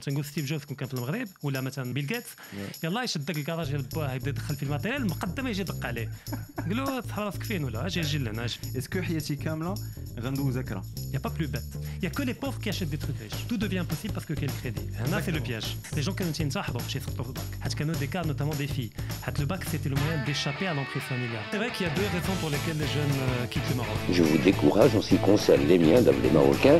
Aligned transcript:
تنقول 0.00 0.25
ستيف 0.25 0.45
جوبز 0.45 0.63
كون 0.65 0.75
كان 0.75 0.87
في 0.87 0.93
المغرب 0.93 1.27
ولا 1.43 1.61
مثلا 1.61 1.93
بيل 1.93 2.07
جيتس 2.07 2.27
يلاه 2.83 3.03
يشد 3.03 3.25
داك 3.25 3.37
الكراج 3.37 3.69
ديال 3.69 3.81
باه 3.81 4.13
يبدا 4.13 4.29
يدخل 4.29 4.55
في 4.55 4.63
الماتيريال 4.63 5.07
مقدم 5.07 5.47
يجي 5.47 5.61
يدق 5.61 5.85
عليه 5.85 6.09
قال 6.57 6.77
له 6.77 6.99
تحل 6.99 7.21
راسك 7.21 7.43
فين 7.43 7.63
ولا 7.63 7.85
اجي 7.85 8.01
اجي 8.01 8.17
لهنا 8.17 8.45
اجي 8.45 8.57
اسكو 8.77 9.01
حياتي 9.01 9.35
كامله 9.35 9.75
غندوز 10.19 10.57
هكرا 10.57 10.83
Il 11.13 11.15
n'y 11.15 11.17
a 11.17 11.29
pas 11.29 11.35
plus 11.39 11.49
bête. 11.55 11.73
Il 11.97 12.01
n'y 12.03 12.07
a 12.07 12.09
que 12.17 12.23
les 12.23 12.33
pauvres 12.33 12.59
qui 12.63 12.69
achètent 12.69 12.93
des 12.95 13.01
trucs 13.05 13.19
riches. 13.23 13.41
Tout 13.49 13.57
devient 13.65 13.79
impossible 13.85 14.13
parce 14.13 14.25
que 14.25 14.35
quel 14.41 14.51
crédit 14.59 14.87
Là, 15.11 15.17
c'est 15.25 15.35
le 15.37 15.41
piège. 15.41 15.69
Les 15.97 16.03
gens 16.05 16.13
qui 16.17 16.23
ne 16.23 16.31
tiennent 16.31 16.53
pas, 16.57 16.65
chez 16.87 17.01
sortent 17.01 17.19
au 17.19 17.33
bac. 17.37 17.43
حيت 17.63 17.73
كانوا 17.73 17.95
des 17.95 18.07
cas, 18.07 18.23
notamment 18.23 18.55
des 18.55 18.67
filles. 18.75 18.91
حيت 19.25 19.39
Le 19.39 19.45
bac, 19.45 19.61
c'était 19.71 19.89
le 19.89 19.95
moyen 19.95 20.23
d'échapper 20.25 20.67
à 20.67 20.73
l'emprise 20.73 21.03
familiale. 21.03 21.43
C'est 21.51 21.57
vrai 21.57 21.69
qu'il 21.73 21.85
y 21.87 21.89
a 21.89 21.93
deux 21.93 22.09
raisons 22.15 22.35
pour 22.39 22.49
lesquelles 22.49 22.77
les 22.77 22.91
jeunes 22.97 23.17
euh, 23.19 23.47
quittent 23.51 23.69
le 23.69 23.75
Maroc. 23.75 23.97
Je 24.17 24.23
vous 24.23 24.37
décourage 24.37 24.95
en 24.95 25.01
ce 25.01 25.09
qui 25.09 25.17
concerne 25.17 25.63
les 25.71 25.79
miens, 25.85 26.01
les 26.25 26.31
Marocains, 26.39 26.79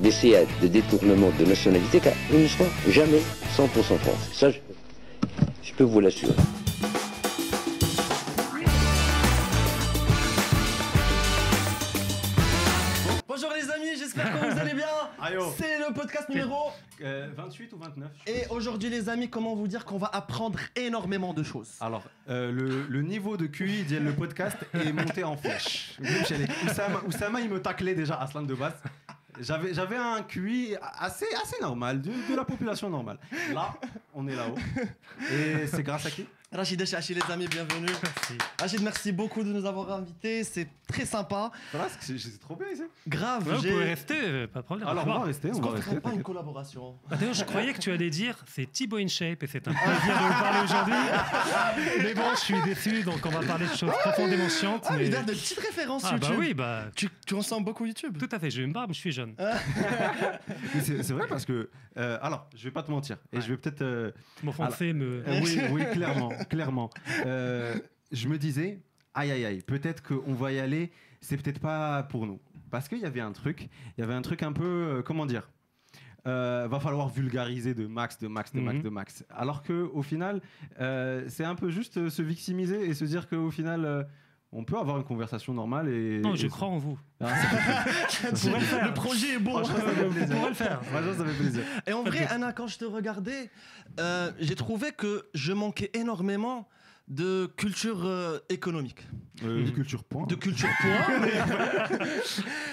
d'essayer 0.00 0.46
de 0.62 0.68
détournement 0.68 1.30
de 1.38 1.44
nationalité 1.44 2.00
car 2.00 2.12
ils 2.32 2.42
ne 2.42 2.48
seront 2.48 2.68
jamais 2.88 3.20
100% 3.56 3.68
français. 3.82 4.30
Ça, 4.32 4.50
je, 4.50 4.58
je 5.62 5.72
peux 5.74 5.84
vous 5.84 6.00
l'assurer. 6.00 6.34
Bonjour 13.28 13.50
les 13.54 13.70
amis, 13.70 13.96
j'espère 13.98 14.32
que 14.32 14.52
vous 14.52 14.58
allez 14.58 14.74
bien. 14.74 14.86
Ayo. 15.22 15.52
C'est 15.58 15.78
le 15.78 15.92
podcast 15.92 16.28
numéro. 16.28 16.70
Euh, 17.02 17.28
28 17.36 17.72
ou 17.74 17.78
29 17.78 18.08
je 18.26 18.32
Et 18.32 18.46
aujourd'hui 18.48 18.88
les 18.88 19.08
amis, 19.10 19.28
comment 19.28 19.54
vous 19.54 19.68
dire 19.68 19.84
qu'on 19.84 19.98
va 19.98 20.06
apprendre 20.12 20.58
énormément 20.76 21.34
de 21.34 21.42
choses. 21.42 21.68
Alors, 21.80 22.04
euh, 22.30 22.50
le, 22.50 22.86
le 22.88 23.02
niveau 23.02 23.36
de 23.36 23.46
QI 23.46 23.82
dit 23.84 23.98
le 23.98 24.12
podcast 24.12 24.56
est 24.72 24.92
monté 24.92 25.24
en 25.24 25.36
flèche. 25.36 25.98
Oussama, 26.64 27.02
Oussama, 27.06 27.40
il 27.40 27.50
me 27.50 27.60
taclait 27.60 27.94
déjà 27.94 28.14
Aslan 28.20 28.42
de 28.42 28.54
base. 28.54 28.74
J'avais, 29.40 29.74
j'avais 29.74 29.96
un 29.96 30.22
QI 30.22 30.76
assez, 30.98 31.26
assez 31.42 31.60
normal, 31.60 32.00
de, 32.00 32.10
de 32.10 32.36
la 32.36 32.44
population 32.44 32.88
normale. 32.90 33.18
Là, 33.52 33.74
on 34.14 34.26
est 34.28 34.34
là-haut. 34.36 34.56
Et 35.32 35.66
c'est 35.66 35.82
grâce 35.82 36.06
à 36.06 36.10
qui? 36.10 36.26
Rachid 36.52 36.82
Chachi 36.86 37.12
les 37.12 37.20
amis, 37.30 37.48
bienvenue. 37.48 37.88
Merci. 38.02 38.38
Rachid, 38.60 38.80
merci 38.80 39.10
beaucoup 39.12 39.42
de 39.42 39.52
nous 39.52 39.66
avoir 39.66 39.90
invités, 39.92 40.44
c'est 40.44 40.68
très 40.86 41.04
sympa. 41.04 41.50
Voilà, 41.72 41.88
c'est, 42.00 42.38
trop 42.38 42.54
bien 42.54 42.68
ici. 42.72 42.82
Grave, 43.06 43.46
Ouais, 43.48 43.54
vous 43.56 43.62
j'ai... 43.62 43.70
pouvez 43.72 43.84
rester, 43.84 44.14
euh, 44.22 44.46
pas 44.46 44.60
de 44.60 44.64
problème. 44.64 44.88
Alors, 44.88 45.04
on 45.08 45.18
va 45.18 45.24
rester, 45.24 45.50
on 45.52 45.60
va 45.60 45.70
rester. 45.72 46.00
pas 46.00 46.12
une 46.12 46.22
collaboration 46.22 46.94
Ah, 47.10 47.16
D'ailleurs, 47.16 47.34
je 47.34 47.44
croyais 47.44 47.72
que 47.74 47.80
tu 47.80 47.90
allais 47.90 48.10
dire 48.10 48.36
c'est 48.46 48.70
Thibaut 48.70 48.96
InShape 48.98 49.42
et 49.42 49.46
c'est 49.48 49.66
un 49.66 49.72
plaisir 49.72 49.90
de 50.06 50.22
vous 50.22 50.40
parler 50.40 50.60
aujourd'hui. 50.64 50.94
Mais 52.04 52.14
bon, 52.14 52.30
je 52.34 52.40
suis 52.40 52.62
déçu, 52.62 53.02
donc 53.02 53.26
on 53.26 53.30
va 53.30 53.40
parler 53.44 53.66
de 53.66 53.74
choses 53.74 53.90
profondément 54.02 54.48
chiantes. 54.48 54.84
Ah, 54.88 54.94
mais 54.96 55.08
il 55.08 55.16
a 55.16 55.22
de 55.22 55.32
petites 55.32 55.58
références 55.58 56.04
Ah, 56.06 56.12
YouTube. 56.12 56.28
bah 56.30 56.36
oui, 56.38 56.54
bah. 56.54 56.84
Tu, 56.94 57.08
tu 57.26 57.34
ressembles 57.34 57.64
beaucoup 57.66 57.84
YouTube. 57.86 58.16
Tout 58.18 58.28
à 58.30 58.38
fait, 58.38 58.50
j'ai 58.50 58.62
une 58.62 58.72
barbe, 58.72 58.92
je 58.94 58.98
suis 58.98 59.12
jeune. 59.12 59.34
C'est, 60.80 61.10
vrai 61.10 61.26
parce 61.28 61.44
que. 61.44 61.68
euh, 61.98 62.18
alors, 62.22 62.48
je 62.56 62.62
vais 62.64 62.70
pas 62.70 62.84
te 62.84 62.90
mentir. 62.90 63.16
Et 63.32 63.40
je 63.40 63.48
vais 63.48 63.56
peut-être. 63.56 63.82
euh, 63.82 64.12
M'offenser, 64.44 64.92
me. 64.92 65.24
Euh, 65.26 65.40
oui, 65.42 65.60
oui, 65.72 65.82
clairement, 65.92 66.30
clairement. 66.48 66.90
Euh, 67.24 67.74
je 68.12 68.28
me 68.28 68.38
disais, 68.38 68.78
aïe, 69.14 69.30
aïe, 69.30 69.44
aïe, 69.44 69.62
peut-être 69.62 70.02
qu'on 70.02 70.34
va 70.34 70.52
y 70.52 70.58
aller, 70.58 70.90
c'est 71.20 71.36
peut-être 71.36 71.60
pas 71.60 72.02
pour 72.04 72.26
nous. 72.26 72.38
Parce 72.70 72.88
qu'il 72.88 72.98
y 72.98 73.04
avait 73.04 73.20
un 73.20 73.32
truc, 73.32 73.68
il 73.96 74.00
y 74.00 74.04
avait 74.04 74.14
un 74.14 74.22
truc 74.22 74.42
un 74.42 74.52
peu, 74.52 74.64
euh, 74.64 75.02
comment 75.02 75.26
dire 75.26 75.48
euh, 76.26 76.66
va 76.68 76.80
falloir 76.80 77.08
vulgariser 77.08 77.72
de 77.72 77.86
max, 77.86 78.18
de 78.18 78.26
max, 78.26 78.52
de 78.52 78.60
max, 78.60 78.78
Mhm. 78.78 78.82
de 78.82 78.88
max. 78.88 79.24
Alors 79.30 79.62
que 79.62 79.88
au 79.94 80.02
final, 80.02 80.40
euh, 80.80 81.24
c'est 81.28 81.44
un 81.44 81.54
peu 81.54 81.70
juste 81.70 82.08
se 82.08 82.20
victimiser 82.22 82.84
et 82.84 82.94
se 82.94 83.04
dire 83.04 83.28
qu'au 83.28 83.52
final, 83.52 84.08
on 84.53 84.63
peut 84.65 84.77
avoir 84.77 84.97
une 84.97 85.03
conversation 85.05 85.53
normale 85.53 85.87
et. 85.89 86.19
Non, 86.19 86.35
je 86.35 86.45
et- 86.45 86.49
crois 86.49 86.67
en 86.67 86.77
vous. 86.77 86.97
Ah, 87.21 87.29
ça 87.29 87.35
fait- 87.35 88.49
pourrait 88.49 88.59
le 88.59 88.65
faire. 88.65 88.85
Le 88.87 88.93
projet 88.93 89.29
est 89.35 89.39
bon. 89.39 89.51
Franchement, 89.63 89.75
ça 89.87 89.91
fait 89.93 90.05
Vous 90.05 90.13
plaisir. 90.13 90.35
pourrez 90.35 90.49
le 90.49 90.55
faire. 90.55 90.79
Franchement, 90.85 91.13
ça 91.19 91.25
fait 91.29 91.37
plaisir. 91.43 91.63
Et 91.87 91.93
en 91.93 92.03
Pas 92.03 92.09
vrai, 92.09 92.25
de- 92.25 92.31
Anna, 92.33 92.51
quand 92.57 92.67
je 92.67 92.77
te 92.77 92.85
regardais, 92.85 93.49
euh, 93.99 94.31
j'ai 94.39 94.55
trouvé 94.55 94.91
que 94.91 95.11
je 95.33 95.53
manquais 95.53 95.89
énormément 95.93 96.67
de 97.07 97.49
culture 97.57 98.01
euh, 98.05 98.39
économique. 98.49 99.01
Euh, 99.43 99.63
de 99.65 99.71
culture 99.71 100.03
point. 100.03 100.25
De 100.27 100.35
culture 100.35 100.69
point 100.81 101.19
mais 101.21 101.33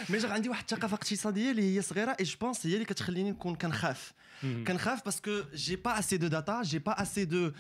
mais 0.09 0.21
j'ai 0.21 0.27
عندي 0.27 0.49
واحد 0.49 0.61
الثقافه 0.71 0.95
اقتصاديه 0.95 1.51
اللي 1.51 1.77
هي 1.77 1.83
صغيره 1.83 2.17
et 2.23 2.25
je 2.25 2.37
pense 2.37 2.67
هي 2.67 2.75
اللي 2.75 2.85
كتخليني 2.85 3.31
نكون 3.31 3.55
كنخاف 3.55 4.13
Mhm. 4.43 4.47
كنخاف 4.67 5.01
parce 5.09 5.21
que 5.21 5.45
j'ai 5.55 5.77
pas 5.77 5.95
assez 6.01 6.19
de 6.19 6.29
data 6.29 6.63
j'ai 6.63 6.81
pas 6.81 6.93
assez 7.05 7.27
de 7.27 7.53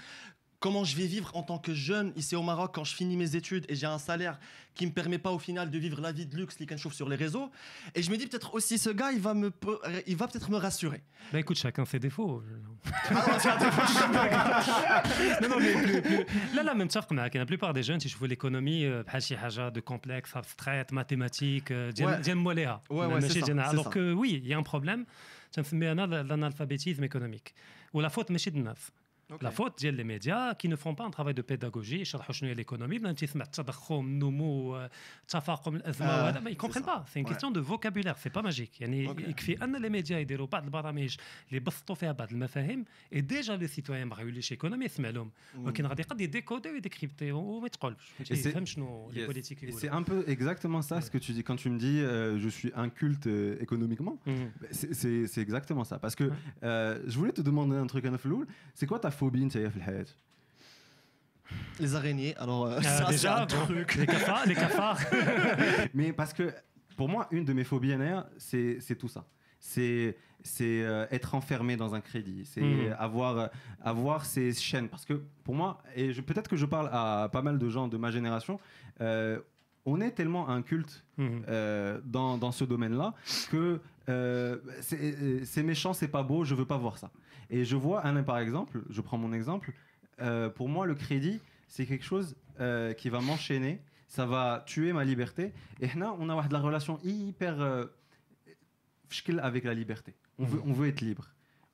comment 0.64 0.86
je 0.86 0.96
vais 0.96 1.08
vivre 1.08 1.30
en 1.36 1.44
tant 1.44 1.58
que 1.58 1.74
jeune 1.74 2.14
ici 2.16 2.38
au 2.38 2.42
Maroc 2.42 2.72
quand 2.74 2.86
je 2.86 2.96
finis 2.96 3.18
mes 3.18 3.36
études 3.36 3.66
et 3.68 3.76
j'ai 3.76 3.86
un 3.86 3.98
salaire 3.98 4.40
qui 4.76 4.86
me 4.86 4.94
permet 4.94 5.18
pas 5.18 5.32
au 5.32 5.38
final 5.38 5.70
de 5.70 5.78
vivre 5.78 6.00
la 6.00 6.14
vie 6.14 6.26
de 6.26 6.38
luxe 6.38 6.56
qu'on 6.56 6.78
chauffe 6.78 6.94
sur 6.94 7.10
les 7.10 7.18
réseaux. 7.18 7.52
Et 7.96 8.02
je 8.02 8.10
me 8.10 8.16
dis 8.16 8.28
peut-être 8.28 8.54
aussi 8.54 8.78
ce 8.78 8.90
gars, 8.90 9.12
il 9.12 9.20
va 9.20 9.34
me, 9.34 9.52
il 10.08 10.16
va 10.16 10.26
peut-être 10.26 10.50
me 10.50 10.56
rassurer. 10.56 11.04
Bah 11.34 11.40
écoute, 11.42 11.58
chacun 11.58 11.84
ses 11.84 12.00
défauts. 12.00 12.42
ah 13.10 13.38
non, 15.42 15.50
non, 15.50 15.60
mais 15.60 16.02
plus, 16.02 16.26
là, 16.56 16.64
là, 16.64 16.74
même 16.74 16.90
ça, 16.90 17.06
la 17.12 17.46
plupart 17.46 17.74
des 17.74 17.84
jeunes, 17.84 18.00
si 18.00 18.08
je 18.08 18.16
vois 18.18 18.30
l'économie, 18.30 18.86
euh, 18.86 19.04
de 19.04 19.80
complexe, 19.82 20.34
abstraite, 20.34 20.94
mathématiques, 20.94 21.72
euh, 21.72 21.92
j'aime 22.24 22.42
ouais. 22.90 23.06
ouais, 23.06 23.60
Alors 23.60 23.90
que 23.90 24.14
oui, 24.14 24.40
il 24.42 24.48
y 24.48 24.54
a 24.54 24.58
un 24.58 24.64
problème. 24.64 25.04
J'aime 25.54 25.66
l'analphabétisme 25.82 27.04
économique. 27.04 27.54
Ou 27.94 28.00
la 28.00 28.10
faute, 28.10 28.30
mais 28.30 28.38
chez 28.38 28.50
de 28.50 28.60
neuf. 28.60 28.92
La 29.43 29.51
faute 29.51 29.79
ديال 29.81 29.95
les 29.97 30.05
médias 30.05 30.55
qui 30.55 30.69
ne 30.69 30.77
font 30.77 30.95
pas 30.95 31.05
un 31.05 31.11
travail 31.11 31.35
de 31.35 31.43
pédagogie 31.43 32.01
يشرحوا 32.01 32.33
شنو 32.35 32.49
هي 32.51 32.55
l'économie 32.65 32.99
بلا 33.01 33.11
انت 33.11 33.25
تسمع 33.25 33.45
التضخم 33.45 34.07
النمو 34.07 34.77
آه، 34.77 34.91
تفاقم 35.29 35.77
الازمه 35.77 36.07
آه، 36.09 36.25
وهذا 36.25 36.41
ما 36.41 36.51
ils 36.51 36.55
c'est 36.55 36.57
comprennent 36.57 36.85
ça. 36.85 36.87
pas 36.87 37.05
c'est 37.13 37.21
une 37.21 37.27
Ouais. 37.27 37.31
question 37.33 37.51
de 37.51 37.61
vocabulaire 37.61 38.17
c'est 38.19 38.33
pas 38.33 38.43
magique 38.43 38.81
يعني 38.81 39.09
Ok. 39.09 39.19
يكفي 39.29 39.65
ان 39.65 39.77
les 39.77 39.91
médias 40.03 40.11
يديروا 40.13 40.47
بعض 40.47 40.65
البرامج 40.65 41.17
اللي 41.49 41.57
يبسطوا 41.57 41.95
فيها 41.95 42.13
بعض 42.13 42.33
المفاهيم 42.33 42.85
et 43.15 43.19
déjà 43.19 43.57
le 43.63 43.69
citoyen 43.77 43.91
ما 44.07 44.15
غيوليش 44.15 44.53
ايكونومي 44.53 44.85
يسمع 44.85 45.09
لهم 45.11 45.31
ولكن 45.59 45.87
غادي 45.87 46.03
يقد 46.03 46.21
يديكودي 46.21 46.69
ويديكريبتي 46.71 47.33
وما 47.33 47.67
يتقولش 47.67 48.13
Et 48.21 48.25
c'est- 48.25 48.33
يفهم 48.47 48.65
شنو 48.65 49.11
Yes. 49.13 49.15
les 49.15 49.27
politiques 49.35 49.59
Et 49.59 49.65
يقولوا. 49.65 49.81
c'est 49.81 49.91
un 49.91 50.03
peu 50.03 50.25
exactement 50.31 50.83
ça 50.83 51.01
ce 51.01 51.11
que 51.11 51.19
tu 51.19 51.33
dis 51.33 51.43
quand 51.45 51.57
tu 51.63 51.71
me 51.71 51.79
dis 51.79 52.01
euh, 52.01 52.39
je 52.39 52.49
suis 52.49 52.73
inculte 52.75 53.27
euh, 53.27 53.63
économiquement. 53.67 54.17
Mhm. 54.27 54.51
C'est- 54.79 54.95
C'est 55.01 55.19
c'est 55.33 55.43
exactement 55.49 55.85
ça. 55.91 55.97
Parce 56.05 56.17
que 56.21 56.27
euh, 56.29 57.11
je 57.11 57.17
voulais 57.19 57.35
phobie, 59.14 59.46
Ntaya 59.46 59.70
Filhayat 59.70 60.06
les 61.80 61.96
araignées 61.96 62.36
alors 62.38 62.66
euh, 62.66 62.78
Ah, 62.80 62.82
ça, 62.84 63.06
c'est 63.08 63.12
déjà 63.14 63.42
un 63.44 63.46
truc 63.46 63.96
les 63.96 64.06
cafards 64.08 64.46
les 64.46 64.56
cafards 64.56 65.00
Mais 65.94 66.14
parce 66.14 66.34
que 66.34 66.52
pour 66.96 67.10
moi, 67.10 67.28
une 67.32 67.44
de 67.44 67.54
mes 67.54 67.64
phobies, 67.64 67.92
NR, 67.96 68.26
c'est 68.38 68.78
c'est 68.80 68.96
tout 68.96 69.08
ça. 69.08 69.26
C'est 69.60 70.16
c'est 70.44 70.84
euh, 70.84 71.06
être 71.12 71.34
enfermé 71.36 71.76
dans 71.76 71.96
un 71.96 72.02
crédit, 72.02 72.46
c'est 72.46 72.62
Mhm. 72.62 72.96
avoir, 73.00 73.50
avoir 73.82 74.26
ces 74.26 74.54
chaînes. 74.54 74.90
Parce 74.90 75.04
que 75.06 75.22
pour 75.44 75.56
moi, 75.56 75.82
et 75.96 76.14
je- 76.14 76.22
peut-être 76.22 76.48
que 76.50 76.56
je 76.58 76.66
parle 76.68 76.90
à 76.92 77.30
pas 77.32 77.42
mal 77.42 77.58
de 77.58 77.70
gens 77.70 77.88
de 77.88 77.98
ma 77.98 78.12
génération, 78.12 78.60
euh, 79.02 79.40
on 79.86 80.02
est 80.02 80.12
tellement 80.12 80.50
un 80.50 80.62
culte 80.62 81.04
Mhm. 81.18 81.44
euh, 81.50 82.00
dans, 82.06 82.38
dans 82.38 82.52
ce 82.52 82.64
domaine-là 82.64 83.14
que 83.50 83.80
euh, 84.10 84.58
c'est 84.82 85.00
euh, 85.02 85.40
c'est 85.46 85.64
méchant, 85.64 85.94
c'est 85.94 86.08
pas 86.10 86.24
beau, 86.24 86.44
je 86.46 86.54
veux 86.56 86.66
pas 86.66 86.78
voir 86.78 86.98
ça. 87.00 87.10
Et 87.50 87.66
je 87.66 87.76
vois, 87.76 88.02
Alain, 88.02 88.24
par 88.24 88.40
exemple, 88.40 88.84
je 88.90 89.02
prends 89.02 89.18
mon 89.18 89.34
exemple, 89.34 89.74
euh, 90.22 90.50
pour 90.50 90.70
moi, 90.70 90.86
le 90.86 90.96
crédit, 90.96 91.40
c'est 91.68 91.86
quelque 91.86 92.06
chose 92.06 92.36
euh, 92.60 92.94
qui 92.94 93.10
va 93.10 93.20
m'enchaîner, 93.20 93.82
ça 94.08 94.26
va 94.26 94.64
tuer 94.68 94.94
ma 94.94 95.04
liberté. 95.04 95.54
Et 95.80 95.88
là, 95.98 96.16
on 96.20 96.30
a 96.30 96.48
de 96.48 96.54
la 96.54 96.60
relation 96.60 97.00
hyper 97.04 97.60
euh, 97.62 97.86
avec 99.40 99.64
la 99.64 99.74
liberté. 99.74 100.14
On 100.38 100.46
veut, 100.46 100.62
on 100.66 100.74
veut 100.74 100.88
être 100.88 101.02
libre. 101.02 101.30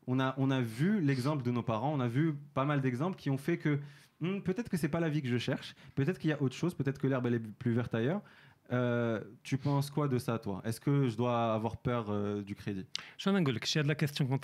On 0.07 0.19
a, 0.19 0.33
on 0.37 0.49
a 0.49 0.61
vu 0.61 1.01
l'exemple 1.01 1.43
de 1.43 1.51
nos 1.51 1.61
parents, 1.61 1.93
on 1.93 1.99
a 1.99 2.07
vu 2.07 2.33
pas 2.53 2.65
mal 2.65 2.81
d'exemples 2.81 3.17
qui 3.17 3.29
ont 3.29 3.37
fait 3.37 3.57
que 3.57 3.79
hmm, 4.21 4.39
peut-être 4.39 4.69
que 4.69 4.77
c'est 4.77 4.89
pas 4.89 4.99
la 4.99 5.09
vie 5.09 5.21
que 5.21 5.27
je 5.27 5.37
cherche, 5.37 5.75
peut-être 5.95 6.17
qu'il 6.17 6.29
y 6.29 6.33
a 6.33 6.41
autre 6.41 6.55
chose, 6.55 6.73
peut-être 6.73 6.97
que 6.97 7.07
l'herbe 7.07 7.27
elle 7.27 7.35
est 7.35 7.39
plus 7.39 7.73
verte 7.73 7.93
ailleurs. 7.93 8.21
Euh, 8.71 9.21
tu 9.43 9.57
penses 9.57 9.89
quoi 9.89 10.07
de 10.07 10.17
ça, 10.17 10.39
toi? 10.39 10.61
Est-ce 10.63 10.79
que 10.79 11.09
je 11.09 11.17
dois 11.17 11.53
avoir 11.53 11.77
peur 11.77 12.43
du 12.43 12.55
crédit? 12.55 12.85
Je 13.17 13.29
vais 13.29 13.37
vous 13.37 13.51
dire, 13.51 13.83
la 13.85 13.95
question 13.95 14.25
que 14.25 14.29
vous 14.29 14.37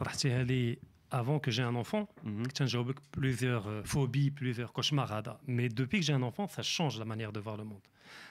avant 1.11 1.39
que 1.39 1.51
j'ai 1.51 1.63
un 1.63 1.75
enfant, 1.75 2.07
mhm. 2.23 2.45
j'ai 2.65 2.79
eu 2.79 2.93
plusieurs 3.11 3.67
euh, 3.67 3.83
phobies, 3.83 4.31
plusieurs 4.31 4.73
cauchemars. 4.73 5.39
Mais 5.47 5.69
depuis 5.69 5.99
que 5.99 6.05
j'ai 6.05 6.13
un 6.13 6.21
enfant, 6.21 6.47
ça 6.47 6.61
change 6.61 6.97
la 6.99 7.05
manière 7.05 7.31
de 7.31 7.39
voir 7.39 7.57
le 7.57 7.63
monde. 7.63 7.81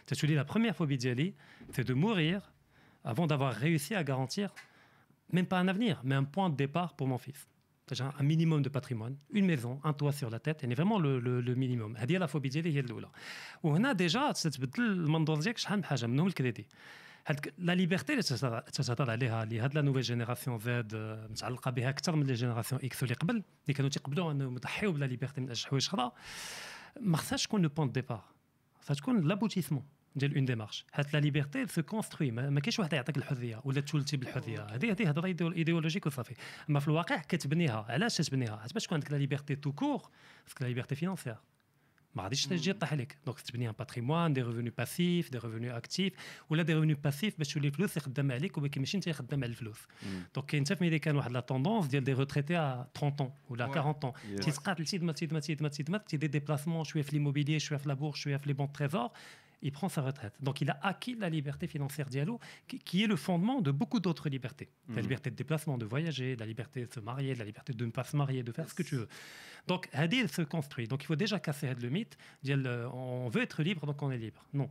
Tu 0.06 0.26
la 0.26 0.44
première 0.44 0.76
phobie 0.76 0.98
d'Yali, 0.98 1.34
c'est 1.72 1.84
de 1.84 1.94
mourir 1.94 2.52
avant 3.04 3.26
d'avoir 3.26 3.52
réussi 3.52 3.94
à 3.94 4.04
garantir, 4.04 4.54
même 5.32 5.46
pas 5.46 5.58
un 5.58 5.68
avenir, 5.68 6.00
mais 6.04 6.14
un 6.14 6.24
point 6.24 6.50
de 6.50 6.56
départ 6.56 6.94
pour 6.94 7.06
mon 7.06 7.18
fils. 7.18 7.48
J'ai 7.92 8.02
un 8.02 8.22
minimum 8.22 8.62
de 8.62 8.70
patrimoine, 8.70 9.16
une 9.30 9.44
maison, 9.44 9.78
un 9.84 9.92
toit 9.92 10.12
sur 10.12 10.30
la 10.30 10.38
tête, 10.38 10.64
et 10.64 10.66
c'est 10.66 10.74
vraiment 10.74 10.98
le, 10.98 11.20
minimum. 11.54 11.96
C'est 11.98 12.18
la 12.18 12.28
phobie 12.28 12.48
d'Yali, 12.48 12.72
c'est 12.72 12.82
le 12.82 12.94
Ou 12.94 13.00
on 13.62 13.84
a 13.84 13.92
déjà, 13.94 14.32
c'est 14.34 14.56
le 14.78 15.06
mandat 15.06 15.36
de 15.36 16.24
le 16.24 16.32
crédit. 16.32 16.66
لا 17.58 17.74
ليبرتي 17.74 18.12
اللي 18.12 18.22
تتهضر 18.72 19.10
عليها 19.10 19.42
اللي 19.42 19.60
هاد 19.60 19.74
لا 19.74 19.82
نوفيل 19.82 20.02
جينيراسيون 20.02 20.58
زاد 20.58 20.94
آه، 20.94 21.26
متعلقة 21.26 21.70
بها 21.70 21.88
أكثر 21.88 22.16
من 22.16 22.26
لي 22.26 22.34
جينيراسيون 22.34 22.80
إكس 22.84 23.02
اللي 23.02 23.14
قبل 23.14 23.34
اللي 23.34 23.74
كانوا 23.74 23.90
تيقبلوا 23.90 24.32
انهم 24.32 24.56
يضحيو 24.56 24.92
بلا 24.92 25.04
ليبرتي 25.04 25.40
من 25.40 25.50
أجل 25.50 25.66
حوايج 25.66 25.86
أخرى. 25.86 26.12
ما 27.00 27.16
خصهاش 27.16 27.46
تكون 27.46 27.62
لو 27.62 27.68
بوان 27.68 27.86
دو 27.86 27.92
ديبار 27.92 28.24
خصها 28.80 28.94
تكون 28.94 29.20
لابوتيسمون 29.20 29.84
ديال 30.16 30.34
اون 30.34 30.44
ديمارش 30.44 30.86
هاد 30.94 31.06
لا 31.12 31.18
ليبرتي 31.20 31.66
سو 31.66 31.82
كونستروي 31.82 32.30
ما 32.30 32.60
كاينش 32.60 32.78
واحد 32.78 32.92
يعطيك 32.92 33.16
الحرية 33.16 33.60
ولا 33.64 33.80
تولدتي 33.80 34.16
بالحرية. 34.16 34.62
هذه 34.64 34.90
هذه 34.90 35.08
هضرة 35.08 35.26
إيديولوجيك 35.26 36.06
وصافي. 36.06 36.34
أما 36.70 36.80
في 36.80 36.88
الواقع 36.88 37.16
كتبنيها. 37.16 37.86
علاش 37.88 38.16
تبنيها 38.16 38.66
باش 38.74 38.84
تكون 38.84 38.96
عندك 38.96 39.12
لا 39.12 39.16
ليبرتي 39.16 39.56
تو 39.56 39.72
كور 39.72 40.08
باسكو 40.44 40.64
لا 40.64 40.68
ليبرتي 40.68 40.94
فينانسيير 40.94 41.36
ما 42.15 42.23
غاديش 42.23 42.45
تجي 42.45 42.73
طيح 42.73 42.91
عليك 42.93 43.17
دونك 43.25 43.39
تبني 43.39 43.69
ان 43.69 43.73
باتريمون 43.79 44.33
دي 44.33 44.41
ريفوني 44.41 44.69
باسيف 44.69 45.29
دي 45.31 45.37
ريفوني 45.37 45.77
اكتيف 45.77 46.13
ولا 46.49 46.63
دي 46.63 46.73
ريفوني 46.73 46.93
باسيف 46.93 47.37
باش 47.37 47.53
تولي 47.53 47.67
الفلوس 47.67 47.97
يخدم 47.97 48.31
عليك 48.31 48.57
وما 48.57 48.69
ماشي 48.77 48.97
انت 48.97 49.07
يخدم 49.07 49.43
على 49.43 49.49
الفلوس 49.51 49.79
دونك 50.35 50.45
كاين 50.49 50.65
حتى 50.65 50.75
في 50.75 50.83
ملي 50.83 50.99
كان 50.99 51.15
واحد 51.15 51.31
لا 51.31 51.39
توندونس 51.39 51.85
ديال 51.87 52.03
دي 52.03 52.13
ريتريتي 52.13 52.57
ا 52.57 52.87
30 52.99 53.27
ans 53.27 53.31
ولا 53.51 53.65
40 53.65 53.93
ans 54.03 54.07
Yes. 54.39 54.45
تيتقاتل 54.45 54.85
تيدمر 54.85 55.13
تيدمر 55.13 55.39
تيدمر 55.39 55.69
تيدمر 55.69 55.97
تيدير 55.97 56.29
دي 56.29 56.39
ديبلاسمون 56.39 56.83
شويه 56.83 57.03
في 57.03 57.11
l'immobilier 57.11 57.57
شويه 57.61 57.77
في 57.79 57.87
لا 57.89 57.93
بورس 57.93 58.17
شويه 58.17 58.37
في 58.37 58.47
لي 58.47 58.53
بون 58.53 58.71
تريزور 58.71 59.09
il 59.64 59.72
prend 59.72 59.88
sa 59.88 60.02
retraite. 60.02 60.34
Donc 60.40 60.60
il 60.60 60.70
a 60.70 60.78
acquis 60.82 61.16
la 61.16 61.28
liberté 61.28 61.66
financière 61.66 62.08
Diallo, 62.08 62.38
qui, 62.68 62.78
qui 62.78 63.02
est 63.02 63.06
le 63.06 63.16
fondement 63.16 63.60
de 63.60 63.70
beaucoup 63.70 63.98
d'autres 63.98 64.28
libertés. 64.28 64.68
Mhm. 64.88 64.96
La 64.96 65.02
liberté 65.02 65.30
de 65.30 65.34
déplacement, 65.34 65.78
de 65.78 65.86
voyager, 65.86 66.36
la 66.36 66.46
liberté 66.46 66.86
de 66.86 66.92
se 66.92 67.00
marier, 67.00 67.34
la 67.34 67.44
liberté 67.44 67.72
de 67.72 67.84
ne 67.84 67.90
pas 67.90 68.04
se 68.04 68.16
marier, 68.16 68.42
de 68.42 68.52
faire 68.52 68.68
ce 68.68 68.74
que 68.74 68.82
tu 68.82 68.96
veux. 68.96 69.08
Donc 69.66 69.88
Hadi, 69.92 70.20
elle 70.20 70.30
se 70.30 70.42
construit. 70.42 70.86
Donc 70.86 71.02
il 71.02 71.06
faut 71.06 71.16
déjà 71.16 71.40
casser 71.40 71.74
le 71.74 71.88
mythe, 71.88 72.16
euh, 72.48 72.88
on 72.92 73.28
veut 73.30 73.42
être 73.42 73.62
libre, 73.62 73.86
donc 73.86 74.00
on 74.02 74.10
est 74.10 74.18
libre. 74.18 74.44
Non. 74.52 74.70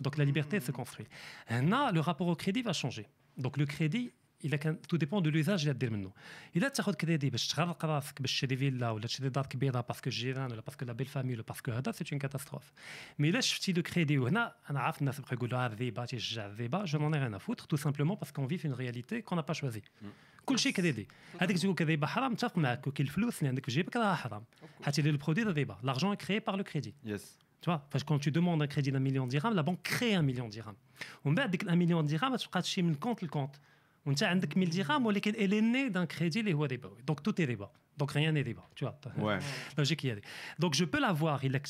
Donc 0.00 0.16
la 0.16 0.24
liberté 0.24 0.58
se 0.58 0.70
mhm. 0.70 0.76
construit. 0.76 1.06
Là, 1.50 1.92
le 1.92 2.00
rapport 2.00 2.26
au 2.26 2.34
crédit 2.34 2.62
va 2.62 2.72
changer. 2.72 3.06
Donc 3.36 3.58
le 3.58 3.66
crédit, 3.66 4.10
il 4.45 4.53
a 4.53 4.57
qu'un- 4.57 4.77
tout 4.89 4.97
dépend 5.03 5.21
de 5.21 5.29
l'usage 5.29 5.61
اللي 5.61 5.73
دير 5.73 5.89
منه. 5.89 6.11
اذا 6.55 6.67
تاخذ 6.69 6.93
كريدي 6.93 7.29
باش 7.29 7.47
تغرق 7.47 7.85
راسك 7.85 8.21
باش 8.21 8.31
تشري 8.41 8.57
فيلا 8.57 8.89
ولا 8.89 9.07
تشري 9.07 9.29
دار 9.29 9.45
كبيره 9.45 9.81
باسكو 9.81 10.09
الجيران 10.09 10.51
ولا 10.51 10.61
باسكو 10.61 10.85
لا 10.85 10.93
بيل 10.93 11.07
فامي 11.07 11.33
ولا 11.33 11.43
باسكو 11.47 11.71
هذا 11.71 11.91
سي 11.91 12.05
اون 12.11 12.19
كاتاستروف 12.19 12.71
مي 13.19 13.29
الا 13.29 13.41
شفتي 13.41 13.73
لو 13.73 13.81
كريدي 13.81 14.17
وهنا 14.17 14.55
انا 14.69 14.79
عارف 14.79 15.01
الناس 15.01 15.19
بقى 15.19 15.33
يقولوا 15.33 15.59
اه 15.59 15.65
الربا 15.65 16.05
تيشجع 16.05 16.45
الربا 16.45 16.85
جو 16.85 16.99
نون 16.99 17.13
اي 17.15 17.19
ريان 17.19 17.37
فوتر 17.37 17.65
تو 17.65 17.77
سامبلومون 17.77 18.17
باسكو 18.17 18.47
في 18.47 18.67
اون 18.67 18.73
رياليتي 18.73 19.21
كون 19.21 19.41
با 19.41 19.53
شوازي 19.53 19.81
كل 20.45 20.59
شيء 20.59 20.73
كريدي 20.73 21.07
هذيك 21.41 21.57
تقول 21.59 21.75
كريدي 21.75 22.07
حرام 22.07 22.31
متفق 22.31 22.57
معك 22.57 22.87
وكي 22.87 23.03
الفلوس 23.03 23.37
اللي 23.39 23.49
عندك 23.49 23.65
في 23.65 23.71
جيبك 23.71 23.95
راها 23.95 24.15
حرام 24.15 24.43
حتى 24.83 25.01
لي 25.01 25.09
البرودوي 25.09 25.43
ديال 25.43 25.57
الربا 25.57 25.77
لارجون 25.83 26.13
كريي 26.15 26.39
بار 26.39 26.55
لو 26.55 26.63
كريدي 26.63 26.93
يس 27.05 27.39
Tu 27.65 27.71
vois, 27.71 27.81
parce 27.91 28.03
que 28.03 28.09
quand 28.09 28.19
tu 28.25 28.31
demandes 28.39 28.61
un 28.61 28.67
crédit 28.73 28.91
d'un 28.95 29.03
million 29.07 29.25
de 29.25 29.31
dirhams, 29.35 29.55
la 29.61 29.63
banque 29.69 29.81
crée 29.91 30.13
un 30.13 30.21
million 30.29 30.47
de 30.49 30.53
dirhams. 30.53 30.75
ومن 31.25 31.35
بعد 31.35 31.51
ديك 31.51 31.63
1 31.67 31.77
مليون 31.77 32.05
درهم 32.05 32.35
تبقى 32.35 32.61
تمشي 32.61 32.81
من 32.81 32.95
كونت 32.95 33.23
لكونت 33.23 33.55
وانت 34.05 34.23
عندك 34.23 34.57
1000 34.57 34.69
درهم 34.69 35.05
ولكن 35.05 35.31
elle 35.31 35.53
est 35.53 35.61
née 35.75 35.89
d'un 35.93 36.15
crédit 36.15 36.37
اللي 36.37 36.53
هو 36.53 36.65
ربوي 36.65 37.01
دونك 37.07 37.19
tout 37.19 37.33
est 37.45 37.49
ربا 37.49 37.69
دونك 37.97 38.11
rien 38.11 38.31
n'est 38.33 38.47
ربا 38.47 38.63
tu 38.79 38.85
vois 38.85 38.95
Ouais. 39.17 39.41
logique 39.81 40.05
هي 40.05 40.11
هذه 40.11 40.21
donc 40.63 40.73
je 40.73 40.83
peux 40.85 40.99
l'avoir 40.99 41.43
il 41.43 41.55
a 41.55 41.61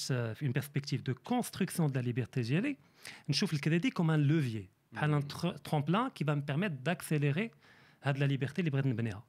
une 0.42 0.54
perspective 0.54 1.04
de 1.04 1.14
construction 1.14 1.90
de 1.90 2.00
la 2.00 2.02
liberté 2.02 2.40
ديالي 2.40 2.78
نشوف 3.30 3.54
الكريدي 3.54 3.90
comme 3.92 4.10
un 4.10 4.18
levier 4.32 4.66
بحال 4.94 5.22
un 5.22 5.26
tr- 5.34 5.60
tremplin 5.64 6.10
qui 6.16 6.24
va 6.24 6.36
me 6.36 6.42
permettre 6.42 6.76
d'accélérer 6.84 7.50
هاد 8.04 8.18
la 8.18 8.28
liberté 8.38 8.60
اللي 8.60 8.70
بغيت 8.70 8.86
نبنيها 8.88 9.24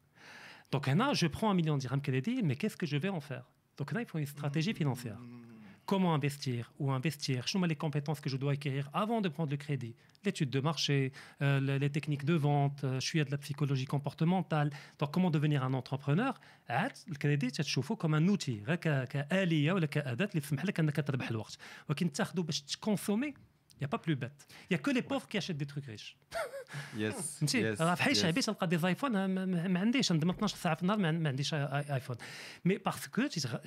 donc 0.77 0.89
هنا 0.89 1.15
je 1.15 1.27
prends 1.27 1.51
un 1.51 1.55
million 1.63 1.77
de 1.79 1.87
dirhams 1.87 2.01
crédit 2.03 2.43
mais 2.43 2.57
qu'est-ce 2.57 2.77
que 2.77 2.87
je 2.87 2.97
vais 2.97 3.09
en 3.09 3.21
faire 3.21 3.45
donc 3.81 3.93
là 3.93 4.01
il 4.01 4.07
faut 4.07 4.19
une 4.19 4.27
stratégie 4.37 4.75
financière 4.75 5.19
comment 5.87 6.13
investir 6.15 6.73
ou 6.81 6.91
investir, 6.91 7.47
je 7.47 7.59
les 7.59 7.77
compétences 7.77 8.21
que 8.21 8.29
je 8.29 8.37
dois 8.37 8.53
acquérir 8.53 8.91
avant 8.93 9.21
de 9.21 9.29
prendre 9.29 9.51
le 9.51 9.57
crédit, 9.57 9.95
l'étude 10.25 10.51
de 10.51 10.61
marché, 10.61 11.13
euh, 11.43 11.61
les, 11.61 11.79
les 11.79 11.91
techniques 11.91 12.25
de 12.25 12.35
vente, 12.35 12.81
euh, 12.85 12.95
je 13.01 13.07
suis 13.07 13.21
à 13.21 13.25
de 13.25 13.31
la 13.31 13.39
psychologie 13.39 13.85
comportementale. 13.85 14.71
Donc, 14.99 15.13
comment 15.15 15.31
devenir 15.31 15.63
un 15.65 15.75
entrepreneur 15.75 16.35
عاد 16.69 16.93
الكريدي 17.09 17.51
تشوفه 17.51 17.97
comme 17.97 18.15
un 18.15 18.29
outil 18.29 18.65
غير 18.67 18.77
ك- 18.77 19.09
كآلية 19.09 19.73
ولا 19.73 19.87
كأداة 19.87 20.29
اللي 20.31 20.41
تسمح 20.41 20.65
لك 20.65 20.81
أنك 20.81 20.97
تربح 20.97 21.29
الوقت 21.31 21.59
ولكن 21.89 22.13
تاخذه 22.13 22.41
باش 22.41 22.61
تكونسومي 22.63 23.35
Il 23.79 23.81
n'y 23.85 23.91
a 23.93 23.99
pas 23.99 24.03
plus 24.09 24.17
bête. 24.17 24.41
Il 24.65 24.67
n'y 24.71 24.77
a 24.77 24.83
que 24.87 24.91
les 24.99 25.03
pauvres 25.03 25.29
qui 25.29 25.37
achètent 25.37 25.59
des 25.59 25.67
trucs 25.67 25.85
riches. 25.85 26.17
Yes. 26.97 27.15
فهمتي 27.39 27.77
yes, 27.77 27.81
راه 27.81 27.95
في 27.95 28.03
حي 28.03 28.11
yes. 28.15 28.17
شعبي 28.19 28.41
تلقى 28.41 28.67
دي 28.67 28.87
ايفون 28.87 29.13
ما, 29.13 29.27
ما, 29.27 29.69
ما 29.69 29.81
عنديش 29.81 30.13
ندم 30.13 30.31
12 30.31 30.57
ساعه 30.57 30.75
في 30.75 30.83
النهار 30.83 30.99
ما, 30.99 31.11
ما 31.13 31.29
عنديش 31.29 31.55
آي- 31.55 31.57
ايفون 31.93 32.17
مي 32.65 32.79
باسكو 32.79 33.23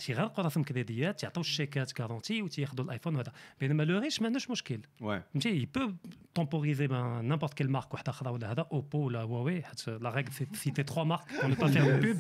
تيغرقوا 0.05 0.43
راسهم 0.43 0.63
كريديات 0.63 1.19
تيعطيو 1.19 1.41
الشيكات 1.41 1.91
كارونتي 1.91 2.41
وتياخذوا 2.41 2.85
الايفون 2.85 3.15
وهذا 3.15 3.31
بينما 3.59 3.83
لو 3.83 3.99
ريش 3.99 4.21
ما 4.21 4.27
عندوش 4.27 4.49
مشكل 4.49 4.79
Ouais. 5.01 5.03
فهمتي 5.33 5.65
il 5.67 5.79
peut 5.79 5.91
temporiser 6.39 6.87
ben, 6.87 7.21
n'importe 7.23 7.53
quelle 7.55 7.69
marque 7.77 7.93
واحده 7.93 8.09
اخرى 8.11 8.29
ولا 8.31 8.51
هذا 8.51 8.65
اوبو 8.71 8.97
ولا 8.97 9.21
هواوي 9.21 9.61
حيت 9.63 9.89
لا 9.89 10.09
رègle 10.21 10.31
c'est 10.31 10.55
citer 10.63 10.83
trois 10.83 11.05
marques 11.05 11.29
pour 11.39 11.49
ne 11.49 11.55
pas 11.55 11.67
faire 11.67 11.85
de 11.85 12.01
pub 12.05 12.17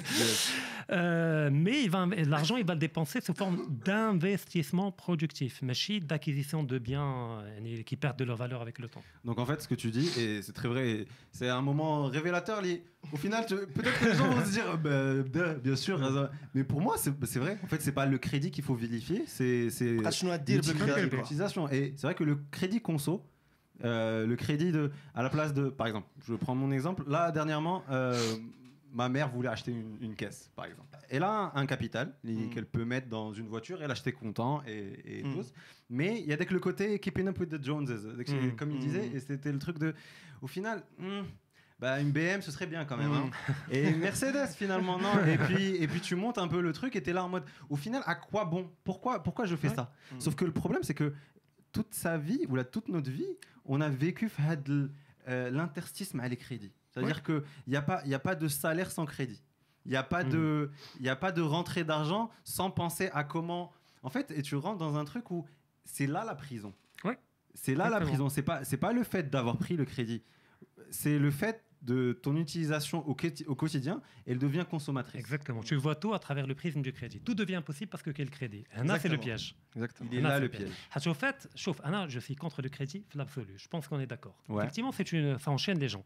Euh, 0.91 1.49
mais 1.51 1.83
il 1.83 1.89
va, 1.91 2.01
l'argent, 2.33 2.57
il 2.57 2.65
va 2.65 2.73
le 2.73 2.79
dépenser 2.79 3.21
sous 3.21 3.35
forme 3.41 3.57
d'investissement 3.85 4.91
productif, 4.91 5.63
ماشي 5.63 5.99
d'acquisition 5.99 6.63
de 6.63 6.79
biens 6.79 7.43
يعني, 7.45 7.83
qui 7.85 7.95
perdent 7.95 8.17
de 8.17 8.23
leur 8.25 8.37
valeur 8.37 8.61
avec 8.61 8.79
le 8.79 8.87
temps. 8.87 9.03
Donc 9.25 9.37
en 9.39 9.45
fait, 9.45 9.61
ce 9.61 9.67
que 9.67 9.75
tu 9.75 9.91
dis, 9.91 10.07
et 10.19 10.41
c'est 10.41 10.53
très 10.53 10.67
vrai. 10.74 11.06
C'est 11.32 11.48
un 11.48 11.62
moment 11.62 12.06
révélateur. 12.06 12.62
Au 13.12 13.16
final, 13.16 13.44
peut-être 13.46 13.98
que 14.00 14.04
les 14.06 14.14
gens 14.14 14.30
vont 14.30 14.44
se 14.44 14.50
dire, 14.50 14.78
bah, 14.78 15.22
bah, 15.32 15.54
bien 15.54 15.76
sûr. 15.76 15.98
Mais 16.54 16.64
pour 16.64 16.80
moi, 16.80 16.96
c'est 16.98 17.38
vrai. 17.38 17.58
En 17.62 17.66
fait, 17.66 17.80
c'est 17.80 17.92
pas 17.92 18.06
le 18.06 18.18
crédit 18.18 18.50
qu'il 18.50 18.64
faut 18.64 18.74
vérifier, 18.74 19.24
c'est 19.26 19.68
l'utilisation. 21.10 21.68
Et 21.70 21.94
c'est 21.96 22.06
vrai 22.06 22.14
que 22.14 22.24
le 22.24 22.38
crédit 22.50 22.80
conso, 22.80 23.22
euh, 23.84 24.26
le 24.26 24.36
crédit 24.36 24.70
de, 24.70 24.92
à 25.14 25.22
la 25.22 25.30
place 25.30 25.52
de, 25.52 25.68
par 25.68 25.86
exemple, 25.86 26.06
je 26.26 26.34
prends 26.34 26.54
mon 26.54 26.70
exemple. 26.70 27.02
Là, 27.08 27.32
dernièrement, 27.32 27.82
euh, 27.90 28.16
ma 28.94 29.08
mère 29.10 29.28
voulait 29.28 29.48
acheter 29.50 29.72
une, 29.72 29.98
une 30.00 30.14
caisse, 30.14 30.50
par 30.56 30.64
exemple. 30.64 30.88
Elle 31.10 31.24
a 31.24 31.52
un 31.54 31.66
capital 31.66 32.14
Mm. 32.24 32.48
qu'elle 32.50 32.64
peut 32.66 32.84
mettre 32.84 33.08
dans 33.08 33.32
une 33.34 33.48
voiture 33.48 33.82
et 33.82 33.86
l'acheter 33.88 34.12
content 34.12 34.62
et, 34.66 35.18
et 35.20 35.24
Mm. 35.24 35.32
tout. 35.34 35.44
Mais 35.90 36.20
il 36.20 36.26
y 36.26 36.32
a 36.32 36.36
dès 36.36 36.46
que 36.46 36.54
le 36.54 36.60
côté 36.60 36.98
keeping 37.00 37.28
up 37.28 37.38
with 37.38 37.50
the 37.50 37.62
Joneses, 37.62 38.06
Mm. 38.06 38.56
comme 38.56 38.70
il 38.70 38.76
Mm. 38.76 38.80
disait, 38.80 39.06
et 39.12 39.20
c'était 39.20 39.52
le 39.52 39.58
truc 39.58 39.78
de, 39.78 39.94
au 40.40 40.46
final. 40.46 40.82
bah, 41.80 42.00
une 42.00 42.12
BM, 42.12 42.40
ce 42.40 42.50
serait 42.52 42.68
bien 42.68 42.84
quand 42.84 42.96
même. 42.96 43.10
hein. 43.12 43.30
Et 43.70 43.88
une 43.90 43.98
Mercedes, 43.98 44.48
finalement, 44.56 44.96
non. 44.98 45.24
Et 45.26 45.36
puis, 45.36 45.74
et 45.76 45.88
puis 45.88 46.00
tu 46.00 46.14
montes 46.14 46.38
un 46.38 46.46
peu 46.48 46.60
le 46.62 46.72
truc 46.72 46.94
et 46.96 47.02
tu 47.02 47.10
es 47.10 47.12
là 47.12 47.24
en 47.24 47.28
mode, 47.28 47.42
au 47.68 47.76
final, 47.76 48.00
à 48.06 48.14
quoi 48.14 48.44
bon? 48.44 48.70
Pourquoi, 48.84 49.22
pourquoi 49.22 49.44
je 49.44 49.56
fais 49.56 49.68
Ouais. 49.68 49.74
ça? 49.74 49.92
Mm. 50.12 50.20
Sauf 50.20 50.34
que 50.36 50.44
le 50.44 50.52
problème, 50.52 50.82
c'est 50.84 50.94
que 50.94 51.12
toute 51.72 51.92
sa 51.92 52.16
vie, 52.16 52.46
ou 52.48 52.54
là, 52.54 52.62
toute 52.64 52.88
notre 52.88 53.10
vie, 53.10 53.26
on 53.66 53.80
a 53.80 53.88
vécu 53.90 54.30
had 54.38 54.66
l- 54.68 54.88
euh, 55.28 55.50
l'interstice 55.50 56.14
à 56.18 56.28
les 56.28 56.36
crédits. 56.36 56.72
C'est-à-dire 56.94 57.22
qu'il 57.22 57.42
n'y 57.66 57.76
a, 57.76 57.82
pas- 57.82 58.02
il 58.04 58.10
y 58.10 58.14
a 58.14 58.18
pas 58.18 58.34
de 58.34 58.48
salaire 58.48 58.90
sans 58.90 59.04
crédit. 59.06 59.42
Il 59.84 59.90
n'y 59.90 59.96
a, 59.96 60.02
pas 60.02 60.24
Mm. 60.24 60.28
de- 60.30 60.70
il 61.00 61.04
y 61.04 61.08
a 61.10 61.16
pas 61.16 61.32
de 61.32 61.42
rentrée 61.42 61.84
d'argent 61.84 62.30
sans 62.44 62.70
penser 62.70 63.10
à 63.12 63.24
comment. 63.24 63.72
En 64.02 64.08
fait, 64.10 64.30
et 64.30 64.42
tu 64.42 64.56
rentres 64.56 64.78
dans 64.78 64.96
un 64.96 65.04
truc 65.04 65.30
où 65.30 65.44
c'est 65.84 66.06
là 66.06 66.24
la 66.24 66.34
prison. 66.34 66.72
Ouais. 67.04 67.18
C'est 67.54 67.74
là 67.74 67.90
la 67.90 68.00
prison. 68.00 68.28
C'est 68.28 68.42
pas, 68.42 68.64
c'est 68.64 68.76
pas 68.78 68.92
le 68.92 69.02
fait 69.04 69.28
d'avoir 69.30 69.58
pris 69.58 69.76
le 69.76 69.84
crédit. 69.84 70.22
C'est 70.90 71.18
le 71.18 71.30
fait 71.30 71.62
de 71.82 72.14
ton 72.14 72.34
utilisation 72.36 73.06
au, 73.06 73.14
au 73.46 73.54
quotidien, 73.54 74.00
elle 74.26 74.38
devient 74.38 74.64
consommatrice. 74.68 75.20
Exactement. 75.20 75.60
Tu 75.62 75.74
vois 75.74 75.94
tout 75.94 76.14
à 76.14 76.18
travers 76.18 76.46
le 76.46 76.54
prisme 76.54 76.80
du 76.80 76.94
crédit. 76.94 77.20
Tout 77.20 77.34
devient 77.34 77.60
possible 77.64 77.90
parce 77.90 78.02
que 78.02 78.10
quel 78.10 78.30
crédit? 78.30 78.64
Là, 78.82 78.98
c'est 78.98 79.10
le 79.10 79.18
piège. 79.18 79.54
Exactement. 79.74 80.08
Il 80.10 80.18
est 80.18 80.22
Là, 80.22 80.28
là 80.30 80.34
c'est 80.36 80.40
le 80.40 80.46
le 80.46 80.50
piège. 80.50 80.70
Ah, 80.92 81.10
au 81.10 81.12
fait, 81.14 81.46
chauffe, 81.54 81.80
Anna, 81.84 82.08
je 82.08 82.18
suis 82.20 82.36
contre 82.36 82.62
le 82.62 82.70
crédit, 82.70 83.04
l'absolu. 83.14 83.52
Je 83.58 83.68
pense 83.68 83.86
qu'on 83.86 84.00
est 84.00 84.06
d'accord. 84.06 84.34
Ouais. 84.48 84.62
Effectivement, 84.62 84.92
c'est 84.92 85.12
une, 85.12 85.38
ça 85.38 85.50
enchaîne 85.50 85.78
les 85.78 85.90
gens. 85.90 86.04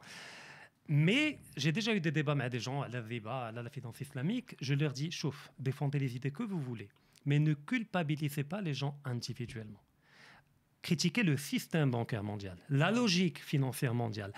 Mais 0.88 1.38
j'ai 1.56 1.70
déjà 1.70 1.94
eu 1.94 2.00
des 2.00 2.10
débats 2.10 2.32
avec 2.32 2.50
des 2.50 2.60
gens 2.60 2.80
à 2.80 2.88
la 2.88 3.00
à 3.48 3.52
la 3.52 3.68
finance 3.68 4.00
islamique. 4.00 4.56
Je 4.60 4.72
leur 4.72 4.92
dis, 4.92 5.10
chauffe, 5.10 5.50
défendez 5.58 5.98
les 5.98 6.16
idées 6.16 6.30
que 6.30 6.42
vous 6.42 6.60
voulez, 6.60 6.88
mais 7.26 7.38
ne 7.38 7.52
culpabilisez 7.52 8.44
pas 8.44 8.62
les 8.62 8.72
gens 8.72 8.98
individuellement. 9.04 9.82
Critiquez 10.80 11.24
le 11.24 11.36
système 11.36 11.90
bancaire 11.90 12.24
mondial, 12.24 12.56
la 12.70 12.90
logique 12.90 13.38
financière 13.38 13.92
mondiale, 13.92 14.32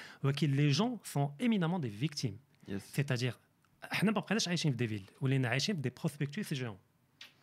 les 0.47 0.71
gens 0.71 0.99
sont 1.04 1.33
éminemment 1.38 1.78
des 1.78 1.88
victimes. 1.88 2.38
C'est-à-dire, 2.92 3.38
nous 4.02 4.09
ne 4.09 4.12
des 4.75 4.87
villes, 4.87 5.07
ou 5.21 5.28
des 5.80 5.90
prospectus 5.90 6.45
géants 6.52 6.78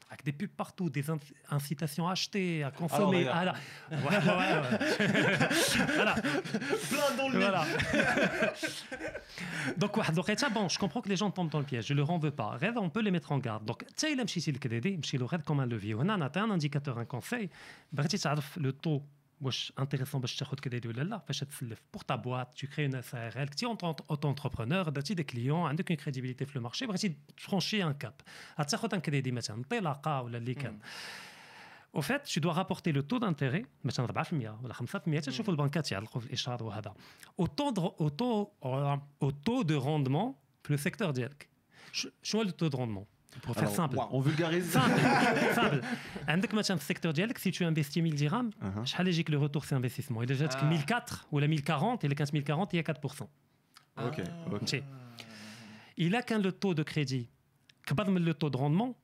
avec 0.10 0.24
des 0.24 0.32
pubs 0.32 0.50
partout, 0.50 0.90
des 0.90 1.06
incitations 1.50 2.08
à 2.08 2.14
acheter, 2.14 2.64
à 2.64 2.68
ah 2.68 2.72
consommer. 2.72 3.24
Voilà, 3.24 3.54
voilà. 5.96 6.14
Plein 6.16 7.16
dans 7.18 7.30
le 7.30 7.40
voilà. 7.40 7.66
Donc, 9.78 9.98
bon, 10.50 10.70
je 10.70 10.80
comprends 10.80 11.02
que 11.02 11.10
les 11.10 11.18
gens 11.18 11.30
tombent 11.32 11.50
dans 11.50 11.60
le 11.60 11.66
piège, 11.66 11.88
je 11.88 11.94
ne 11.94 12.00
leur 12.00 12.10
en 12.10 12.18
veux 12.18 12.32
pas. 12.32 12.58
on 12.78 12.90
peut 12.90 13.02
les 13.02 13.12
mettre 13.12 13.32
en 13.32 13.38
garde. 13.38 13.66
Donc, 13.66 13.86
tu 13.88 13.94
sais, 13.98 14.14
il 14.14 14.20
a 14.20 14.24
le 14.24 14.60
KDD, 14.60 14.86
il 14.86 15.24
a 15.24 15.38
comme 15.44 15.60
un 15.60 15.66
levier. 15.66 15.96
On 15.96 16.08
a 16.08 16.14
un 16.14 16.52
indicateur, 16.52 16.98
un 16.98 17.06
conseil. 17.06 17.50
Le 17.94 18.72
taux 18.72 19.04
واش 19.41 19.73
انتريسون 19.79 20.21
باش 20.21 20.37
تاخذ 20.37 20.57
كريدي 20.59 20.89
ولا 20.89 21.03
لا 21.03 21.19
فاش 21.19 21.41
تسلف 21.41 21.83
بور 21.95 22.03
تا 22.03 22.15
بوات 22.17 22.55
tu 22.59 22.67
crées 22.69 22.91
une 22.93 23.03
SARL 23.13 23.39
كنتي 23.51 23.67
اوتو 23.67 24.29
انتربرونور 24.31 24.89
درتي 24.89 25.15
دي 25.15 25.23
كليون 25.25 25.61
عندك 25.69 25.91
اون 25.91 25.97
كريديبيليتي 25.99 26.47
في 26.47 26.57
المارشي 26.57 26.87
بغيتي 26.87 27.17
تفرونشي 27.37 27.85
ان 27.85 27.93
كاب 27.93 28.15
غتاخذ 28.61 28.95
ان 28.95 29.01
كريدي 29.01 29.33
مثلا 29.33 29.57
انطلاقه 29.57 30.23
ولا 30.23 30.39
اللي 30.39 30.55
كان 30.55 30.79
Au 31.95 32.01
fait, 32.01 32.23
tu 32.33 32.41
dois 32.41 32.55
rapporter 32.63 32.91
le 32.99 33.03
taux 33.03 33.19
d'intérêt, 33.23 33.65
مثلا 33.85 34.07
4% 34.07 34.33
ولا 34.65 34.75
5% 34.75 35.21
تشوفوا 35.21 35.53
البنكات 35.55 35.93
يعلقوا 35.93 36.21
في 36.21 36.27
الاشهار 36.27 36.63
وهذا. 36.63 36.95
Au 37.43 37.45
taux 37.45 37.73
de, 37.75 37.81
au 37.81 38.09
taux, 38.11 38.51
au 39.25 39.31
taux 39.31 39.65
de 39.65 39.75
rendement 39.85 40.33
في 40.63 40.71
لو 40.71 40.77
سيكتور 40.77 41.11
ديالك. 41.11 41.49
ش- 41.93 42.09
شنو 42.23 42.43
هو 42.43 42.47
لو 42.49 42.51
taux 42.51 42.73
de 42.73 42.77
rendement 42.79 43.07
pour 43.43 43.55
faire 43.55 43.63
Alors, 43.65 43.75
simple. 43.75 43.97
On 44.11 44.21
vulgarise. 44.21 44.71
Simple, 44.73 45.01
simple. 45.55 45.85
عندك 46.29 46.55
مثلا 46.55 46.77
في 46.77 46.83
السيكتور 46.83 47.13
ديالك 47.13 47.39
si 47.39 47.51
tu 47.53 47.65
investis 47.65 47.97
1000 48.03 48.15
dirhams 48.15 48.51
Uh-huh. 48.63 48.85
شحال 48.85 49.09
يجيك 49.09 49.31
le 49.31 49.35
retour 49.39 49.65
sur 49.65 49.77
investissement 49.77 50.23
il 50.23 50.33
جاتك 50.33 50.59
Ah. 50.61 50.65
1004 50.65 51.27
ولا 51.33 51.47
1040 51.47 52.05
et 52.05 52.09
les 52.09 52.15
1040 52.33 52.73
il 52.73 52.77
y 52.77 52.79
a 52.79 52.83
4%. 52.83 53.23
Ok, 53.99 54.21
ok. 54.21 54.23
فهمتي 54.51 54.83
il 55.99 56.15
a 56.17 56.23
qu'un 56.23 56.39
le 56.39 56.53
taux 56.53 56.75
de 56.75 56.83
crédit 56.83 57.27
كبر 57.87 58.11
من 58.11 58.25
le 58.25 58.35
taux 58.35 58.51
de 58.51 58.57
rendement 58.57 58.95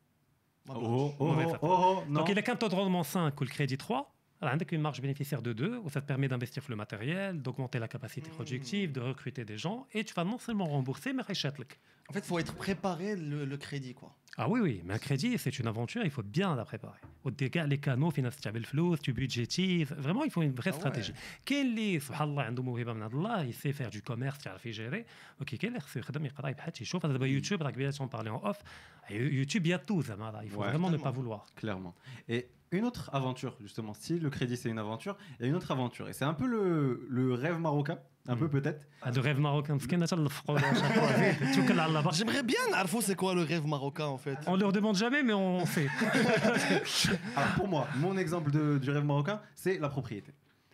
Oh, 0.70 0.74
oh, 0.74 1.14
oh, 1.18 1.26
Mauvais 1.26 1.44
oh, 1.46 1.50
fait. 1.50 1.58
oh, 1.62 2.02
non. 2.08 2.20
donc 2.20 2.28
il 2.28 2.38
a 2.38 2.42
qu'un 2.42 2.56
taux 2.56 2.68
de 2.68 2.74
rendement 2.74 3.02
5 3.02 3.40
ou 3.40 3.44
le 3.44 3.48
crédit 3.50 3.78
3 3.78 4.11
Alors, 4.43 4.55
avec 4.55 4.73
une 4.73 4.81
marge 4.81 4.99
bénéficiaire 4.99 5.41
de 5.41 5.53
2, 5.53 5.77
où 5.85 5.89
ça 5.89 6.01
te 6.01 6.05
permet 6.05 6.27
d'investir 6.27 6.63
le 6.67 6.75
matériel, 6.75 7.41
d'augmenter 7.41 7.79
la 7.79 7.87
capacité 7.87 8.29
mmh. 8.29 8.33
productive, 8.33 8.91
de 8.91 8.99
recruter 8.99 9.45
des 9.45 9.57
gens, 9.57 9.87
et 9.93 10.03
tu 10.03 10.13
vas 10.13 10.25
non 10.25 10.37
seulement 10.37 10.65
rembourser, 10.65 11.13
mais 11.13 11.21
réchetler. 11.21 11.65
En 12.09 12.13
fait, 12.13 12.19
il 12.19 12.25
faut 12.25 12.39
être 12.39 12.53
préparé 12.53 13.15
le, 13.15 13.45
le 13.45 13.57
crédit, 13.57 13.93
quoi. 13.93 14.13
Ah 14.40 14.48
oui, 14.48 14.60
oui, 14.60 14.82
mais 14.84 14.94
un 14.94 14.98
crédit, 14.98 15.36
c'est 15.36 15.58
une 15.58 15.66
aventure, 15.66 16.02
il 16.04 16.10
faut 16.12 16.22
bien 16.22 16.54
la 16.54 16.64
préparer. 16.64 17.00
Au 17.24 17.30
dégât, 17.32 17.66
les 17.66 17.78
canaux, 17.78 18.12
finance 18.12 18.36
le 18.54 18.62
flou, 18.62 18.96
tu 18.96 19.12
budgétises, 19.12 19.90
vraiment, 19.98 20.22
il 20.22 20.30
faut 20.30 20.42
une 20.42 20.52
vraie 20.54 20.70
Ah 20.70 20.74
ouais. 20.74 20.78
stratégie. 20.80 21.12
Quel 21.44 21.76
est, 21.76 21.98
subhanallah, 21.98 22.42
عنده 22.46 22.62
موهبة 22.62 22.92
من 22.92 23.02
Allah, 23.02 23.44
il 23.44 23.52
sait 23.52 23.72
faire 23.72 23.90
du 23.90 24.00
commerce, 24.00 24.46
يعرف 24.46 24.66
يجيري. 24.66 25.04
Ok, 25.40 25.56
quel 25.58 25.74
est, 25.76 25.96
يخدم 25.96 26.24
يقرا 26.26 26.48
يبحث 26.48 26.80
يشوف 26.80 27.06
هذا 27.06 27.26
يوتيوب 27.26 27.62
راك 27.62 27.74
بيان 27.74 27.92
on 27.92 28.06
parlait 28.08 28.30
en 28.30 28.40
off. 28.44 28.62
YouTube, 29.10 29.66
il 29.66 29.70
y 29.70 29.74
a 29.74 29.78
tout, 29.78 30.02
زعما, 30.02 30.30
là, 30.32 30.40
il 30.44 30.50
faut 30.50 30.60
Ouais. 30.60 30.68
vraiment 30.70 30.88
ne 30.90 30.96
Totalement. 30.96 31.02
pas 31.02 31.10
vouloir. 31.10 31.46
Clairement. 31.56 31.94
Et 32.28 32.46
une 32.70 32.84
autre 32.84 33.10
aventure, 33.12 33.56
justement, 33.60 33.94
si 33.94 34.20
le 34.20 34.30
crédit 34.30 34.56
c'est 34.56 34.68
une 34.70 34.78
aventure, 34.78 35.16
il 35.40 35.42
y 35.42 35.46
a 35.46 35.48
une 35.48 35.56
autre 35.56 35.70
aventure. 35.72 36.08
Et 36.08 36.12
c'est 36.12 36.24
un 36.26 36.34
peu 36.34 36.46
le, 36.46 37.06
le 37.08 37.34
rêve 37.34 37.58
marocain, 37.58 37.98
un 38.27 38.35
peu 38.35 38.45
mm. 38.45 38.49
peut-être. 38.49 38.87
Ah, 39.01 39.11
de 39.11 39.19
rêve 39.19 39.39
marocain. 39.39 39.77
J'aimerais 42.13 42.43
bien, 42.43 42.59
Arfo, 42.73 43.01
c'est 43.01 43.15
quoi 43.15 43.35
le 43.35 43.41
rêve 43.41 43.67
marocain 43.67 44.05
en 44.05 44.17
fait? 44.17 44.37
On 44.47 44.55
leur 44.55 44.71
demande 44.71 44.95
jamais, 44.95 45.23
mais 45.23 45.33
on 45.33 45.65
fait. 45.65 45.87
Alors 47.35 47.53
pour 47.55 47.67
moi, 47.67 47.87
mon 47.97 48.17
exemple 48.17 48.51
de, 48.51 48.77
du 48.77 48.91
rêve 48.91 49.03
marocain, 49.03 49.41
c'est 49.55 49.77
la 49.77 49.89
propriété. 49.89 50.31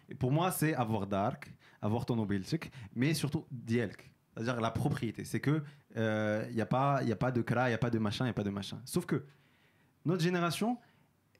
Et 0.09 0.15
pour 0.15 0.31
moi, 0.31 0.51
c'est 0.51 0.75
avoir 0.75 1.07
d'arc, 1.07 1.51
avoir 1.81 2.05
ton 2.05 2.17
obilchik, 2.19 2.71
mais 2.95 3.13
surtout 3.13 3.45
dielk. 3.51 4.11
C'est-à-dire 4.35 4.61
la 4.61 4.71
propriété. 4.71 5.25
C'est 5.25 5.39
que 5.39 5.63
il 5.91 5.97
euh, 5.97 6.49
n'y 6.51 6.61
a, 6.61 6.65
pas, 6.65 6.99
a 6.99 7.15
pas 7.15 7.31
de 7.31 7.41
kra, 7.41 7.67
il 7.67 7.71
n'y 7.71 7.75
a 7.75 7.79
pas 7.79 7.89
de 7.89 7.99
machin, 7.99 8.25
il 8.25 8.27
n'y 8.27 8.31
a 8.31 8.33
pas 8.33 8.43
de 8.43 8.51
machin. 8.51 8.79
Sauf 8.85 9.05
que 9.05 9.25
notre 10.05 10.21
génération, 10.21 10.77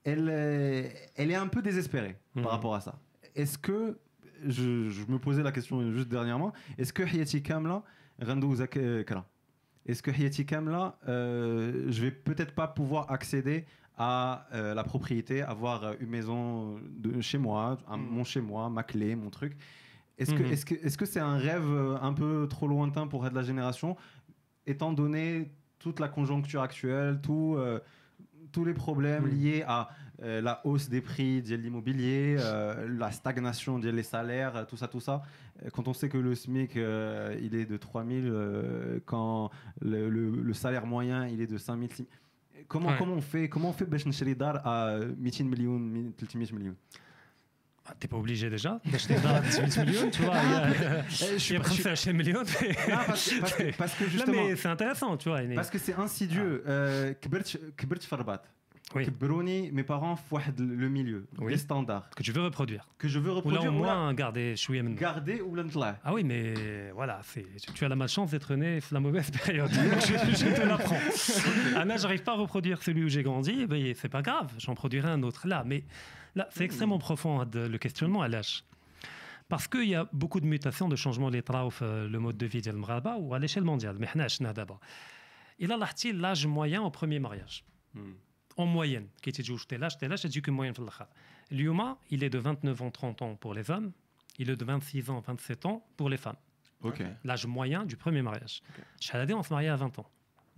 elle, 0.04 0.28
euh, 0.30 0.90
elle 1.16 1.32
est 1.32 1.36
un 1.36 1.48
peu 1.48 1.62
désespérée 1.62 2.18
mm. 2.36 2.42
par 2.42 2.52
rapport 2.52 2.76
à 2.76 2.82
ça. 2.82 3.00
Est-ce 3.36 3.58
que 3.58 4.00
je, 4.48 4.90
je 4.90 5.06
me 5.12 5.20
posais 5.20 5.44
la 5.44 5.52
question 5.52 5.92
juste 5.92 6.08
dernièrement, 6.10 6.54
est-ce 6.78 6.94
que 6.94 7.04
Hayati 7.04 7.42
Kamla, 7.44 7.84
Randou 8.22 8.56
Zak 8.56 8.78
euh, 8.78 9.04
Kra 9.04 9.26
Est-ce 9.86 10.02
que 10.04 10.12
Hayati 10.12 10.46
Kamla, 10.46 10.98
euh, 11.08 11.86
je 11.90 12.02
vais 12.02 12.12
peut-être 12.12 12.54
pas 12.54 12.68
pouvoir 12.68 13.12
accéder 13.12 13.66
à 13.98 14.48
euh, 14.54 14.74
la 14.74 14.84
propriété, 14.84 15.42
avoir 15.42 15.84
euh, 15.84 15.94
une 16.00 16.10
maison 16.10 16.80
de 16.90 17.20
chez 17.22 17.38
moi, 17.38 17.78
un- 17.88 17.98
Mhm. 17.98 18.08
mon 18.10 18.24
chez 18.24 18.42
moi, 18.42 18.70
ma 18.70 18.84
clé, 18.84 19.16
mon 19.16 19.30
truc 19.30 19.58
Est-ce 20.18 20.34
que 20.34 20.44
Mhm. 20.44 20.52
est-ce 20.52 20.66
que 20.66 20.76
est-ce 20.76 20.98
que 20.98 21.06
c'est 21.06 21.22
un 21.22 21.38
rêve 21.38 21.98
un 22.02 22.12
peu 22.14 22.46
trop 22.50 22.68
lointain 22.68 23.08
pour 23.08 23.24
de 23.30 23.34
la 23.36 23.42
génération, 23.42 23.96
étant 24.68 24.92
donné 24.92 25.50
toute 25.80 26.02
la 26.02 26.10
conjoncture 26.10 26.62
actuelle, 26.62 27.22
tout, 27.22 27.56
euh, 27.58 27.80
tous 28.52 28.66
les 28.66 28.74
problèmes 28.74 29.24
Mhm. 29.28 29.30
liés 29.32 29.64
à 29.66 29.90
euh, 30.22 30.42
la 30.42 30.60
hausse 30.66 30.90
des 30.90 31.00
prix 31.00 31.42
de 31.42 31.56
l'immobilier, 31.56 32.36
euh, 32.40 32.88
la 32.98 33.10
stagnation 33.12 33.80
des 33.80 34.04
salaires, 34.04 34.56
euh, 34.58 34.66
tout 34.66 34.76
ça, 34.76 34.90
tout 34.90 35.00
ça. 35.00 35.22
Euh, 35.64 35.70
quand 35.72 35.88
on 35.88 35.94
sait 35.94 36.10
que 36.10 36.18
le 36.18 36.36
SMIC, 36.36 36.76
euh, 36.76 37.38
il 37.42 37.56
est 37.56 37.66
de 37.66 37.78
3000, 37.78 39.02
quand 39.06 39.50
le, 39.82 40.10
le, 40.10 40.30
le, 40.30 40.54
salaire 40.54 40.86
moyen, 40.86 41.28
il 41.28 41.40
est 41.42 41.48
de 41.48 41.58
5000, 41.58 41.90
6000. 41.90 42.08
Comment, 42.68 42.90
ouais. 42.90 42.96
comment 42.98 43.14
on 43.14 43.22
fait 43.22 43.48
Comment 43.48 43.70
on 43.70 43.74
fait 43.74 43.86
à 43.86 43.88
200 43.88 45.46
millions, 45.46 46.12
300 46.18 46.56
millions? 46.56 46.76
Ah, 47.86 47.96
t'es 47.98 48.08
pas 48.08 48.18
obligé 48.18 48.50
déjà 48.50 48.80
d'acheter 48.92 49.16
18 49.16 49.86
millions, 49.86 50.10
tu 50.12 50.22
vois. 50.22 50.36
Ah, 50.36 50.68
je 51.08 51.38
suis 51.38 51.58
prêt 51.58 51.88
à 51.88 51.92
acheter 51.92 52.14
millions. 52.14 52.44
parce, 53.08 53.32
parce 53.78 53.96
que 53.96 54.08
justement. 54.10 54.36
Non, 54.36 54.48
mais 54.50 54.56
c'est 54.58 54.68
intéressant, 54.68 55.16
tu 55.18 55.30
vois. 55.30 55.42
Parce 55.56 55.70
que 55.70 55.80
c'est 55.80 55.96
insidieux. 55.96 56.64
Ah. 56.68 57.14
Kbert 57.22 58.02
Farbat. 58.02 58.44
Oui. 58.96 59.06
Mes 59.72 59.84
parents 59.84 60.16
font 60.16 60.40
le 60.58 60.90
milieu, 60.90 61.28
les 61.48 61.58
standards. 61.58 62.10
Que 62.16 62.24
tu 62.24 62.32
veux 62.32 62.42
reproduire. 62.42 62.88
Que 62.98 63.08
je 63.08 63.20
veux 63.20 63.32
reproduire. 63.32 63.66
Ou 63.66 63.68
au 63.68 63.72
moins 63.72 64.14
garder, 64.14 64.56
Garder 64.98 65.42
ou 65.42 65.54
l'entla. 65.54 66.00
Ah 66.04 66.14
oui, 66.14 66.24
mais 66.24 66.92
voilà, 66.96 67.22
tu 67.76 67.86
as 67.86 67.88
la 67.88 67.96
malchance 67.96 68.32
d'être 68.32 68.56
né 68.56 68.80
la 68.92 69.00
mauvaise 69.00 69.30
période. 69.30 69.70
je, 69.72 70.56
te 70.56 70.68
l'apprends. 70.68 70.98
ah 71.76 71.86
là, 71.86 71.98
j'arrive 71.98 72.24
pas 72.24 72.34
à 72.34 72.38
reproduire 72.38 72.82
celui 72.82 73.04
où 73.04 73.10
j'ai 73.10 73.22
grandi, 73.22 73.60
eh 73.62 73.68
ben, 73.68 73.94
c'est 73.96 74.10
pas 74.10 74.24
grave, 74.24 74.52
j'en 74.58 74.74
produirai 74.74 75.10
un 75.10 75.22
autre 75.22 75.48
là. 75.48 75.64
Mais 75.66 75.84
là, 76.36 76.48
c'est 76.50 76.62
hmm. 76.62 76.64
extrêmement 76.64 77.00
profond 77.00 77.46
le 77.54 77.78
questionnement 77.78 78.24
à 78.24 78.28
l'âge. 78.28 78.64
Parce 79.50 79.68
qu'il 79.68 79.90
y 79.90 79.96
a 79.96 80.08
beaucoup 80.14 80.40
de 80.40 80.46
mutations, 80.46 80.88
de 80.88 80.96
changements, 80.96 81.30
les 81.30 81.42
traouf, 81.42 81.80
euh, 81.82 82.08
le 82.08 82.20
mode 82.20 82.38
de 82.38 82.46
vie 82.46 82.62
de 82.62 82.72
Mraba 82.72 83.18
ou 83.18 83.34
à 83.34 83.40
l'échelle 83.40 83.64
mondiale. 83.64 83.98
Mais 84.00 84.08
d'abord. 84.54 84.80
Il 85.58 85.72
a 85.72 85.78
l'âge 86.14 86.48
moyen 86.48 86.84
au 86.84 86.92
premier 86.92 87.20
mariage. 87.20 87.66
Hmm 87.96 88.14
en 88.60 88.66
moyenne. 88.66 89.08
Qui 89.22 89.30
était 89.30 89.44
juste 89.44 89.72
l'âge, 89.72 89.94
l'âge, 90.02 90.22
j'ai 90.22 90.30
dit 90.30 90.42
que 90.42 90.52
moyenne. 90.52 90.76
L'humain, 91.50 91.98
il 92.12 92.24
est 92.24 92.30
de 92.30 92.38
29 92.38 92.82
ans, 92.82 92.92
30 92.92 93.22
ans 93.22 93.36
pour 93.36 93.54
les 93.54 93.72
hommes, 93.72 93.92
il 94.38 94.50
est 94.50 94.56
de 94.56 94.66
26 94.66 95.10
ans, 95.10 95.20
27 95.26 95.66
ans 95.66 95.86
pour 95.98 96.10
les 96.10 96.18
femmes. 96.18 96.36
L'âge 97.24 97.46
moyen 97.46 97.86
du 97.86 97.96
premier 97.96 98.22
mariage. 98.22 98.62
Okay. 98.72 98.84
Chaladé, 99.00 99.34
on 99.34 99.44
se 99.44 99.54
mariait 99.54 99.70
à 99.70 99.76
20 99.76 100.00
ans 100.00 100.10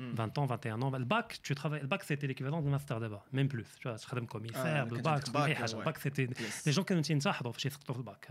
mm. 0.01 0.15
20 0.15 0.37
ans, 0.37 0.45
21 0.45 0.81
ans. 0.81 0.91
Le 0.91 1.05
bac, 1.05 1.39
tu 1.43 1.55
travailles, 1.55 1.81
le 1.81 1.87
bac 1.87 2.03
c'était 2.03 2.27
l'équivalent 2.27 2.61
d'un 2.61 2.69
master 2.69 2.99
d'abord, 2.99 3.25
même 3.31 3.47
plus. 3.47 3.65
Tu 3.79 3.87
vois, 3.87 3.97
je 3.97 4.05
commissaire, 4.25 4.85
le 4.85 4.99
bac, 4.99 5.27
le 5.27 5.83
bac 5.83 5.99
c'était. 5.99 6.27
Les 6.65 6.71
gens 6.71 6.83
qui 6.83 6.93
ont 6.93 6.99
été 6.99 7.13
chez 7.57 7.69
le 7.97 8.03
bac. 8.03 8.27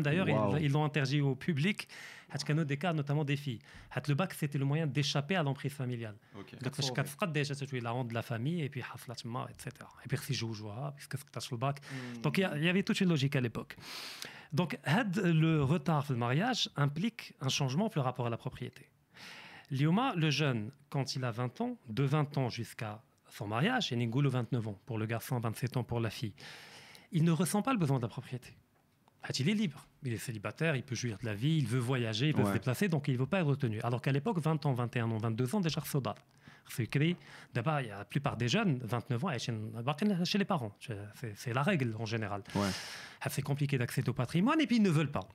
D'ailleurs, 0.00 0.58
ils 0.58 0.70
l'ont 0.70 0.84
interdit 0.84 1.20
au 1.20 1.34
public, 1.34 1.88
parce 2.28 2.44
qu'il 2.44 2.56
y 2.56 2.60
a 2.60 2.64
des 2.64 2.76
cas, 2.76 2.92
notamment 2.92 3.24
des 3.24 3.36
filles. 3.36 3.60
Le 4.06 4.14
bac 4.14 4.34
c'était 4.34 4.58
le 4.58 4.64
moyen 4.64 4.86
d'échapper 4.86 5.36
à 5.36 5.42
l'emprise 5.42 5.72
familiale. 5.72 6.16
Donc, 6.62 6.74
je 6.76 6.82
suis 6.82 6.92
déjà, 7.32 7.54
tu 7.54 7.76
es 7.76 7.80
la 7.80 7.94
honte 7.94 8.08
de 8.08 8.14
la 8.14 8.22
famille, 8.22 8.62
et 8.62 8.68
puis 8.68 8.82
etc. 9.50 9.70
Et 10.04 10.08
puis 10.08 10.18
si 10.18 10.34
je 10.34 10.46
joue, 10.52 10.70
puisque 10.96 11.16
tu 11.16 11.50
le 11.50 11.56
bac. 11.56 11.80
Donc, 12.22 12.38
il 12.38 12.64
y 12.64 12.68
avait 12.68 12.82
toute 12.82 13.00
une 13.00 13.08
logique 13.08 13.36
à 13.36 13.40
l'époque. 13.40 13.76
Donc, 14.52 14.78
le 14.86 15.62
retard 15.62 16.04
dans 16.08 16.14
le 16.14 16.20
mariage 16.20 16.70
implique 16.76 17.34
un 17.40 17.48
changement 17.48 17.88
pour 17.88 18.02
le 18.02 18.04
rapport 18.04 18.26
à 18.26 18.30
la 18.30 18.38
propriété. 18.38 18.88
Lioma, 19.70 20.14
le 20.16 20.30
jeune, 20.30 20.70
quand 20.90 21.14
il 21.16 21.24
a 21.24 21.30
20 21.30 21.60
ans, 21.60 21.76
de 21.88 22.02
20 22.02 22.38
ans 22.38 22.48
jusqu'à 22.48 23.02
son 23.28 23.46
mariage, 23.46 23.92
et 23.92 23.96
Nengolo 23.96 24.30
29 24.30 24.68
ans 24.68 24.78
pour 24.86 24.98
le 24.98 25.06
garçon, 25.06 25.38
27 25.38 25.76
ans 25.76 25.84
pour 25.84 26.00
la 26.00 26.10
fille, 26.10 26.32
il 27.12 27.24
ne 27.24 27.32
ressent 27.32 27.62
pas 27.62 27.72
le 27.72 27.78
besoin 27.78 27.98
de 27.98 28.02
la 28.02 28.08
propriété. 28.08 28.56
Il 29.38 29.48
est 29.48 29.54
libre, 29.54 29.86
il 30.04 30.12
est 30.12 30.18
célibataire, 30.18 30.76
il 30.76 30.82
peut 30.82 30.94
jouir 30.94 31.18
de 31.18 31.26
la 31.26 31.34
vie, 31.34 31.58
il 31.58 31.66
veut 31.66 31.78
voyager, 31.78 32.28
il 32.28 32.34
peut 32.34 32.42
ouais. 32.42 32.48
se 32.48 32.52
déplacer, 32.52 32.88
donc 32.88 33.08
il 33.08 33.14
ne 33.14 33.18
veut 33.18 33.26
pas 33.26 33.40
être 33.40 33.46
retenu. 33.46 33.80
Alors 33.82 34.00
qu'à 34.00 34.12
l'époque, 34.12 34.38
20 34.38 34.64
ans, 34.64 34.72
21 34.72 35.10
ans, 35.10 35.18
22 35.18 35.54
ans, 35.56 35.60
déjà 35.60 35.82
soda. 35.82 36.14
D'abord, 37.54 37.80
la 37.80 38.04
plupart 38.04 38.36
des 38.36 38.48
jeunes, 38.48 38.78
29 38.84 39.24
ans, 39.24 40.24
chez 40.24 40.38
les 40.38 40.44
parents. 40.44 40.76
C'est 41.34 41.52
la 41.52 41.62
règle 41.62 41.94
en 41.98 42.06
général. 42.06 42.42
Ah, 43.20 43.28
c'est 43.30 43.42
compliqué 43.42 43.78
d'accéder 43.78 44.10
au 44.10 44.14
patrimoine 44.14 44.60
et 44.60 44.66
puis 44.66 44.76
ils 44.76 44.82
ne 44.82 44.90
veulent 44.90 45.10
pas. 45.10 45.26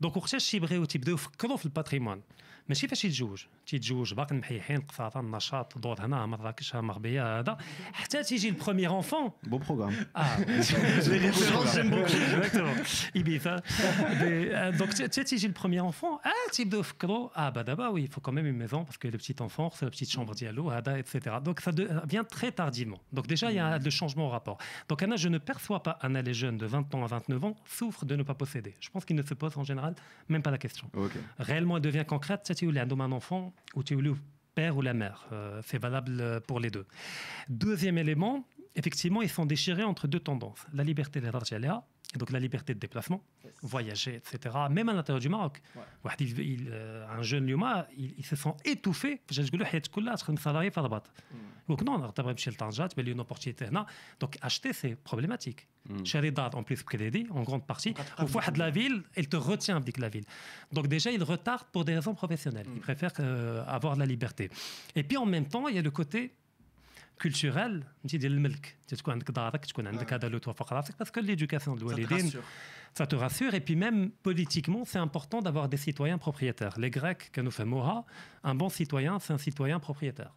Donc 0.00 0.16
on 0.16 0.20
recherche 0.20 0.44
chez 0.44 0.58
au 0.60 0.86
type 0.86 1.04
de 1.04 1.12
le 1.12 1.70
patrimoine? 1.70 2.20
ماشي 2.69 2.87
فاش 2.87 3.05
يتزوج 3.05 3.43
تيتزوج 3.67 4.13
باقي 4.13 4.35
محيحين 4.35 4.77
قصاطه 4.81 5.19
النشاط 5.19 5.77
دور 5.77 6.01
هنا 6.05 6.25
مراكش 6.25 6.75
مغبيه 6.75 7.39
هذا 7.39 7.57
حتى 7.93 8.23
تيجي 8.23 8.49
البروميير 8.49 9.01
enfant 9.01 9.31
Beau 9.49 9.59
programme. 9.59 9.93
ah, 10.15 10.23
les 11.11 11.17
références, 11.27 11.73
j'aime 11.75 11.89
beaucoup. 11.89 12.17
Exactement. 12.27 12.75
Ibiza. 13.15 13.55
Des- 14.19 14.49
euh, 14.51 14.71
donc, 14.79 14.89
tu 14.95 15.03
tu 15.09 15.25
sais, 15.27 15.37
j'ai 15.41 15.47
le 15.47 15.53
premier 15.63 15.79
enfant. 15.91 16.13
Ah, 16.23 16.31
type 16.55 16.69
de 16.75 16.81
fkro. 16.89 17.31
Ah, 17.35 17.49
bah 17.55 17.63
d'abord, 17.69 17.91
oui, 17.93 18.01
il 18.07 18.11
faut 18.13 18.21
quand 18.25 18.35
même 18.39 18.47
une 18.53 18.59
maison 18.65 18.79
parce 18.87 18.97
que 19.01 19.07
le 19.07 19.17
petit 19.23 19.35
enfant, 19.47 19.67
c'est 19.75 19.85
la 19.85 19.91
petite 19.95 20.11
chambre 20.15 20.33
diallo, 20.41 20.63
Ada, 20.69 20.93
etc. 20.99 21.13
Donc, 21.47 21.57
ça 21.65 21.71
de- 21.71 21.89
vient 22.13 22.23
très 22.37 22.51
tardivement. 22.61 22.99
Donc, 23.15 23.25
déjà, 23.33 23.47
il 23.51 23.55
y 23.55 23.59
a 23.59 23.77
le 23.87 23.91
changement 23.99 24.25
au 24.27 24.29
rapport. 24.37 24.57
Donc, 24.89 24.97
Anna, 25.03 25.15
je 25.15 25.29
ne 25.35 25.39
perçois 25.51 25.81
pas 25.87 25.95
un 26.01 26.09
les 26.27 26.33
jeune 26.33 26.57
de 26.57 26.65
20 26.65 26.93
ans 26.95 27.03
à 27.03 27.07
29 27.07 27.43
ans 27.47 27.55
souffre 27.77 28.03
de 28.05 28.15
ne 28.15 28.23
pas 28.23 28.33
posséder. 28.43 28.73
Je 28.85 28.89
pense 28.89 29.03
qu'il 29.05 29.15
ne 29.15 29.21
se 29.31 29.33
pose 29.41 29.53
en 29.57 29.63
général 29.71 29.93
même 30.29 30.41
pas 30.47 30.51
la 30.51 30.57
question 30.65 30.89
Ok. 30.95 31.11
réellement 31.39 31.75
elle 31.77 31.83
devient 31.89 32.05
concrète, 32.07 32.41
un 33.00 33.12
enfant 33.12 33.52
ou 33.74 33.82
tu 33.82 33.94
es 33.94 34.00
le 34.00 34.14
père 34.54 34.76
ou 34.76 34.82
la 34.82 34.94
mère. 34.94 35.26
Euh, 35.32 35.60
c'est 35.64 35.78
valable 35.78 36.20
euh, 36.20 36.40
pour 36.40 36.60
les 36.60 36.70
deux? 36.70 36.86
Deuxième 37.48 37.98
élément, 37.98 38.44
effectivement, 38.74 39.22
ils 39.22 39.28
sont 39.28 39.46
déchirés 39.46 39.84
entre 39.84 40.06
deux 40.08 40.20
tendances. 40.20 40.66
La 40.72 40.84
liberté 40.84 41.20
de 41.20 41.26
la 41.26 41.32
et 42.14 42.18
donc 42.18 42.30
la 42.30 42.38
liberté 42.38 42.74
de 42.74 42.78
déplacement, 42.78 43.24
voyager, 43.62 44.16
etc. 44.16 44.54
Même 44.70 44.88
à 44.88 44.92
l'intérieur 44.92 45.20
du 45.20 45.28
Maroc. 45.28 45.62
Il, 46.20 46.68
euh, 46.70 47.06
un 47.08 47.22
jeune 47.22 47.46
Luma, 47.46 47.88
il, 47.96 48.24
se 48.24 48.36
sent 48.36 48.52
étouffé. 48.64 49.22
Je 49.30 49.40
dis 49.42 49.50
que 49.50 49.56
salarié 50.38 50.70
par 50.70 50.88
Donc 51.68 51.82
non, 51.82 51.94
on 51.94 52.02
a 52.02 52.36
chez 52.36 52.50
le 52.50 52.56
Tanja, 52.56 52.88
il 52.96 53.06
y 53.06 53.08
a 53.08 53.12
une 53.12 53.20
opportunité. 53.20 53.66
Donc 54.20 54.36
acheter, 54.42 54.72
c'est 54.72 54.94
problématique. 54.94 55.68
Chez 56.04 56.32
en 56.36 56.62
plus, 56.62 56.82
crédit, 56.82 57.26
en 57.30 57.42
grande 57.42 57.66
partie. 57.66 57.94
Au 58.18 58.26
fond 58.26 58.40
de 58.52 58.58
la 58.58 58.70
ville, 58.70 59.02
il 59.16 59.28
te 59.28 59.36
retient 59.36 59.76
avec 59.76 59.98
la 59.98 60.08
ville. 60.08 60.24
Donc 60.70 60.88
déjà, 60.88 61.10
il 61.10 61.22
retarde 61.22 61.64
pour 61.72 61.84
des 61.84 61.94
raisons 61.94 62.14
professionnelles. 62.14 62.66
Il 62.74 62.80
préfère 62.80 63.12
euh, 63.20 63.64
avoir 63.66 63.96
la 63.96 64.04
liberté. 64.04 64.50
Et 64.94 65.02
puis 65.02 65.16
en 65.16 65.26
même 65.26 65.46
temps, 65.46 65.66
il 65.68 65.76
y 65.76 65.78
a 65.78 65.82
le 65.82 65.90
côté 65.90 66.34
culturel 67.23 67.83
انت 68.05 68.15
ديال 68.15 68.31
الملك 68.33 68.75
تكون 68.87 69.13
عندك 69.13 69.31
دارك 69.31 69.65
تكون 69.65 69.87
عندك 69.87 70.13
هذا 70.13 70.27
لو 70.29 70.37
توافق 70.37 70.73
راسك 70.73 70.99
باسكو 70.99 71.19
ليدوكاسيون 71.19 71.77
Ça 71.77 71.81
te 71.81 71.83
الوالدين 71.83 72.29
rassure. 72.31 72.43
ça 72.99 73.05
te 73.07 73.15
rassure. 73.15 73.53
Et 73.53 73.59
puis 73.61 73.75
même 73.75 74.11
politiquement, 74.23 74.83
c'est 74.85 74.99
important 75.07 75.41
d'avoir 75.41 75.67
des 75.69 75.77
citoyens 75.87 76.17
propriétaires. 76.17 76.75
Les 76.79 76.89
Grecs, 76.89 77.25
Moha, 77.73 78.05
un 78.43 78.55
bon 78.55 78.69
citoyen, 78.69 79.19
c'est 79.19 79.33
un 79.33 79.37
citoyen 79.47 79.79
propriétaire. 79.79 80.33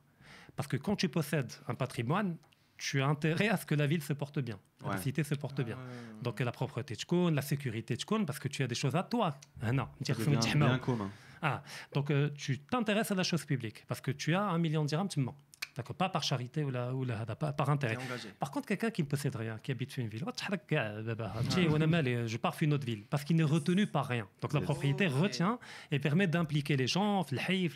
Parce 0.56 0.68
que 0.72 0.76
quand 0.84 0.96
tu 1.02 1.08
possèdes 1.08 1.52
un 1.68 1.74
patrimoine, 1.74 2.36
tu 2.76 2.94
as 3.02 3.06
intérêt 3.14 3.48
à 3.54 3.56
ce 3.60 3.66
que 3.70 3.74
la 3.82 3.86
ville 3.92 4.02
se 4.10 4.14
porte 4.22 4.38
bien, 4.48 4.58
la 4.82 4.88
Ouais. 4.90 4.98
cité 5.06 5.22
se 5.30 5.34
porte 5.44 5.60
bien. 5.68 5.78
Ah. 5.78 6.22
Donc 6.24 6.40
la 6.48 6.52
propreté 6.60 6.92
de 6.96 7.00
Chkoun, 7.04 7.34
la 7.40 7.42
sécurité 7.52 7.92
de 7.96 8.00
Chkoun, 8.04 8.22
parce 8.28 8.38
que 8.42 8.48
tu 8.54 8.60
as 8.64 8.68
des 8.72 8.74
choses 8.82 8.96
à 9.02 9.04
toi. 9.12 9.26
Ah 9.62 9.72
non, 9.78 9.86
Ça 10.06 10.14
devient 10.14 10.36
un 10.36 10.68
bien 10.70 10.78
commun. 10.78 11.10
ah, 11.42 11.62
donc 11.96 12.06
euh, 12.10 12.30
tu 12.42 12.50
t'intéresses 12.72 13.10
à 13.14 13.16
la 13.22 13.26
chose 13.30 13.44
publique, 13.52 13.78
parce 13.88 14.00
que 14.00 14.10
tu 14.22 14.28
as 14.34 14.44
un 14.56 14.58
million 14.64 14.82
de 14.84 14.88
dirhams, 14.88 15.08
tu 15.14 15.20
me 15.20 15.26
mens. 15.26 15.36
D'accord, 15.75 15.95
pas 15.95 16.07
par 16.07 16.23
charité 16.23 16.63
ou 16.63 16.71
la, 16.71 16.93
ou 16.93 17.03
la, 17.03 17.25
pas 17.25 17.51
par 17.51 17.69
intérêt. 17.69 17.97
Par 18.39 18.49
contre, 18.49 18.67
quelqu'un 18.67 18.91
qui 18.91 19.03
ne 19.03 19.07
possède 19.07 19.35
rien, 19.35 19.59
qui 19.61 19.71
habite 19.71 19.97
une 19.97 20.07
ville, 20.07 20.23
oh, 20.25 20.31
je 20.37 22.37
pars 22.37 22.55
une 22.61 22.73
autre 22.73 22.85
ville 22.85 23.03
parce 23.09 23.25
qu'il 23.25 23.35
n'est 23.35 23.43
retenu 23.43 23.85
par 23.85 24.07
rien. 24.07 24.25
Donc 24.41 24.53
la 24.53 24.61
propriété 24.61 25.07
retient 25.07 25.59
et 25.91 25.99
permet 25.99 26.27
d'impliquer 26.27 26.77
les 26.77 26.87
gens, 26.87 27.23
etc. 27.23 27.67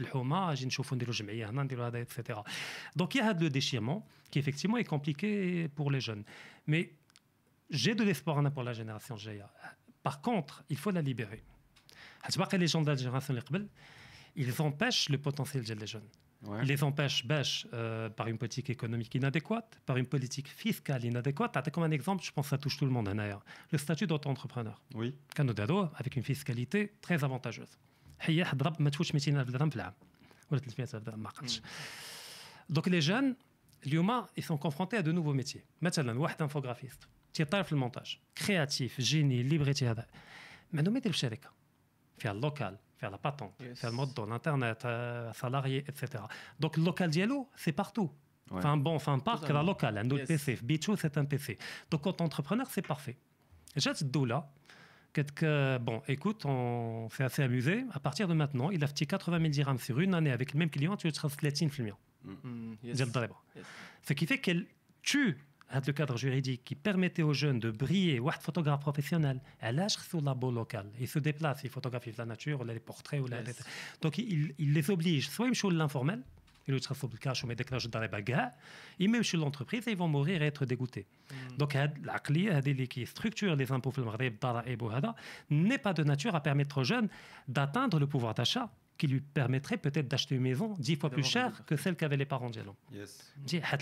Donc 2.96 3.16
il 3.16 3.18
y 3.18 3.22
a 3.22 3.34
le 3.34 3.50
déchirement 3.50 4.08
qui 4.32 4.40
effectivement 4.40 4.78
est 4.78 4.86
compliqué 4.86 5.68
pour 5.68 5.92
les 5.92 6.00
jeunes. 6.00 6.24
Mais 6.68 6.94
j'ai 7.70 7.96
de 7.96 8.04
l'espoir 8.04 8.42
pour 8.54 8.64
la 8.64 8.72
génération 8.72 9.18
GIA. 9.18 9.52
Par 10.04 10.22
contre, 10.22 10.64
il 10.70 10.78
faut 10.78 10.92
la 10.92 11.02
libérer. 11.02 11.44
Les 12.54 12.68
gens 12.68 12.82
de 12.82 12.88
la 12.88 12.96
génération 12.96 13.36
ils 14.36 14.62
empêchent 14.62 15.10
le 15.10 15.18
potentiel 15.18 15.64
des 15.64 15.88
jeunes. 15.88 16.08
Ouais. 16.44 16.64
Les 16.64 16.84
empêche 16.84 17.26
bêche 17.26 17.68
euh, 17.74 18.10
par 18.10 18.28
une 18.28 18.38
politique 18.38 18.70
économique 18.70 19.14
inadéquate, 19.14 19.82
par 19.86 19.98
une 19.98 20.06
politique 20.06 20.48
fiscale 20.48 21.04
inadéquate. 21.04 21.52
Ah, 21.58 21.62
t'as 21.62 21.72
comme 21.72 21.84
un 21.84 21.92
exemple, 21.92 22.24
je 22.24 22.32
pense 22.32 22.46
que 22.46 22.50
ça 22.52 22.58
touche 22.58 22.78
tout 22.78 22.86
le 22.86 22.92
monde, 22.92 23.10
Le 23.72 23.78
statut 23.78 24.08
d'auto-entrepreneur. 24.08 24.82
Oui. 24.96 25.16
Avec 25.96 26.16
une 26.16 26.24
fiscalité 26.24 26.94
très 27.02 27.24
avantageuse. 27.24 27.78
Eh, 28.28 28.42
Donc 32.70 32.88
les 32.88 33.02
jeunes, 33.02 33.36
les 33.84 33.98
humains, 33.98 34.28
ils 34.38 34.44
sont 34.44 34.58
confrontés 34.58 34.98
à 34.98 35.02
de 35.02 35.12
nouveaux 35.12 35.34
métiers. 35.34 35.66
Maintenant, 35.82 36.04
un 36.04 36.16
infographiste, 36.42 37.10
qui 37.34 37.42
le 37.72 37.78
montage, 37.78 38.22
créatif, 38.34 38.96
génie, 39.00 39.44
librairie. 39.44 39.86
Mais 40.72 40.84
nous 40.84 40.92
mettons 40.92 41.10
le 41.10 41.16
faire 42.18 42.34
local 42.34 42.80
faire 43.00 43.12
la 43.12 43.18
patente, 43.18 43.54
yes. 43.62 43.80
faire 43.80 43.90
le 43.92 43.96
mode 43.96 44.14
dans 44.14 44.26
l'internet, 44.26 44.84
euh, 44.86 45.32
salarié, 45.34 45.86
etc. 45.88 46.24
Donc 46.60 46.78
le 46.78 46.84
local 46.84 47.10
dialo, 47.10 47.50
c'est 47.56 47.72
partout. 47.72 48.12
Ouais. 48.52 48.58
Enfin 48.58 48.78
bon, 48.78 48.96
enfin 48.96 49.18
parc, 49.20 49.48
la 49.50 49.64
locale, 49.64 49.98
hein, 49.98 50.02
un 50.06 50.12
autre 50.12 50.30
yes. 50.30 50.44
PC, 50.46 50.60
Bichou, 50.62 50.96
c'est 50.98 51.18
un 51.18 51.26
PC. 51.26 51.58
Donc 51.90 52.02
quand 52.02 52.20
entrepreneur, 52.22 52.68
c'est 52.70 52.86
parfait. 52.86 53.18
J'ai 53.76 53.94
ce 53.94 54.26
là 54.26 54.52
que, 55.14 55.78
bon, 55.80 56.02
écoute, 56.08 56.46
on 56.46 57.10
s'est 57.10 57.24
assez 57.24 57.44
amusé. 57.44 57.86
À 57.92 58.00
partir 58.00 58.28
de 58.28 58.34
maintenant, 58.34 58.70
il 58.70 58.84
a 58.84 58.88
fait 58.88 59.06
80 59.06 59.38
000 59.40 59.50
dirhams 59.50 59.80
sur 59.80 60.00
une 60.00 60.14
année 60.14 60.32
avec 60.32 60.54
le 60.54 60.60
même 60.60 60.70
client, 60.70 60.96
tu 60.98 61.08
vas 61.08 61.12
30 61.12 61.34
000 61.42 61.70
films. 61.70 61.94
Ce 64.04 64.14
qui 64.14 64.26
fait 64.26 64.40
qu'elle 64.40 64.68
tue 65.02 65.38
le 65.74 65.94
cadre 65.94 66.18
juridique 66.18 66.64
qui 66.64 66.76
permettait 66.76 67.22
aux 67.22 67.34
jeunes 67.34 67.60
de 67.60 67.72
briller, 67.72 68.20
ou 68.20 68.30
photographe 68.32 68.80
professionnel, 68.80 69.40
à 69.62 69.72
l'âge 69.72 69.98
sur 69.98 70.22
la 70.22 70.34
beau 70.34 70.52
local. 70.52 70.88
Ils 71.00 71.08
se 71.08 71.20
déplacent, 71.20 71.64
ils 71.64 71.70
photographient 71.70 72.14
la 72.18 72.26
nature, 72.26 72.62
ou 72.62 72.64
les 72.64 72.80
portraits, 72.80 73.22
Donc, 74.02 74.18
il, 74.18 74.54
les 74.60 74.90
oblige, 74.90 75.30
soit 75.30 75.48
ils 75.48 75.56
sont 75.56 75.70
l'informel, 75.70 76.22
ils 76.68 76.74
le 76.74 76.80
chassent 76.80 77.04
le 77.04 77.18
cash, 77.18 77.44
dans 77.88 78.00
les 78.00 78.08
bagarres, 78.08 78.52
ils 79.00 79.10
même 79.10 79.24
chez 79.24 79.38
l'entreprise, 79.38 79.88
et 79.88 79.92
ils 79.92 79.98
vont 79.98 80.08
mourir 80.08 80.42
et 80.42 80.48
être 80.48 80.66
dégoûtés. 80.66 81.08
Mm. 81.32 81.58
Donc, 81.58 81.74
l'aqli 82.04 82.88
qui 82.88 83.06
structure 83.06 83.56
les 83.56 83.72
impôts 83.72 83.94
n'est 85.50 85.78
pas 85.78 85.94
de 85.94 86.04
nature 86.04 86.36
à 86.36 86.42
permettre 86.42 86.80
aux 86.80 86.84
jeunes 86.84 87.10
d'atteindre 87.48 88.00
le 88.00 88.08
pouvoir 88.08 88.34
d'achat 88.34 88.70
qui 89.00 89.08
lui 89.08 89.22
permettrait 89.22 89.78
peut-être 89.78 90.10
d'acheter 90.10 90.36
une 90.36 90.42
maison 90.42 90.76
dix 90.78 90.98
fois 90.98 91.10
plus 91.10 91.24
chère 91.24 91.66
que 91.66 91.78
celle 91.78 91.96
qu'avaient 91.96 92.18
les 92.18 92.26
parents 92.26 92.50
d'Yalom. 92.50 92.76
Yes. 92.94 93.34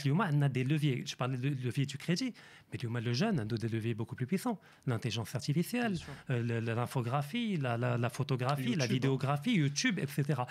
On 0.07 0.41
a 0.43 0.47
des 0.47 0.63
leviers. 0.63 1.03
Je 1.05 1.15
parlais 1.15 1.37
de 1.37 1.49
levier 1.49 1.87
du 1.87 1.97
crédit, 1.97 2.33
mais 2.71 3.01
le 3.01 3.13
jeune 3.13 3.39
a 3.39 3.45
des 3.45 3.67
leviers 3.67 3.95
beaucoup 3.95 4.15
plus 4.15 4.27
puissants. 4.27 4.59
L'intelligence 4.85 5.33
artificielle, 5.33 5.97
euh, 6.29 6.61
l'infographie, 6.61 7.57
la, 7.57 7.77
la, 7.77 7.97
la, 7.97 8.09
photographie, 8.09 8.63
YouTube. 8.63 8.79
la 8.79 8.87
vidéographie, 8.87 9.53
YouTube, 9.55 9.97
etc. 9.97 10.43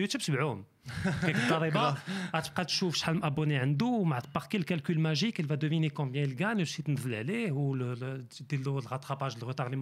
YouTube, 0.00 0.22
c'est 0.22 0.32
bien. 0.32 0.58
quel 1.20 1.36
eh 1.66 1.70
ben, 1.70 1.94
calcul 4.64 4.98
magique, 4.98 5.38
il 5.38 5.46
va 5.46 5.56
deviner 5.58 5.90
combien 5.90 6.22
il 6.22 6.34
gagne, 6.34 6.64
ou 7.50 7.74
le 7.74 7.94
rattrapage, 8.86 9.36
le 9.36 9.44
retard, 9.44 9.68
les 9.68 9.76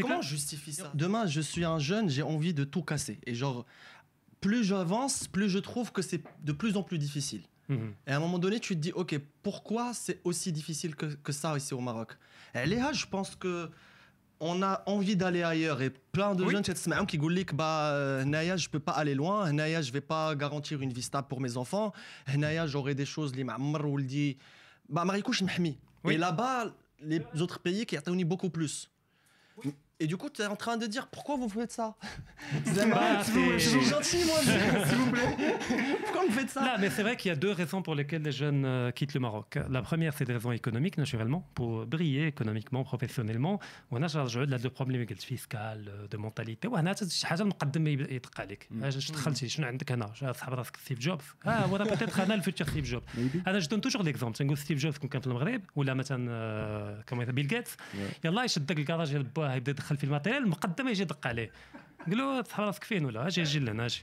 comment 0.00 0.18
on 0.18 0.22
justifie 0.22 0.72
ça? 0.72 0.90
Demain, 0.94 1.26
je 1.26 1.40
suis 1.40 1.64
un 1.64 1.78
jeune, 1.78 2.08
j'ai 2.08 2.22
envie 2.22 2.54
de 2.54 2.64
tout 2.64 2.82
casser. 2.82 3.18
Et 3.26 3.34
genre, 3.34 3.66
plus 4.40 4.64
j'avance, 4.64 5.28
plus 5.28 5.48
je 5.48 5.58
trouve 5.58 5.92
que 5.92 6.02
c'est 6.02 6.22
de 6.42 6.52
plus 6.52 6.76
en 6.76 6.82
plus 6.82 6.98
difficile. 6.98 7.42
Mhm. 7.68 7.94
Et 8.06 8.10
à 8.10 8.16
un 8.16 8.20
moment 8.20 8.38
donné, 8.38 8.60
tu 8.60 8.74
te 8.74 8.80
dis, 8.80 8.92
ok, 8.92 9.18
pourquoi 9.42 9.94
c'est 9.94 10.20
aussi 10.24 10.52
difficile 10.52 10.94
que, 10.96 11.32
ça 11.32 11.56
ici 11.56 11.74
au 11.74 11.80
Maroc? 11.80 12.16
Eh, 12.54 12.60
et 12.60 12.66
là, 12.66 12.92
je 12.92 13.06
pense 13.06 13.36
que 13.36 13.70
on 14.44 14.60
a 14.60 14.82
envie 14.86 15.14
d'aller 15.14 15.44
ailleurs. 15.44 15.80
Et 15.82 15.90
plein 15.90 16.34
de 16.34 16.42
oui. 16.42 16.50
jeunes 16.50 16.64
cette 16.64 16.78
semaine 16.78 17.06
qui 17.06 17.16
disent 17.16 17.44
bah 17.54 17.92
euh, 17.92 18.24
Naya 18.24 18.56
je 18.56 18.68
peux 18.68 18.80
pas 18.80 18.90
aller 18.92 19.14
loin. 19.14 19.50
Naya 19.52 19.80
je 19.82 19.92
vais 19.92 20.00
pas 20.00 20.34
garantir 20.34 20.82
une 20.82 20.92
vie 20.92 21.02
stable 21.02 21.28
pour 21.28 21.40
mes 21.40 21.56
enfants. 21.56 21.92
Naya 22.36 22.66
j'aurai 22.66 22.96
des 22.96 23.06
choses 23.06 23.36
les 23.36 23.44
m'amr 23.44 23.88
ou 23.88 23.96
le 23.96 24.02
dit. 24.02 24.36
Bah 24.88 25.04
marikouch 25.04 25.42
m'hmi 25.42 25.78
et 26.10 26.16
là-bas 26.16 26.74
les 27.00 27.22
autres 27.40 27.60
pays 27.60 27.86
qui 27.86 27.96
attendent 27.96 28.24
beaucoup 28.24 28.50
plus. 28.50 28.90
What? 29.56 29.74
et 29.99 30.05
du 30.11 30.15
coup, 30.21 30.29
tu 30.29 30.41
es 30.43 30.45
en 30.55 30.55
train 30.55 30.77
de 30.77 30.85
dire 30.95 31.05
pourquoi 31.15 31.35
vous 31.41 31.49
faites 31.49 31.71
ça 31.79 31.87
Bah, 32.93 33.21
Je 33.23 33.31
c'est- 33.31 33.59
suis 33.69 33.85
gentil, 33.93 34.19
moi, 34.29 34.39
mais- 34.47 34.85
s'il 34.87 34.97
vous 35.03 35.11
plaît. 35.11 35.31
Pourquoi 36.03 36.21
vous 36.27 36.31
faites 36.39 36.51
ça 36.55 36.61
Là, 36.69 36.73
mais 36.81 36.89
c'est 36.95 37.01
vrai 37.07 37.15
qu'il 37.19 37.29
y 37.29 37.31
a 37.31 37.35
deux 37.45 37.51
raisons 37.61 37.81
pour 37.81 37.95
lesquelles 37.99 38.21
les 38.29 38.31
jeunes 38.31 38.63
euh, 38.65 38.91
quittent 38.91 39.15
le 39.15 39.21
Maroc. 39.27 39.49
La 39.77 39.81
première, 39.81 40.13
c'est 40.15 40.25
des 40.25 40.33
raisons 40.33 40.51
économiques, 40.61 40.97
naturellement, 41.03 41.41
pour 41.57 41.85
briller 41.87 42.27
économiquement, 42.27 42.83
professionnellement. 42.83 43.59
وهنا 43.91 44.07
ترجعوا 44.07 44.45
لهذا 44.45 44.67
البروبليم 44.67 45.05
قلت 45.07 45.21
فيسكال 45.21 46.07
دو 46.11 46.17
مونتاليتي 46.17 46.67
وهنا 46.67 46.95
شي 47.09 47.27
حاجه 47.27 47.43
مقدم 47.43 47.87
يدق 47.87 48.41
عليك 48.41 48.67
اش 48.83 49.11
دخلتي 49.11 49.49
شنو 49.49 49.67
عندك 49.67 49.91
هنا 49.91 50.13
شنو 50.13 50.33
صاحب 50.33 50.53
راسك 50.53 50.77
ستيف 50.77 50.99
جوبز 50.99 51.23
اه 51.45 51.73
ولا 51.73 51.83
بيتيتر 51.83 52.23
انا 52.23 52.33
الفيتشر 52.33 52.65
ستيف 52.67 52.85
جوبز 52.85 53.05
Maybe. 53.15 53.47
انا 53.47 53.59
جو 53.59 53.67
دون 53.69 53.81
توجور 53.81 54.03
ليكزومبل 54.03 54.35
تنقول 54.37 54.57
ستيف 54.57 54.79
جوبز 54.79 54.97
كون 54.97 55.09
كان 55.09 55.21
في 55.21 55.27
المغرب 55.27 55.61
ولا 55.75 55.93
مثلا 55.93 56.27
آه، 56.31 57.01
كما 57.07 57.23
بيل 57.23 57.47
جيتس 57.47 57.77
يلا 58.25 58.43
يشد 58.43 58.65
داك 58.65 58.79
الكراج 58.79 59.09
ديال 59.11 59.23
باه 59.23 59.55
يبدا 59.55 59.71
يدخل 59.71 59.90
في 59.91 60.03
الماتيريال 60.03 60.47
مقدم 60.47 60.87
يجي 60.87 61.01
يدق 61.01 61.27
عليه 61.27 61.51
قال 62.07 62.17
له 62.17 62.43
صاحب 62.43 62.63
راسك 62.63 62.83
فين 62.83 63.05
ولا 63.05 63.27
اجي 63.27 63.41
اجي 63.41 63.59
لهنا 63.59 63.85
اجي 63.85 64.01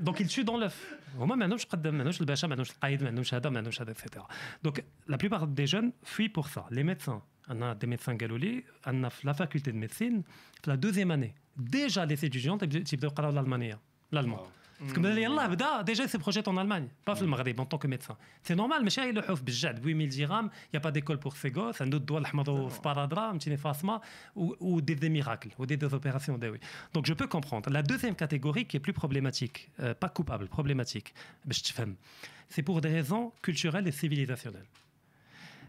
دونك 0.00 0.22
il 0.22 0.28
tue 0.28 0.44
dans 0.44 0.58
l'œuf 0.60 0.74
هما 1.18 1.34
ما 1.34 1.44
عندهمش 1.44 1.66
قدام 1.66 1.94
ما 1.94 1.98
عندهمش 1.98 2.20
الباشا 2.20 2.46
ما 2.46 2.52
عندهمش 2.52 2.70
القايد 2.70 3.02
ما 3.02 3.08
عندهمش 3.08 3.34
هذا 3.34 3.50
ما 3.50 3.58
عندهمش 3.58 3.82
هذا 3.82 3.94
etc 3.94 4.20
دونك 4.64 4.84
لا 5.06 5.18
plupart 5.18 5.46
des 5.60 5.66
jeunes 5.66 5.92
fuient 6.04 6.32
pour 6.38 6.48
ça 6.48 6.62
les 6.70 6.84
médecins 6.84 7.22
عندنا 7.48 7.78
des 7.84 7.86
médecins 7.86 8.18
قالوا 8.20 8.38
لي 8.38 8.64
عندنا 8.86 9.08
في 9.08 9.30
la 9.30 9.34
faculté 9.34 9.70
de 9.70 9.88
médecine 9.88 10.22
في 10.62 10.70
la 10.70 10.76
deuxième 10.76 11.10
année 11.10 11.34
déjà 11.58 12.06
les 12.06 12.24
étudiants 12.24 12.58
تيبداو 12.58 12.82
تيبداو 12.82 13.10
يقراو 13.10 13.30
الالمانيه 13.30 13.80
l'allemand 14.16 14.40
parce 14.80 14.92
que 14.92 14.98
يلاه 14.98 15.46
بدا 15.46 15.82
ديجا 15.82 16.06
سي 16.06 16.18
بروجيت 16.18 16.48
en 16.48 16.52
Allemagne 16.52 16.88
pas 17.10 17.14
في 17.14 17.22
المغرب 17.22 17.60
en 17.60 17.64
tant 17.64 17.78
que 17.78 17.86
médecin 17.86 18.16
c'est 18.48 18.56
normal 18.56 18.82
ماشي 18.82 19.08
يلوحوا 19.08 19.34
في 19.34 19.44
بالجعد 19.44 19.82
ب 19.82 19.86
8000 19.86 20.08
درهم 20.18 20.50
y 20.74 20.78
a 20.78 20.80
pas 20.80 20.92
d'école 20.92 21.18
pour 21.18 21.36
ces 21.36 21.50
gosses 21.50 21.82
عنده 21.82 21.96
الدواء 21.96 22.20
الاحمر 22.20 22.70
في 22.70 22.80
بارادرا 22.84 23.30
فهمتيني 23.30 23.56
فاطمه 23.56 24.00
ou, 24.36 24.54
ou 24.60 24.80
des, 24.80 24.94
des 24.94 25.08
miracles 25.08 25.50
ou 25.58 25.66
des, 25.66 25.76
des 25.76 25.94
opérations 25.94 26.38
داوي 26.38 26.58
donc 26.96 27.06
je 27.06 27.14
peux 27.14 27.26
comprendre 27.26 27.70
la 27.70 27.82
deuxième 27.82 28.14
catégorie 28.14 28.66
qui 28.66 28.76
est 28.76 28.80
plus 28.80 28.92
problématique 28.92 29.70
euh, 29.80 29.94
pas 29.94 30.08
coupable 30.08 30.48
problématique 30.48 31.12
باش 31.44 31.62
تفهم 31.62 31.96
c'est 32.50 32.62
pour 32.62 32.80
des 32.80 32.92
raisons 32.98 33.32
culturelles 33.42 33.88
et 33.88 33.92
civilisationnelles 33.92 34.68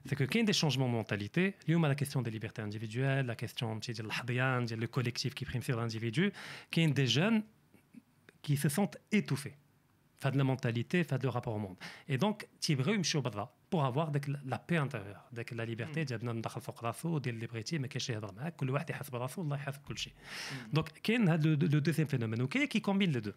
c'est 0.07 0.15
que 0.15 0.23
كاين 0.23 0.45
des 0.45 0.53
changements 0.53 0.87
de 0.87 0.93
mentalité 0.93 1.55
اليوم 1.67 1.85
la 1.85 1.95
question 1.95 2.21
des 2.21 2.31
libertés 2.31 2.61
individuelles 2.61 3.25
la 3.25 3.35
question 3.35 3.67
فهمتي 3.67 3.93
ديال 3.93 4.05
الحظيان 4.05 4.65
ديال 4.65 4.83
le 4.83 4.87
collectif 4.87 5.33
qui 5.33 5.45
prime 5.45 5.61
sur 5.61 5.77
l'individu 5.77 6.31
كاين 6.71 6.93
des 6.93 7.07
jeunes 7.07 7.43
qui 8.42 8.56
se 8.56 8.68
sentent 8.68 8.98
étouffés. 9.10 9.56
Fin 10.20 10.30
de 10.30 10.38
la 10.38 10.44
mentalité, 10.44 11.02
fin 11.02 11.18
de 11.18 11.26
rapport 11.26 11.54
au 11.54 11.58
monde. 11.58 11.76
Et 12.06 12.16
donc, 12.16 12.46
pour 13.70 13.84
avoir 13.84 14.12
la 14.44 14.58
paix 14.58 14.76
intérieure, 14.76 15.28
la 15.56 15.64
liberté, 15.64 16.04
hmm. 16.04 16.14
hmm. 16.14 16.18
donc, 20.72 20.90
il 21.08 21.24
y 21.24 21.28
a 21.28 21.36
le 21.36 21.80
deuxième 21.80 22.08
phénomène 22.08 22.46
qui 22.48 22.80
combine 22.80 23.12
les 23.12 23.20
deux. 23.20 23.34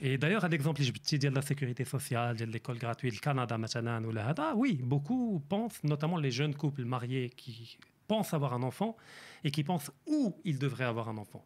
Et 0.00 0.18
d'ailleurs, 0.18 0.44
à 0.44 0.48
l'exemple, 0.48 0.82
je 0.82 0.92
te 0.92 1.16
dis 1.16 1.18
de 1.18 1.30
la 1.30 1.42
sécurité 1.42 1.84
sociale, 1.84 2.36
de 2.36 2.44
l'école 2.44 2.78
gratuite, 2.78 3.14
le 3.14 3.20
Canada, 3.20 3.58
maintenant, 3.58 4.00
ou 4.02 4.12
oui, 4.54 4.80
beaucoup 4.82 5.42
pensent, 5.48 5.82
notamment 5.82 6.18
les 6.18 6.30
jeunes 6.30 6.54
couples 6.54 6.84
mariés 6.84 7.30
qui 7.30 7.78
pensent 8.06 8.32
avoir 8.32 8.54
un 8.54 8.62
enfant 8.62 8.96
et 9.42 9.50
qui 9.50 9.64
pensent 9.64 9.90
où 10.06 10.36
ils 10.44 10.58
devraient 10.58 10.84
avoir 10.84 11.08
un 11.08 11.18
enfant. 11.18 11.44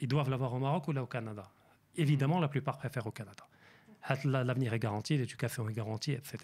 Ils 0.00 0.08
doivent 0.08 0.30
l'avoir 0.30 0.52
au 0.54 0.58
Maroc 0.58 0.88
ou 0.88 0.92
là 0.92 1.02
au 1.02 1.06
Canada. 1.06 1.48
Évidemment, 1.96 2.38
la 2.38 2.48
plupart 2.48 2.78
préfèrent 2.78 3.06
au 3.06 3.12
Canada. 3.12 3.46
L'avenir 4.24 4.72
est 4.72 4.78
garanti, 4.78 5.16
l'éducation 5.16 5.68
est 5.68 5.72
garantie, 5.72 6.12
etc. 6.12 6.38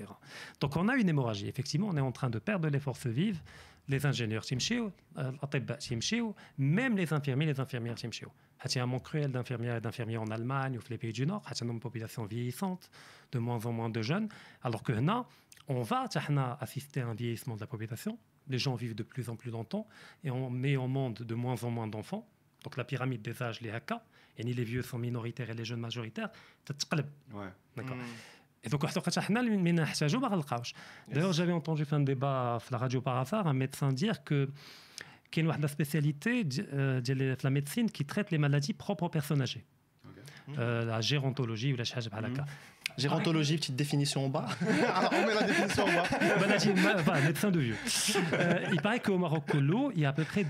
Donc 0.60 0.76
on 0.76 0.88
a 0.88 0.96
une 0.96 1.08
hémorragie. 1.08 1.48
Effectivement, 1.48 1.88
on 1.88 1.96
est 1.96 2.00
en 2.00 2.12
train 2.12 2.30
de 2.30 2.38
perdre 2.38 2.68
les 2.68 2.80
forces 2.80 3.06
vives. 3.06 3.40
Les 3.88 4.04
ingénieurs 4.04 4.44
euh, 5.18 5.32
même 6.58 6.96
les 6.96 7.12
infirmiers, 7.12 7.46
les 7.46 7.60
infirmières 7.60 7.94
Il 8.02 8.74
y 8.74 8.78
a 8.78 8.82
un 8.82 8.86
manque 8.86 9.04
cruel 9.04 9.30
d'infirmières 9.30 9.76
et 9.76 9.80
d'infirmiers 9.80 10.16
en 10.16 10.26
Allemagne 10.26 10.76
ou 10.76 10.80
dans 10.80 10.88
les 10.90 10.98
pays 10.98 11.12
du 11.12 11.24
Nord. 11.24 11.42
Il 11.48 11.64
y 11.64 11.68
a 11.68 11.72
une 11.72 11.78
population 11.78 12.24
vieillissante, 12.24 12.90
de 13.30 13.38
moins 13.38 13.64
en 13.64 13.72
moins 13.72 13.88
de 13.88 14.02
jeunes. 14.02 14.28
Alors 14.64 14.82
que 14.82 14.92
là, 14.92 15.24
on 15.68 15.82
va 15.82 16.08
assister 16.60 17.00
à 17.00 17.06
un 17.06 17.14
vieillissement 17.14 17.54
de 17.54 17.60
la 17.60 17.68
population. 17.68 18.18
Les 18.48 18.58
gens 18.58 18.74
vivent 18.74 18.94
de 18.94 19.04
plus 19.04 19.28
en 19.28 19.36
plus 19.36 19.52
longtemps 19.52 19.86
et 20.24 20.30
on 20.30 20.50
met 20.50 20.76
au 20.76 20.88
monde 20.88 21.18
de 21.18 21.34
moins 21.34 21.62
en 21.62 21.70
moins 21.70 21.86
d'enfants. 21.86 22.28
Donc 22.64 22.76
la 22.76 22.84
pyramide 22.84 23.22
des 23.22 23.40
âges, 23.42 23.60
les 23.60 23.70
haka, 23.70 24.02
et 24.38 24.44
ni 24.44 24.54
les 24.54 24.64
vieux 24.64 24.82
sont 24.82 24.98
minoritaires 24.98 25.50
et 25.50 25.54
les 25.54 25.64
jeunes 25.64 25.80
majoritaires, 25.80 26.30
Ouais. 27.32 27.48
D'accord. 27.76 27.96
Et 28.64 28.68
donc, 28.68 28.82
D'ailleurs, 31.08 31.32
j'avais 31.32 31.52
entendu 31.52 31.84
faire 31.84 31.98
un 31.98 32.02
débat 32.02 32.56
à 32.56 32.58
la 32.70 32.78
radio 32.78 33.00
par 33.00 33.16
hasard, 33.18 33.46
un 33.46 33.52
médecin 33.52 33.92
dire 33.92 34.24
que 34.24 34.50
qu'il 35.30 35.46
y 35.46 35.50
a 35.50 35.56
une 35.56 35.68
spécialité 35.68 36.46
euh, 36.72 37.00
de 37.00 37.36
la 37.42 37.50
médecine 37.50 37.90
qui 37.90 38.04
traite 38.04 38.30
les 38.30 38.38
maladies 38.38 38.72
propres 38.72 39.04
aux 39.04 39.08
personnes 39.08 39.42
âgées. 39.42 39.64
Euh, 40.58 40.84
la 40.84 41.00
gérontologie 41.00 41.72
ou 41.72 41.76
la 41.76 41.84
charge 41.84 42.08
mm. 42.08 42.44
Gérontologie, 42.96 43.56
petite 43.56 43.76
définition 43.76 44.26
en 44.26 44.28
bas. 44.28 44.46
Alors, 44.94 45.12
on 45.16 45.26
met 45.26 45.34
la 45.34 45.42
définition 45.42 45.84
en 45.84 45.92
bas. 45.92 46.04
Maladie, 46.40 46.68
médecin 47.20 47.50
de 47.50 47.60
vieux. 47.60 47.76
Euh, 48.32 48.60
il 48.72 48.80
paraît 48.80 49.00
qu'au 49.00 49.18
Maroc, 49.18 49.44
il 49.54 50.00
y 50.00 50.04
a 50.04 50.10
à 50.10 50.12
peu 50.12 50.24
près 50.24 50.44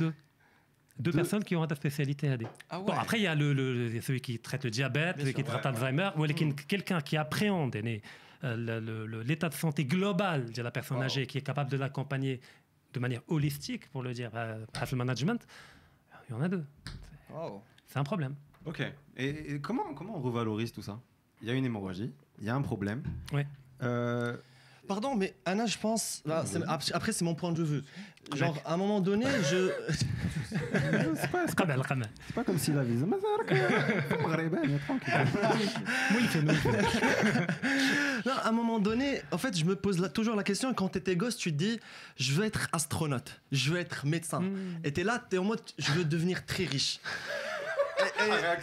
deux 0.99 1.11
deux 1.11 1.13
personnes 1.13 1.45
qui 1.45 1.57
ont 1.57 1.67
ta 1.67 1.75
spécialité 1.75 2.29
AD. 2.29 2.45
Ah 2.71 2.81
bon, 2.81 2.93
après, 2.93 3.19
il 3.19 3.23
y 3.23 3.27
a 3.27 3.35
le, 3.35 4.01
celui 4.01 4.21
qui 4.21 4.39
traite 4.39 4.65
le 4.65 4.71
diabète, 4.71 5.17
celui 5.19 5.35
qui 5.35 5.45
traite 5.45 5.65
l'Alzheimer, 5.65 6.11
ou 6.17 6.25
mm. 6.25 6.55
quelqu'un 6.67 7.01
qui 7.01 7.17
appréhende 7.17 7.77
euh, 8.45 9.23
l'état 9.25 9.49
de 9.49 9.55
santé 9.55 9.85
global 9.85 10.51
de 10.51 10.63
la 10.63 10.71
personne 10.71 11.03
âgée, 11.03 11.27
qui 11.27 11.39
est 11.39 11.43
capable 11.43 11.71
de 11.71 11.77
l'accompagner 11.77 12.41
de 12.93 13.01
manière 13.01 13.23
holistique, 13.29 13.89
pour 13.91 14.03
le 14.03 14.13
dire, 14.13 14.31
euh, 14.35 14.65
le 14.91 14.97
management. 14.97 15.47
Il 16.29 16.33
y 16.33 16.35
en 16.35 16.43
a 16.43 16.49
deux. 16.49 16.65
C'est 17.87 17.99
un 17.99 18.05
problème. 18.05 18.35
Ok. 18.65 18.83
Et, 19.17 19.61
comment, 19.61 19.95
comment 19.95 20.17
on 20.17 20.21
revalorise 20.21 20.73
tout 20.73 20.83
ça? 20.83 21.01
Il 21.43 21.49
y 21.49 21.51
a 21.51 21.55
une 21.55 21.65
hémorragie, 21.65 22.13
il 22.39 22.45
y 22.45 22.49
a 22.49 22.55
un 22.55 22.63
problème. 22.63 23.03
Oui. 23.33 23.43
Euh, 23.83 24.37
Pardon, 24.87 25.15
mais 25.15 25.35
Anna, 25.45 25.67
je 25.67 25.79
pense. 25.79 26.23
après, 26.93 27.13
c'est 27.13 27.25
mon 27.25 27.35
point 27.35 27.53
de 27.53 27.63
vue. 27.63 27.83
Genre, 28.35 28.59
à 28.65 28.75
un 28.75 28.77
moment 28.77 29.01
donné, 29.01 29.27
je. 29.51 29.71
c'est 31.15 31.31
pas, 31.31 31.47
pas, 32.35 32.45
comme 32.45 32.59
si 32.59 32.73
la 32.73 32.83
vie. 32.83 32.97
Non, 38.27 38.33
à 38.33 38.49
un 38.49 38.53
moment 38.53 38.81
donné, 38.81 39.21
en 39.31 39.39
fait, 39.39 39.57
je 39.57 39.65
me 39.65 39.77
pose 39.77 40.11
toujours 40.13 40.35
la 40.35 40.43
question. 40.43 40.75
Quand 40.75 40.89
tu 40.89 40.99
étais 40.99 41.15
gosse, 41.15 41.37
tu 41.37 41.53
te 41.53 41.57
dis 41.57 41.79
je 42.17 42.33
veux 42.33 42.45
être 42.45 42.69
astronaute, 42.73 43.41
je 43.53 43.71
veux 43.71 43.79
être 43.79 44.07
médecin. 44.07 44.41
Hmm. 44.41 44.81
Et 44.83 44.93
tu 44.93 45.03
es 45.03 45.05
là, 45.05 45.23
tu 45.31 45.37
es 45.37 45.39
en 45.39 45.45
mode 45.45 45.61
je 45.79 45.93
veux 45.93 46.05
devenir 46.05 46.45
très 46.45 46.65
riche. 46.65 46.99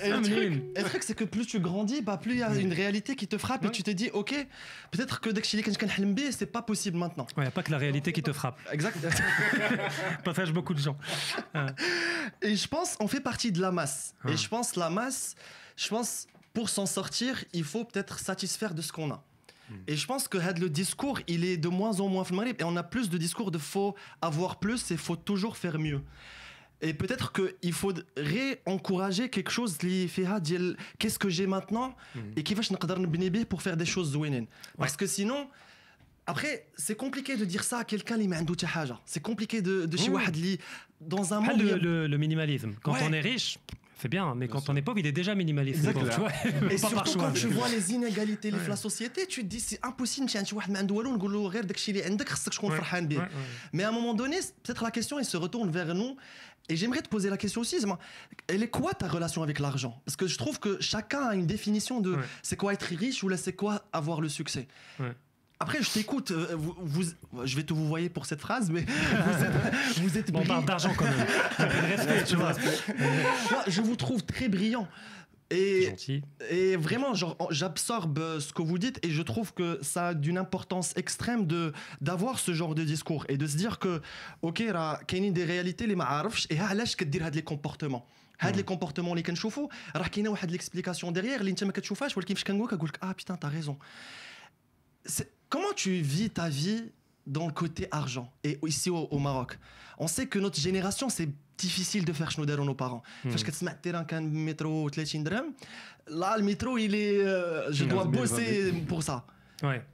Et, 0.04 0.10
le, 0.10 0.84
truc, 0.84 1.04
c'est 1.04 1.15
que 1.15 1.24
plus 1.24 1.46
tu 1.46 1.60
grandis, 1.60 2.02
bah, 2.02 2.17
plus 2.17 2.34
il 2.34 2.39
y 2.39 2.43
a 2.43 2.54
une 2.56 2.74
réalité 2.74 3.15
qui 3.15 3.28
te 3.28 3.38
frappe 3.38 3.65
et 3.65 3.72
tu 3.72 3.84
te 3.84 3.91
dis, 3.91 4.10
ok, 4.13 4.36
peut-être 4.91 5.22
que 5.22 5.30
dès 5.30 6.32
c'est 6.32 6.46
pas 6.46 6.62
possible 6.62 6.98
maintenant. 6.98 7.26
Il 7.38 7.41
n'y 7.41 7.48
a 7.48 7.52
pas 7.52 7.63
que 7.63 7.72
la 7.72 7.78
réalité 7.78 8.13
qui 8.13 8.22
te 8.22 8.34
frappe. 8.34 8.60
Exact. 8.72 8.98
Passage 10.24 10.52
beaucoup 10.52 10.74
de 10.74 10.80
gens. 10.80 10.98
Et 12.41 12.56
je 12.56 12.67
pense, 12.67 12.96
on 13.00 13.08
fait 13.08 13.22
partie 13.22 13.52
de 13.52 13.62
la 13.62 13.72
masse. 13.72 14.13
Et 14.28 14.38
je 14.38 14.48
pense, 14.48 14.76
la 14.76 14.89
masse, 14.89 15.36
je 15.76 15.88
pense, 15.88 16.28
pour 16.54 16.69
s'en 16.69 16.86
sortir, 16.86 17.43
il 17.54 17.63
faut 17.63 17.84
peut-être 17.86 18.19
satisfaire 18.19 18.74
de 18.74 18.82
ce 18.82 18.91
qu'on 18.91 19.12
a. 19.12 19.24
Hmm. 19.69 19.76
Et 19.88 19.96
je 19.96 20.06
pense 20.06 20.28
que 20.28 20.38
le 20.38 20.69
discours, 20.69 21.19
il 21.28 21.46
est 21.46 21.58
de 21.58 21.69
moins 21.69 22.00
en 22.00 22.08
moins 22.08 22.26
et 22.46 22.63
on 22.63 22.76
a 22.76 22.84
plus 22.84 23.10
de 23.10 23.17
discours 23.17 23.50
de 23.50 23.58
faut 23.58 23.96
avoir 24.22 24.60
plus 24.60 24.91
et 24.91 24.98
faut 24.98 25.15
toujours 25.15 25.58
faire 25.58 25.80
mieux. 25.80 26.02
Et 26.84 26.93
peut-être 26.93 27.32
qu'il 27.32 27.74
faudrait 27.74 28.62
encourager 28.65 29.30
quelque 29.30 29.52
chose 29.52 29.78
qui 29.78 30.08
fait 30.10 30.26
qu'est-ce 31.00 31.17
que 31.17 31.30
j'ai 31.30 31.48
maintenant 31.48 31.96
mhm. 32.13 32.34
et 32.36 32.43
qui 32.43 32.54
va 32.54 32.62
je 32.62 32.74
pour 33.46 33.62
faire 33.62 33.78
des 33.78 33.86
choses. 33.86 34.15
Parce 34.78 34.98
que 34.98 35.08
sinon, 35.08 35.48
après, 36.28 36.67
c'est 36.76 36.96
compliqué 36.96 37.38
de 37.38 37.46
dire 37.46 37.63
ça 37.63 37.80
à 37.80 37.84
quelqu'un 37.86 38.17
qui 38.17 38.65
a 38.65 38.67
C'est 39.06 39.22
compliqué 39.22 39.62
de, 39.62 39.86
de 39.86 39.98
mmh. 39.98 40.00
dans 41.02 41.34
un 41.34 41.39
monde. 41.39 41.62
Le, 41.62 42.08
le, 42.08 42.17
minimalisme. 42.17 42.76
Quand 42.82 42.96
on 43.02 43.13
est 43.13 43.19
riche, 43.22 43.58
c'est 43.99 44.10
bien, 44.10 44.36
mais 44.36 44.47
quand 44.47 44.69
on 44.69 44.75
est 44.75 44.82
pauvre, 44.82 44.99
il 44.99 45.08
est 45.08 45.12
déjà 45.12 45.36
minimaliste. 45.36 45.86
Et 46.69 46.77
surtout 46.77 47.17
quand 47.17 47.32
tu 47.32 47.47
vois 47.47 47.69
les 47.69 47.91
inégalités 47.91 48.51
de 48.51 48.58
la 48.67 48.75
société, 48.75 49.27
tu 49.27 49.41
te 49.41 49.47
dis 49.47 49.60
c'est 49.60 49.79
impossible. 49.84 50.29
Mais 53.71 53.84
à 53.84 53.89
un 53.89 53.91
moment 53.91 54.13
donné, 54.13 54.38
peut-être 54.63 54.84
la 54.84 54.91
question, 54.91 55.19
elle 55.19 55.25
se 55.25 55.38
retourne 55.38 55.71
vers 55.71 55.93
nous. 55.93 56.17
Et 56.69 56.77
j'aimerais 56.77 57.01
te 57.01 57.10
poser 57.10 57.29
la 57.29 57.38
question 57.38 57.60
aussi, 57.62 57.77
elle 58.47 58.63
est 58.63 58.69
quoi 58.69 58.93
ta 58.93 59.10
relation 59.10 59.43
avec 59.43 59.60
l'argent? 59.60 60.01
Parce 60.06 60.15
que 60.15 60.27
je 60.27 60.38
trouve 60.38 60.60
que 60.60 60.82
chacun 60.82 61.23
a 61.23 61.36
une 61.36 61.45
définition 61.45 61.99
de 61.99 62.17
c'est 62.41 62.56
quoi 62.56 62.73
être 62.73 62.84
riche 62.84 63.21
ou 63.23 63.36
c'est 63.36 63.53
quoi 63.53 63.84
avoir 63.91 64.21
le 64.21 64.29
succès. 64.29 64.67
Après, 65.62 65.83
je 65.83 65.90
t'écoute, 65.90 66.31
euh, 66.31 66.54
vous, 66.57 67.04
je 67.44 67.57
vais 67.57 67.64
tout 67.64 67.74
vous 67.74 67.88
voyer 67.88 68.09
pour 68.09 68.26
cette 68.26 68.40
phrase, 68.40 68.70
mais 68.70 68.87
vous 69.96 70.16
êtes, 70.16 70.31
vous 70.31 70.38
on 70.38 70.46
parle 70.46 70.64
d'argent 70.64 70.92
quand 70.96 71.04
même. 71.04 71.26
Respect, 71.59 72.24
tu 72.24 72.37
vois. 72.37 72.52
je 73.66 73.81
vous 73.83 73.96
trouve 73.96 74.22
très 74.24 74.48
brillant. 74.48 74.87
Et, 75.50 75.94
et 76.50 76.76
vraiment, 76.76 77.14
j'absorbe 77.50 78.18
euh, 78.18 78.38
ce 78.38 78.52
que 78.52 78.61
vous 78.61 78.78
dites 78.78 79.00
et 79.02 79.11
je 79.11 79.22
trouve 79.22 79.54
que 79.54 79.78
ça 79.83 80.09
a 80.09 80.14
d'une 80.14 80.37
importance 80.37 80.92
extrême 80.96 81.46
de 81.46 81.72
d'avoir 82.02 82.38
ce 82.38 82.52
genre 82.52 82.74
de 82.74 82.85
discours 82.85 83.24
et 83.31 83.38
de 83.38 83.46
se 83.46 83.57
dire 83.57 83.78
que, 83.78 84.02
ok, 84.42 84.61
il 84.61 84.66
y 84.66 84.68
a 84.70 85.31
des 85.31 85.44
réalités 85.44 85.87
les 85.87 85.96
معارفش 85.96 86.48
et 86.50 86.59
علاش 86.59 86.96
كدير 86.96 87.26
هاد 87.26 87.37
les 87.37 87.42
comportements. 87.42 88.02
هاد 88.40 88.57
les 88.57 88.74
comportements 88.74 89.11
اللي 89.11 89.22
كنشوفوا 89.22 89.68
راه 89.96 90.09
كاينه 90.09 90.31
واحد 90.31 90.57
l'explication 90.57 91.12
derrière 91.14 91.40
اللي 91.40 91.50
انت 91.50 91.64
ما 91.64 91.72
كتشوفهاش 91.72 92.16
ولكن 92.16 92.35
فاش 92.35 92.44
كنقول 92.44 92.68
كنقول 92.68 92.90
ah 93.02 93.14
putain 93.14 93.37
t'as 93.37 93.48
raison. 93.48 93.76
Comment 95.53 95.73
tu 95.75 95.91
vis 96.01 96.31
ta 96.31 96.49
vie 96.49 96.83
dans 97.27 97.45
le 97.45 97.53
côté 97.53 97.87
argent 97.91 98.33
et 98.43 98.57
ici 98.65 98.89
au, 98.89 99.03
au 99.11 99.19
Maroc? 99.19 99.59
On 99.99 100.07
sait 100.07 100.25
que 100.25 100.39
notre 100.39 100.59
génération 100.59 101.09
c'est 101.09 101.29
difficile 101.59 102.05
de 102.05 102.11
faire 102.11 102.31
schnouder 102.31 102.55
nos 102.55 102.73
parents. 102.73 103.03
Parce 103.21 103.43
que 103.43 103.51
tu 103.51 103.63
un 103.93 104.21
métro 104.21 104.89
30 104.89 105.05
dirhams, 105.23 105.53
là 106.07 106.35
le 106.39 106.43
métro 106.43 106.79
il 106.79 106.95
est 106.95 107.23
euh, 107.23 107.71
je 107.71 107.85
dois 107.85 108.05
bosser 108.05 108.73
pour 108.87 109.03
ça. 109.03 109.27
Ouais. 109.61 109.85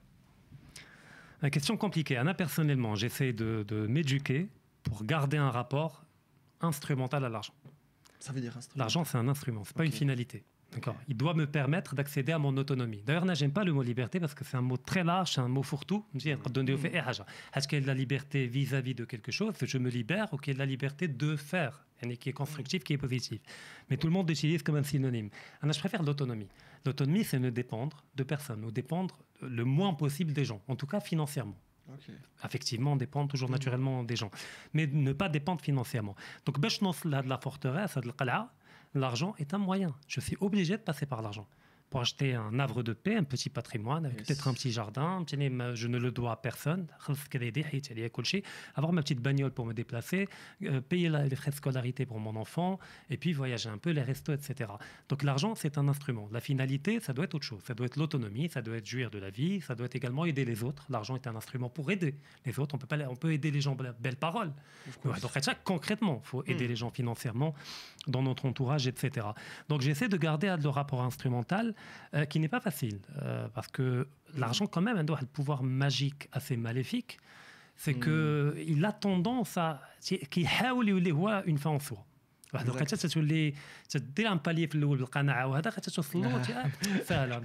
La 1.41 1.49
question 1.49 1.75
compliquée. 1.75 2.15
Anna 2.15 2.33
personnellement, 2.33 2.95
j'essaie 2.95 3.33
de, 3.33 3.65
de 3.67 3.85
m'éduquer 3.85 4.47
pour 4.83 5.03
garder 5.03 5.35
un 5.35 5.51
rapport 5.51 6.05
instrumental 6.61 7.25
à 7.25 7.29
l'argent. 7.29 7.53
Ça 8.21 8.31
veut 8.31 8.39
dire 8.39 8.57
L'argent 8.77 9.03
c'est 9.03 9.17
un 9.17 9.27
instrument, 9.27 9.65
c'est 9.65 9.75
pas 9.75 9.83
une 9.83 9.91
finalité. 9.91 10.45
D'accord. 10.71 10.95
Il 11.07 11.17
doit 11.17 11.33
me 11.33 11.47
permettre 11.47 11.95
d'accéder 11.95 12.31
à 12.31 12.37
mon 12.37 12.55
autonomie. 12.55 13.01
D'ailleurs, 13.03 13.25
je 13.33 13.43
n'aime 13.43 13.51
pas 13.51 13.63
le 13.63 13.73
mot 13.73 13.81
liberté 13.81 14.19
parce 14.19 14.35
que 14.35 14.43
c'est 14.43 14.57
un 14.57 14.61
mot 14.61 14.77
très 14.77 15.03
large, 15.03 15.31
c'est 15.33 15.41
un 15.41 15.47
mot 15.47 15.63
fourre-tout. 15.63 16.05
Est-ce 16.15 17.67
qu'il 17.67 17.77
y 17.77 17.81
a 17.81 17.81
de 17.81 17.87
la 17.87 17.93
liberté 17.95 18.45
vis-à-vis 18.45 18.93
de 18.93 19.05
quelque 19.05 19.31
chose? 19.31 19.55
Je 19.59 19.77
me 19.79 19.89
libère 19.89 20.31
ou 20.31 20.37
qu'il 20.37 20.53
y 20.53 20.53
a 20.53 20.55
de 20.55 20.59
la 20.59 20.67
liberté 20.67 21.07
de 21.07 21.35
faire 21.35 21.85
qui 22.19 22.29
est 22.29 22.33
constructif, 22.33 22.83
qui 22.83 22.93
est 22.93 22.97
positif. 22.97 23.41
Mais 23.89 23.97
tout 23.97 24.07
le 24.07 24.13
monde 24.13 24.29
l'utilise 24.29 24.63
comme 24.63 24.75
un 24.75 24.83
synonyme. 24.83 25.29
je 25.61 25.79
préfère 25.79 26.03
l'autonomie. 26.03 26.47
L'autonomie, 26.85 27.23
c'est 27.23 27.39
ne 27.39 27.49
dépendre 27.49 28.05
de 28.15 28.23
personne 28.23 28.63
ou 28.63 28.71
dépendre 28.71 29.19
le 29.41 29.65
moins 29.65 29.93
possible 29.93 30.33
des 30.33 30.45
gens, 30.45 30.61
en 30.67 30.75
tout 30.75 30.87
cas 30.87 30.99
financièrement. 30.99 31.57
Effectivement, 32.45 32.95
dépendre 32.95 33.29
toujours 33.29 33.49
naturellement 33.49 34.03
des 34.03 34.15
gens, 34.15 34.29
mais 34.73 34.85
ne 34.85 35.11
pas 35.11 35.27
dépendre 35.27 35.59
financièrement. 35.61 36.15
Donc, 36.45 36.59
de 36.59 37.29
la 37.29 37.37
forteresse, 37.39 37.97
de 37.97 38.11
l'argent 38.93 39.35
est 39.37 39.53
un 39.53 39.57
moyen. 39.57 39.95
Je 40.07 40.19
suis 40.19 40.37
obligé 40.39 40.77
de 40.77 40.81
passer 40.81 41.05
par 41.05 41.21
l'argent 41.21 41.47
pour 41.89 42.01
acheter 42.01 42.35
un 42.35 42.59
havre 42.59 42.83
de 42.83 42.93
paix, 42.93 43.15
un 43.15 43.23
petit 43.23 43.49
patrimoine, 43.49 44.05
avec 44.05 44.25
peut-être 44.25 44.47
un 44.47 44.53
petit 44.53 44.71
jardin. 44.71 45.25
Je 45.29 45.87
ne 45.87 45.97
le 45.97 46.11
dois 46.11 46.33
à 46.33 46.35
personne. 46.35 46.87
Avoir 48.75 48.93
ma 48.93 49.01
petite 49.01 49.19
bagnole 49.19 49.51
pour 49.51 49.65
me 49.65 49.73
déplacer, 49.73 50.27
euh, 50.63 50.81
payer 50.81 51.09
les 51.09 51.35
frais 51.35 51.51
de 51.51 51.55
scolarité 51.55 52.05
pour 52.05 52.19
mon 52.19 52.35
enfant, 52.35 52.79
et 53.09 53.17
puis 53.17 53.33
voyager 53.33 53.69
un 53.69 53.77
peu, 53.77 53.91
les 53.91 54.01
restos, 54.01 54.33
etc. 54.33 54.71
Donc 55.07 55.23
l'argent, 55.23 55.55
c'est 55.55 55.77
un 55.77 55.87
instrument. 55.87 56.29
La 56.31 56.39
finalité, 56.39 56.99
ça 56.99 57.13
doit 57.13 57.25
être 57.25 57.35
autre 57.35 57.45
chose. 57.45 57.61
Ça 57.65 57.73
doit 57.73 57.87
être 57.87 57.97
l'autonomie, 57.97 58.49
ça 58.49 58.61
doit 58.61 58.77
être 58.77 58.85
jouir 58.85 59.09
de 59.09 59.17
la 59.17 59.29
vie, 59.29 59.61
ça 59.61 59.75
doit 59.75 59.85
être 59.85 59.95
également 59.95 60.25
aider 60.25 60.45
les 60.45 60.63
autres. 60.63 60.85
L'argent 60.89 61.15
est 61.15 61.27
un 61.27 61.35
instrument 61.35 61.69
pour 61.69 61.91
aider 61.91 62.15
les 62.45 62.59
autres. 62.59 62.75
On 62.75 62.77
peut, 62.77 62.87
pas, 62.87 62.97
on 63.09 63.15
peut 63.15 63.33
aider 63.33 63.51
les 63.51 63.61
gens, 63.61 63.75
belle 63.75 64.15
parole. 64.15 64.51
donc 65.03 65.31
concrètement, 65.63 66.21
il 66.23 66.27
faut 66.27 66.43
aider 66.45 66.65
hmm. 66.65 66.69
les 66.69 66.75
gens 66.75 66.91
financièrement 66.91 67.55
dans 68.07 68.21
notre 68.21 68.45
entourage, 68.45 68.87
etc. 68.87 69.27
Donc 69.67 69.81
j'essaie 69.81 70.09
de 70.09 70.17
garder 70.17 70.55
le 70.61 70.69
rapport 70.69 71.01
instrumental 71.01 71.73
euh, 72.13 72.25
qui 72.25 72.39
n'est 72.39 72.47
pas 72.47 72.59
facile, 72.59 72.99
euh, 73.21 73.47
parce 73.53 73.67
que 73.67 74.07
l'argent 74.35 74.67
quand 74.67 74.81
même 74.81 74.97
a 74.97 75.03
un 75.21 75.25
pouvoir 75.25 75.63
magique 75.63 76.27
assez 76.31 76.57
maléfique, 76.57 77.19
c'est 77.75 77.93
que 77.93 78.53
hmm. 78.55 78.65
qu'il 78.65 78.85
a 78.85 78.91
tendance 78.91 79.57
à... 79.57 79.81
qu'il 80.01 80.47
une 81.45 81.57
fin 81.57 81.69
en 81.69 81.79
soi. 81.79 82.05
واحد 82.54 82.68
الوقيته 82.68 82.96
تتولي 82.96 83.54
تدير 83.88 84.32
ان 84.32 84.38
بالي 84.38 84.66
في 84.66 84.74
الاول 84.74 84.98
بالقناعه 84.98 85.46
وهذا 85.46 85.70
توصل 85.70 86.22
له 86.22 86.42
سهله 87.08 87.42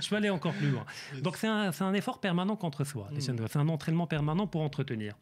je 0.00 0.08
peux 0.08 0.16
aller 0.16 0.30
encore 0.30 0.54
plus 0.60 0.70
loin 0.70 0.86
donc 1.26 1.36
c'est 1.36 1.46
un, 1.46 1.72
c'est 1.72 1.84
un 1.84 1.94
effort 1.94 2.18
permanent 2.20 2.56
contre 2.56 2.84
soi 2.84 3.08
mm. 3.12 3.20
c'est 3.20 3.56
un 3.56 3.68
entraînement 3.68 4.06
permanent 4.06 4.46
pour 4.46 4.62
entretenir 4.62 5.12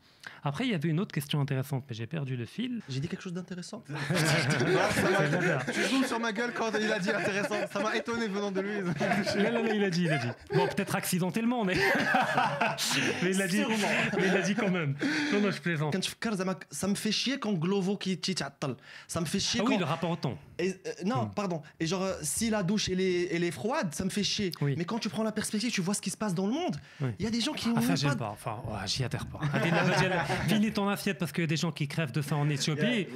après 0.43 0.65
il 0.67 0.71
y 0.71 0.75
avait 0.75 0.89
une 0.89 1.01
autre 1.01 1.15
question 1.19 1.41
intéressante 1.41 1.83
mais 1.89 1.95
j'ai 1.99 2.07
perdu 2.07 2.35
le 2.37 2.47
fil 2.47 2.73
j'ai 2.89 3.01
dit 3.01 3.09
quelque 3.09 3.25
chose 3.27 3.37
d'intéressant 3.39 3.83
tu 5.77 5.83
joues 5.91 6.05
sur 6.05 6.21
ma 6.27 6.33
gueule 6.39 6.53
quand 6.59 6.73
il 6.87 6.93
a 6.93 6.99
dit 6.99 7.11
intéressant 7.11 7.59
ça 7.73 7.79
m'a 7.85 7.93
étonné 8.01 8.27
venant 8.29 8.53
de 8.57 8.61
lui 8.67 8.77
là, 9.43 9.51
là, 9.51 9.63
là, 9.67 9.75
il 9.79 9.85
a 9.85 9.91
dit 9.91 10.05
il 10.09 10.13
a 10.19 10.19
dit 10.25 10.33
bon 10.57 10.67
peut-être 10.73 10.95
accidentellement 11.03 11.65
mais 11.69 11.77
mais 13.23 13.31
il 13.35 13.43
a 13.43 13.49
dit 13.55 13.63
mais 14.17 14.27
il 14.31 14.37
a 14.41 14.43
dit 14.49 14.55
quand 14.55 14.73
même 14.79 14.93
non 15.33 15.41
non 15.45 15.51
je 15.51 15.61
plaisante 15.61 15.93
ça 16.81 16.87
me 16.93 16.95
fait 16.95 17.15
chier 17.21 17.37
quand 17.43 17.55
Glovo 17.65 17.97
qui 17.97 18.17
t'attend 18.19 18.77
ça 19.08 19.22
me 19.22 19.26
fait 19.26 19.40
chier. 19.40 19.62
Ah 19.64 19.68
oui, 19.68 19.78
le 19.78 19.86
rapport 19.86 20.10
au 20.10 20.16
temps. 20.16 20.38
Et, 20.58 20.70
euh, 20.70 20.92
non, 21.06 21.26
hmm. 21.26 21.34
pardon. 21.34 21.62
Et 21.80 21.88
genre, 21.88 22.04
euh, 22.04 22.14
si 22.22 22.50
la 22.50 22.64
douche 22.64 22.90
elle 22.90 23.02
est, 23.02 23.34
elle 23.34 23.44
est 23.44 23.52
froide, 23.52 23.94
ça 23.94 24.04
me 24.06 24.10
fait 24.10 24.24
chier. 24.24 24.52
Mais 24.62 24.86
quand 24.86 25.00
tu 25.00 25.10
prends 25.10 25.24
la 25.24 25.32
perspective, 25.32 25.72
tu 25.72 25.82
vois 25.82 25.94
ce 25.94 26.02
qui 26.02 26.10
se 26.10 26.18
passe 26.18 26.34
dans 26.34 26.48
le 26.48 26.54
monde. 26.54 26.76
Il 27.20 27.24
y 27.24 27.28
a 27.28 27.32
des 27.32 27.42
gens 27.42 27.54
qui. 27.54 27.70
Ah, 27.76 27.82
ça, 27.82 27.96
j'aime 27.96 28.18
pas. 28.18 28.30
Enfin, 28.30 28.62
j'y 28.86 29.04
adhère 29.04 29.26
pas. 29.26 29.40
Finis 30.48 30.72
ton 30.72 30.88
assiette 30.90 31.18
parce 31.18 31.32
qu'il 31.32 31.44
y 31.44 31.46
a 31.46 31.48
des 31.48 31.58
gens 31.58 31.72
qui 31.72 31.88
crèvent 31.88 32.12
de 32.12 32.22
faim 32.22 32.38
en 32.38 32.50
Éthiopie. 32.50 33.08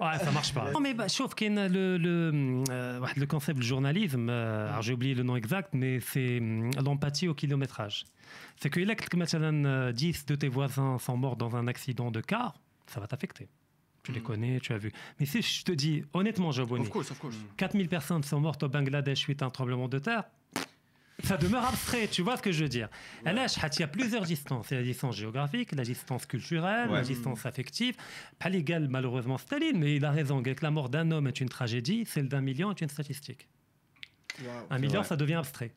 Ouais, 0.00 0.18
ça 0.22 0.30
marche 0.30 0.52
pas. 0.52 0.70
Non, 0.72 0.80
mais 0.80 0.94
bah, 0.94 1.08
sauf 1.08 1.34
qu'il 1.34 1.52
y 1.52 1.58
a 1.58 1.68
le, 1.68 1.96
le, 1.96 2.62
euh, 2.70 3.00
le 3.16 3.26
concept 3.26 3.58
du 3.58 3.66
journalisme. 3.66 4.28
alors, 4.28 4.82
j'ai 4.82 4.92
oublié 4.92 5.14
le 5.14 5.22
nom 5.22 5.36
exact, 5.36 5.70
mais 5.72 6.00
c'est 6.00 6.40
l'empathie 6.82 7.28
au 7.28 7.34
kilométrage. 7.34 8.04
C'est 8.60 8.70
que, 8.70 8.80
que 8.80 9.90
10 9.92 10.26
de 10.26 10.34
tes 10.34 10.48
voisins 10.48 10.98
sont 10.98 11.16
morts 11.16 11.36
dans 11.36 11.56
un 11.56 11.66
accident 11.68 12.10
de 12.10 12.20
car, 12.20 12.54
ça 12.86 13.00
va 13.00 13.06
t'affecter 13.06 13.48
tu 14.08 14.12
les 14.12 14.20
mm. 14.20 14.24
connais, 14.24 14.60
tu 14.60 14.72
as 14.72 14.78
vu. 14.78 14.90
Mais 15.20 15.26
si 15.26 15.42
je 15.42 15.64
te 15.64 15.72
dis, 15.72 16.02
honnêtement, 16.14 16.50
Jaboni, 16.50 16.88
4000 17.58 17.88
personnes 17.88 18.22
sont 18.22 18.40
mortes 18.40 18.62
au 18.62 18.68
Bangladesh 18.68 19.18
suite 19.18 19.42
à 19.42 19.46
un 19.46 19.50
tremblement 19.50 19.86
de 19.86 19.98
terre, 19.98 20.24
ça 21.22 21.36
demeure 21.36 21.66
abstrait, 21.66 22.08
tu 22.08 22.22
vois 22.22 22.38
ce 22.38 22.42
que 22.42 22.52
je 22.52 22.62
veux 22.62 22.68
dire. 22.70 22.88
Ouais. 23.26 23.34
Là, 23.34 23.46
il 23.46 23.80
y 23.80 23.82
a 23.82 23.88
plusieurs 23.88 24.22
distances. 24.22 24.70
Il 24.70 24.74
y 24.74 24.76
a 24.76 24.80
la 24.80 24.86
distance 24.86 25.16
géographique, 25.16 25.72
la 25.72 25.82
distance 25.82 26.24
culturelle, 26.24 26.90
la 26.90 27.02
distance 27.02 27.44
affective. 27.44 27.96
Pas 28.38 28.48
légal, 28.48 28.88
malheureusement, 28.88 29.36
Staline, 29.36 29.78
mais 29.78 29.96
il 29.96 30.04
a 30.04 30.10
raison. 30.10 30.42
Que 30.42 30.54
la 30.62 30.70
mort 30.70 30.88
d'un 30.88 31.10
homme 31.10 31.26
est 31.26 31.40
une 31.40 31.48
tragédie, 31.48 32.06
celle 32.06 32.28
d'un 32.28 32.40
million 32.40 32.70
est 32.70 32.80
une 32.80 32.88
statistique. 32.88 33.48
un 34.70 34.78
million, 34.78 35.02
ça 35.02 35.16
devient 35.16 35.34
abstrait. 35.34 35.72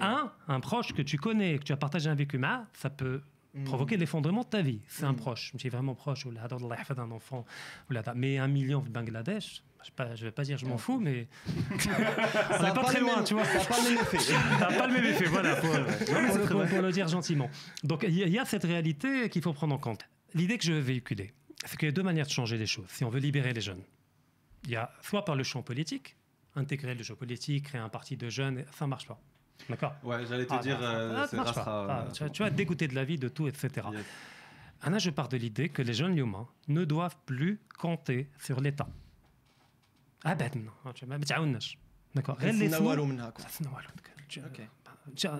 Un, 0.00 0.30
un 0.46 0.60
proche 0.60 0.92
que 0.92 1.02
tu 1.02 1.16
connais, 1.16 1.58
que 1.58 1.64
tu 1.64 1.72
as 1.72 1.76
partagé 1.76 2.08
un 2.08 2.14
vécu, 2.14 2.38
ça 2.74 2.90
peut. 2.90 3.22
Provoquer 3.64 3.96
l'effondrement 3.96 4.42
de 4.42 4.48
ta 4.48 4.62
vie. 4.62 4.80
C'est 4.88 5.04
un 5.04 5.12
mm. 5.12 5.16
proche, 5.16 5.50
je 5.54 5.58
suis 5.58 5.68
vraiment 5.68 5.94
proche, 5.94 6.26
ou 6.26 6.32
d'un 6.32 7.10
enfant, 7.10 7.44
mais 8.14 8.38
un 8.38 8.48
million 8.48 8.80
de 8.80 8.88
Bangladesh, 8.88 9.62
je 9.84 10.02
ne 10.02 10.16
vais 10.16 10.30
pas 10.30 10.44
dire 10.44 10.56
je 10.58 10.66
m'en 10.66 10.78
fous, 10.78 10.98
mais 10.98 11.28
on 11.48 12.62
n'est 12.62 12.72
pas, 12.72 12.84
très 12.84 13.00
loin, 13.00 13.22
tu 13.22 13.34
vois. 13.34 13.44
Ça 13.44 13.58
n'a 13.58 13.64
pas 13.64 13.76
le 13.76 13.90
même 13.90 14.02
effet. 14.02 14.18
ça 14.58 14.70
n'a 14.70 14.78
pas 14.78 14.86
le 14.86 14.92
même 14.94 15.04
effet, 15.04 15.24
voilà, 15.26 15.56
pour, 15.56 16.82
le 16.82 16.90
dire 16.90 17.08
gentiment. 17.08 17.50
Donc 17.82 18.04
il 18.08 18.14
y, 18.14 18.38
a 18.38 18.44
cette 18.44 18.64
réalité 18.64 19.28
qu'il 19.28 19.42
faut 19.42 19.52
prendre 19.52 19.74
en 19.74 19.78
compte. 19.78 20.08
L'idée 20.32 20.58
que 20.58 20.64
je 20.64 20.72
veux 20.72 20.80
véhiculer, 20.80 21.32
c'est 21.66 21.76
qu'il 21.76 21.86
y 21.86 21.90
a 21.90 21.92
deux 21.92 22.02
manières 22.02 22.26
de 22.26 22.32
changer 22.32 22.56
les 22.56 22.66
choses. 22.66 22.86
Si 22.88 23.04
on 23.04 23.10
veut 23.10 23.20
libérer 23.20 23.52
les 23.52 23.60
jeunes, 23.60 23.82
il 24.64 24.70
y 24.70 24.76
a 24.76 24.90
soit 25.02 25.24
par 25.24 25.36
le 25.36 25.44
champ 25.44 25.62
politique, 25.62 26.16
intégrer 26.56 26.94
le 26.94 27.02
champ 27.04 27.14
politique, 27.14 27.66
créer 27.66 27.80
un 27.80 27.88
parti 27.88 28.16
de 28.16 28.28
jeunes, 28.28 28.64
ça 28.76 28.86
ne 28.86 28.90
marche 28.90 29.06
pas. 29.06 29.20
D'accord 29.68 29.94
Ouais, 30.02 30.26
j'allais 30.26 30.46
te 30.46 30.52
ah, 30.52 30.58
dire, 30.58 30.78
euh, 30.80 31.26
ça 31.26 31.36
marche 31.36 31.54
pas. 31.54 32.06
Ah, 32.08 32.28
tu, 32.30 32.42
vas 32.42 32.48
être 32.48 32.54
dégoûté 32.54 32.88
de 32.88 32.94
la 32.94 33.04
vie, 33.04 33.18
de 33.18 33.28
tout, 33.28 33.48
etc. 33.48 33.86
Anna, 34.82 34.98
je 34.98 35.10
pars 35.10 35.28
de 35.28 35.36
l'idée 35.36 35.70
que 35.70 35.80
les 35.80 35.94
jeunes 35.94 36.18
humains 36.18 36.46
ne 36.68 36.84
doivent 36.84 37.16
plus 37.24 37.60
compter 37.78 38.28
sur 38.38 38.60
l'État. 38.60 38.88
Ah 40.24 40.34
ben 40.34 40.50
non, 40.56 40.72
d'accord. 42.14 42.38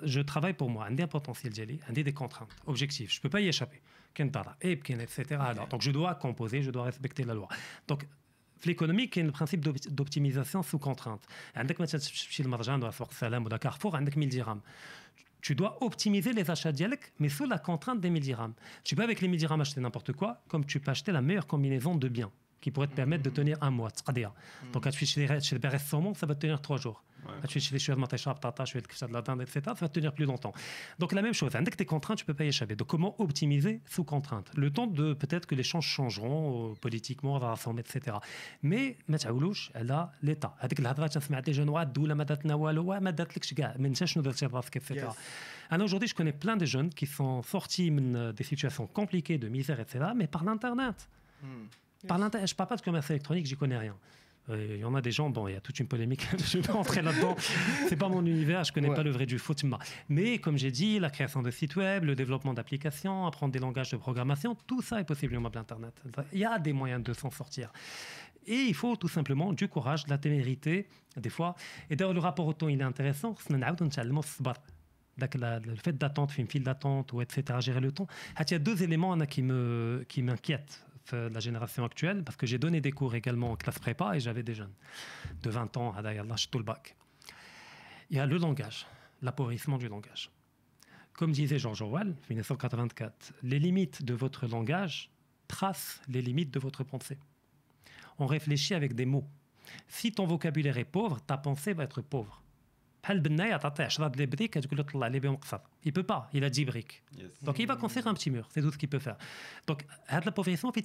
Je 0.04 0.20
travaille 0.20 0.54
pour 0.54 0.70
moi, 0.70 0.86
un 0.86 0.92
des 0.92 1.06
potentiels 1.06 1.52
un 1.88 1.92
des 1.92 2.12
contraintes, 2.12 2.54
objectifs. 2.66 3.12
Je 3.12 3.18
ne 3.18 3.22
peux 3.22 3.30
pas 3.30 3.40
y 3.40 3.48
échapper. 3.48 3.80
etc. 4.16 5.40
Donc 5.70 5.82
je 5.82 5.90
dois 5.90 6.14
composer, 6.14 6.62
je 6.62 6.70
dois 6.70 6.84
respecter 6.84 7.24
la 7.24 7.34
loi. 7.34 7.48
Donc 7.88 8.06
l'économie 8.66 9.08
qui 9.08 9.20
est 9.20 9.22
le 9.22 9.32
principe 9.32 9.60
d'optimisation 9.60 10.62
sous 10.62 10.78
contrainte. 10.78 11.22
Tu 15.40 15.54
dois 15.54 15.82
optimiser 15.82 16.32
les 16.32 16.50
achats 16.50 16.72
dialectes, 16.72 17.12
mais 17.18 17.28
sous 17.28 17.46
la 17.46 17.58
contrainte 17.58 18.00
des 18.00 18.08
1000 18.08 18.22
dirhams. 18.22 18.54
Tu 18.82 18.96
peux 18.96 19.02
avec 19.02 19.20
les 19.20 19.28
1000 19.28 19.38
dirhams 19.38 19.60
acheter 19.60 19.80
n'importe 19.80 20.12
quoi, 20.12 20.42
comme 20.48 20.64
tu 20.64 20.80
peux 20.80 20.90
acheter 20.90 21.12
la 21.12 21.20
meilleure 21.20 21.46
combinaison 21.46 21.94
de 21.94 22.08
biens 22.08 22.30
qui 22.62 22.70
pourrait 22.70 22.86
te 22.86 22.94
permettre 22.94 23.22
de 23.22 23.28
tenir 23.28 23.62
un 23.62 23.70
mois. 23.70 23.90
Donc, 24.72 24.90
tu 24.90 24.98
fais 24.98 25.04
chez 25.04 25.28
les 25.28 25.78
saumon, 25.78 26.14
ça 26.14 26.24
va 26.24 26.34
te 26.34 26.40
tenir 26.40 26.62
trois 26.62 26.78
jours. 26.78 27.04
Tu 27.47 27.59
fais 27.59 27.79
chez 27.79 27.93
les 27.95 28.05
de 28.05 28.39
tata, 28.39 28.63
tu 28.63 28.79
fais 28.79 29.07
de 29.07 29.13
la 29.13 29.21
dinde, 29.21 29.41
etc. 29.41 29.61
Ça 29.65 29.73
va 29.73 29.89
te 29.89 29.93
tenir 29.93 30.13
plus 30.13 30.25
longtemps. 30.25 30.53
Donc, 30.99 31.11
la 31.13 31.21
même 31.21 31.33
chose. 31.33 31.51
Dès 31.51 31.71
que 31.71 31.75
tu 31.75 31.83
es 31.83 31.85
contraint, 31.85 32.15
tu 32.15 32.23
ne 32.23 32.27
peux 32.27 32.33
pas 32.33 32.45
y 32.45 32.47
échapper. 32.47 32.75
Donc, 32.75 32.87
comment 32.87 33.19
optimiser 33.21 33.81
sous 33.85 34.03
contrainte 34.03 34.49
Le 34.55 34.71
temps 34.71 34.87
de 34.87 35.13
peut-être 35.13 35.45
que 35.45 35.55
les 35.55 35.63
changes 35.63 35.87
changeront 35.87 36.71
euh, 36.71 36.75
politiquement, 36.75 37.35
on 37.35 37.39
va 37.39 37.49
rassemble, 37.49 37.81
etc. 37.81 38.17
Mais, 38.63 38.97
Matchaoulouch, 39.07 39.71
elle 39.73 39.91
a 39.91 40.11
l'État. 40.21 40.55
هذيك 40.59 40.79
الهضره 40.79 41.07
تسمع 41.07 41.39
دي 41.39 41.51
جون 41.51 41.69
واحد 41.69 41.87
الدوله 41.87 42.13
ما 42.13 42.23
دارت 42.23 42.45
لنا 42.45 42.55
والو 42.55 42.99
ما 42.99 43.11
دارتلكش 43.11 43.53
كاع 43.53 43.75
ما 43.79 43.89
نساش 43.89 44.13
شنو 44.13 44.23
درتي 44.23 44.47
براسك 44.47 44.77
etc. 44.77 45.07
Alors 45.71 45.85
aujourd'hui, 45.85 46.07
je 46.07 46.15
connais 46.15 46.33
plein 46.33 46.57
de 46.57 46.65
jeunes 46.65 46.89
qui 46.89 47.05
sont 47.05 47.43
sortis 47.43 47.89
euh, 47.91 48.31
des 48.33 48.43
situations 48.43 48.87
compliquées, 48.87 49.37
de 49.37 49.47
misère, 49.47 49.79
etc., 49.79 50.05
mais 50.15 50.27
par 50.27 50.43
l'Internet. 50.43 51.07
Hmm. 51.43 51.65
Par 52.07 52.17
je 52.17 52.23
ne 52.23 52.55
parle 52.57 52.69
pas 52.69 52.75
de 52.75 52.81
commerce 52.81 53.09
électronique, 53.09 53.45
j'y 53.45 53.55
connais 53.55 53.77
rien. 53.77 53.95
Euh, 54.50 54.74
il 54.74 54.80
y 54.80 54.84
en 54.84 54.94
a 54.94 55.00
des 55.00 55.10
gens, 55.10 55.30
bon, 55.30 55.48
il 55.48 55.54
y 55.54 55.56
a 55.56 55.60
toute 55.60 55.80
une 55.80 55.88
polémique, 55.88 56.28
je 56.38 56.58
vais 56.58 56.66
pas 56.66 56.74
entrer 56.74 57.00
là-dedans, 57.00 57.34
c'est 57.88 57.96
pas 57.96 58.08
mon 58.08 58.24
univers, 58.26 58.64
je 58.64 58.72
connais 58.72 58.92
pas 58.92 59.02
le 59.02 59.10
vrai 59.10 59.24
du 59.26 59.38
faux. 59.38 59.54
Mais 60.08 60.38
comme 60.38 60.58
j'ai 60.58 60.70
dit, 60.70 60.98
la 60.98 61.10
création 61.10 61.40
de 61.42 61.50
sites 61.50 61.76
web, 61.76 62.04
le 62.04 62.14
développement 62.14 62.52
d'applications, 62.52 63.26
apprendre 63.26 63.52
des 63.52 63.58
langages 63.58 63.90
de 63.90 63.96
programmation, 63.96 64.54
tout 64.66 64.82
ça 64.82 65.00
est 65.00 65.04
possible 65.04 65.36
au 65.36 65.40
mode 65.40 65.56
Internet. 65.56 65.94
Il 66.32 66.40
y 66.40 66.44
a 66.44 66.58
des 66.58 66.72
moyens 66.72 67.02
de 67.02 67.12
s'en 67.12 67.30
sortir. 67.30 67.72
Et 68.46 68.56
il 68.56 68.74
faut 68.74 68.96
tout 68.96 69.08
simplement 69.08 69.54
du 69.54 69.68
courage, 69.68 70.04
de 70.04 70.10
la 70.10 70.18
témérité, 70.18 70.86
des 71.16 71.30
fois. 71.30 71.54
Et 71.88 71.96
d'ailleurs, 71.96 72.12
le 72.12 72.20
rapport 72.20 72.46
au 72.46 72.52
temps, 72.52 72.68
il 72.68 72.78
est 72.78 72.84
intéressant. 72.84 73.34
Le 73.48 73.56
fait 75.76 75.96
d'attendre, 75.96 76.30
faire 76.30 76.40
une 76.42 76.50
file 76.50 76.62
d'attente, 76.62 77.14
ou 77.14 77.22
etc., 77.22 77.60
gérer 77.60 77.80
le 77.80 77.92
temps. 77.92 78.06
Il 78.38 78.50
y 78.50 78.54
a 78.54 78.58
deux 78.58 78.82
éléments 78.82 79.16
qui 79.20 79.42
m'inquiètent 79.42 80.84
la 81.12 81.40
génération 81.40 81.84
actuelle, 81.84 82.24
parce 82.24 82.36
que 82.36 82.46
j'ai 82.46 82.58
donné 82.58 82.80
des 82.80 82.92
cours 82.92 83.14
également 83.14 83.52
en 83.52 83.56
classe 83.56 83.78
prépa 83.78 84.16
et 84.16 84.20
j'avais 84.20 84.42
des 84.42 84.54
jeunes 84.54 84.72
de 85.42 85.50
20 85.50 85.76
ans, 85.76 85.94
à 85.94 86.02
tout 86.50 86.58
le 86.58 86.64
bac. 86.64 86.96
Il 88.10 88.16
y 88.16 88.20
a 88.20 88.26
le 88.26 88.36
langage, 88.36 88.86
l'appauvrissement 89.22 89.78
du 89.78 89.88
langage. 89.88 90.30
Comme 91.14 91.32
disait 91.32 91.58
George 91.58 91.82
Orwell, 91.82 92.14
1984, 92.28 93.34
les 93.42 93.58
limites 93.58 94.04
de 94.04 94.14
votre 94.14 94.46
langage 94.46 95.10
tracent 95.48 96.00
les 96.08 96.22
limites 96.22 96.52
de 96.52 96.58
votre 96.58 96.84
pensée. 96.84 97.18
On 98.18 98.26
réfléchit 98.26 98.74
avec 98.74 98.94
des 98.94 99.06
mots. 99.06 99.26
Si 99.88 100.12
ton 100.12 100.26
vocabulaire 100.26 100.78
est 100.78 100.84
pauvre, 100.84 101.20
ta 101.20 101.36
pensée 101.36 101.72
va 101.72 101.84
être 101.84 102.02
pauvre. 102.02 102.43
Il 105.84 105.88
il 105.88 105.92
peut 105.92 106.02
pas. 106.02 106.30
Il 106.32 106.44
a 106.44 106.50
10 106.50 106.64
briques 106.64 107.02
donc 107.42 107.58
il 107.58 107.66
va 107.66 107.76
construire 107.76 108.06
un 108.06 108.14
petit 108.14 108.30
mur. 108.30 108.48
C'est 108.50 108.60
tout 108.60 108.70
ce 108.70 108.78
qu'il 108.78 108.88
peut 108.88 108.98
faire. 108.98 109.16
Donc 109.66 109.84
l'appauvrissement 110.10 110.72
fait 110.72 110.82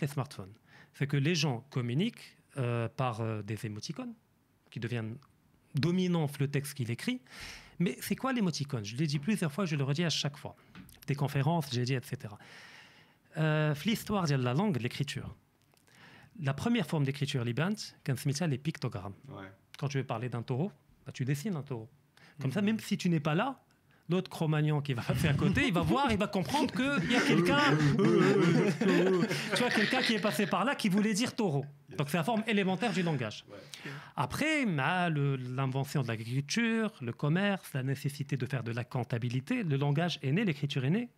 les 0.00 0.08
smartphones. 0.08 0.52
Fait 0.92 1.06
que 1.06 1.16
les 1.16 1.34
gens 1.34 1.64
communiquent 1.70 2.36
euh, 2.56 2.88
par 2.88 3.20
euh, 3.20 3.42
des 3.42 3.66
émoticônes 3.66 4.14
qui 4.70 4.80
deviennent 4.80 5.16
dominants 5.74 6.28
le 6.40 6.48
texte 6.48 6.74
qu'il 6.74 6.90
écrit. 6.90 7.20
Mais 7.78 7.96
c'est 8.00 8.16
quoi 8.16 8.32
l'émoticône? 8.32 8.84
Je 8.84 8.96
l'ai 8.96 9.06
dit 9.06 9.18
plusieurs 9.18 9.52
fois 9.52 9.64
je 9.64 9.76
le 9.76 9.84
redis 9.84 10.04
à 10.04 10.10
chaque 10.10 10.36
fois. 10.36 10.56
Des 11.06 11.14
conférences 11.14 11.66
j'ai 11.72 11.84
dit 11.84 11.94
etc 11.94 12.34
euh, 13.36 13.74
l'histoire 13.84 14.26
de 14.26 14.34
la 14.36 14.54
langue 14.54 14.80
l'écriture. 14.80 15.34
La 16.40 16.54
première 16.54 16.86
forme 16.86 17.04
d'écriture 17.04 17.44
libante 17.44 17.96
c'est 18.04 18.46
les 18.46 18.58
pictogrammes. 18.58 19.14
Quand 19.78 19.88
tu 19.88 19.98
veux 19.98 20.04
parler 20.04 20.28
d'un 20.28 20.42
taureau 20.42 20.70
bah, 21.06 21.12
tu 21.12 21.24
dessines 21.24 21.56
un 21.56 21.62
taureau. 21.62 21.88
Comme 22.40 22.52
ça, 22.52 22.62
même 22.62 22.80
si 22.80 22.96
tu 22.96 23.08
n'es 23.08 23.20
pas 23.20 23.34
là, 23.34 23.60
l'autre 24.08 24.30
Cro-Magnon 24.30 24.80
qui 24.80 24.94
va 24.94 25.02
passer 25.06 25.28
à 25.28 25.34
côté, 25.34 25.66
il 25.66 25.72
va 25.72 25.82
voir, 25.82 26.10
il 26.10 26.18
va 26.18 26.26
comprendre 26.26 26.72
qu'il 26.72 27.10
y 27.10 27.16
a 27.16 27.20
quelqu'un, 27.20 27.60
tu 29.54 29.60
vois, 29.60 29.70
quelqu'un 29.70 30.02
qui 30.02 30.14
est 30.14 30.20
passé 30.20 30.46
par 30.46 30.64
là 30.64 30.74
qui 30.74 30.88
voulait 30.88 31.14
dire 31.14 31.34
taureau. 31.34 31.64
Donc 31.96 32.10
c'est 32.10 32.16
la 32.16 32.24
forme 32.24 32.42
élémentaire 32.46 32.92
du 32.92 33.02
langage. 33.02 33.44
Après, 34.16 34.66
bah, 34.66 35.10
l'invention 35.10 36.02
de 36.02 36.08
l'agriculture, 36.08 36.92
le 37.00 37.12
commerce, 37.12 37.72
la 37.72 37.82
nécessité 37.82 38.36
de 38.36 38.46
faire 38.46 38.64
de 38.64 38.72
la 38.72 38.84
comptabilité, 38.84 39.62
le 39.62 39.76
langage 39.76 40.18
est 40.22 40.32
né, 40.32 40.44
l'écriture 40.44 40.84
est 40.84 40.90
née 40.90 41.08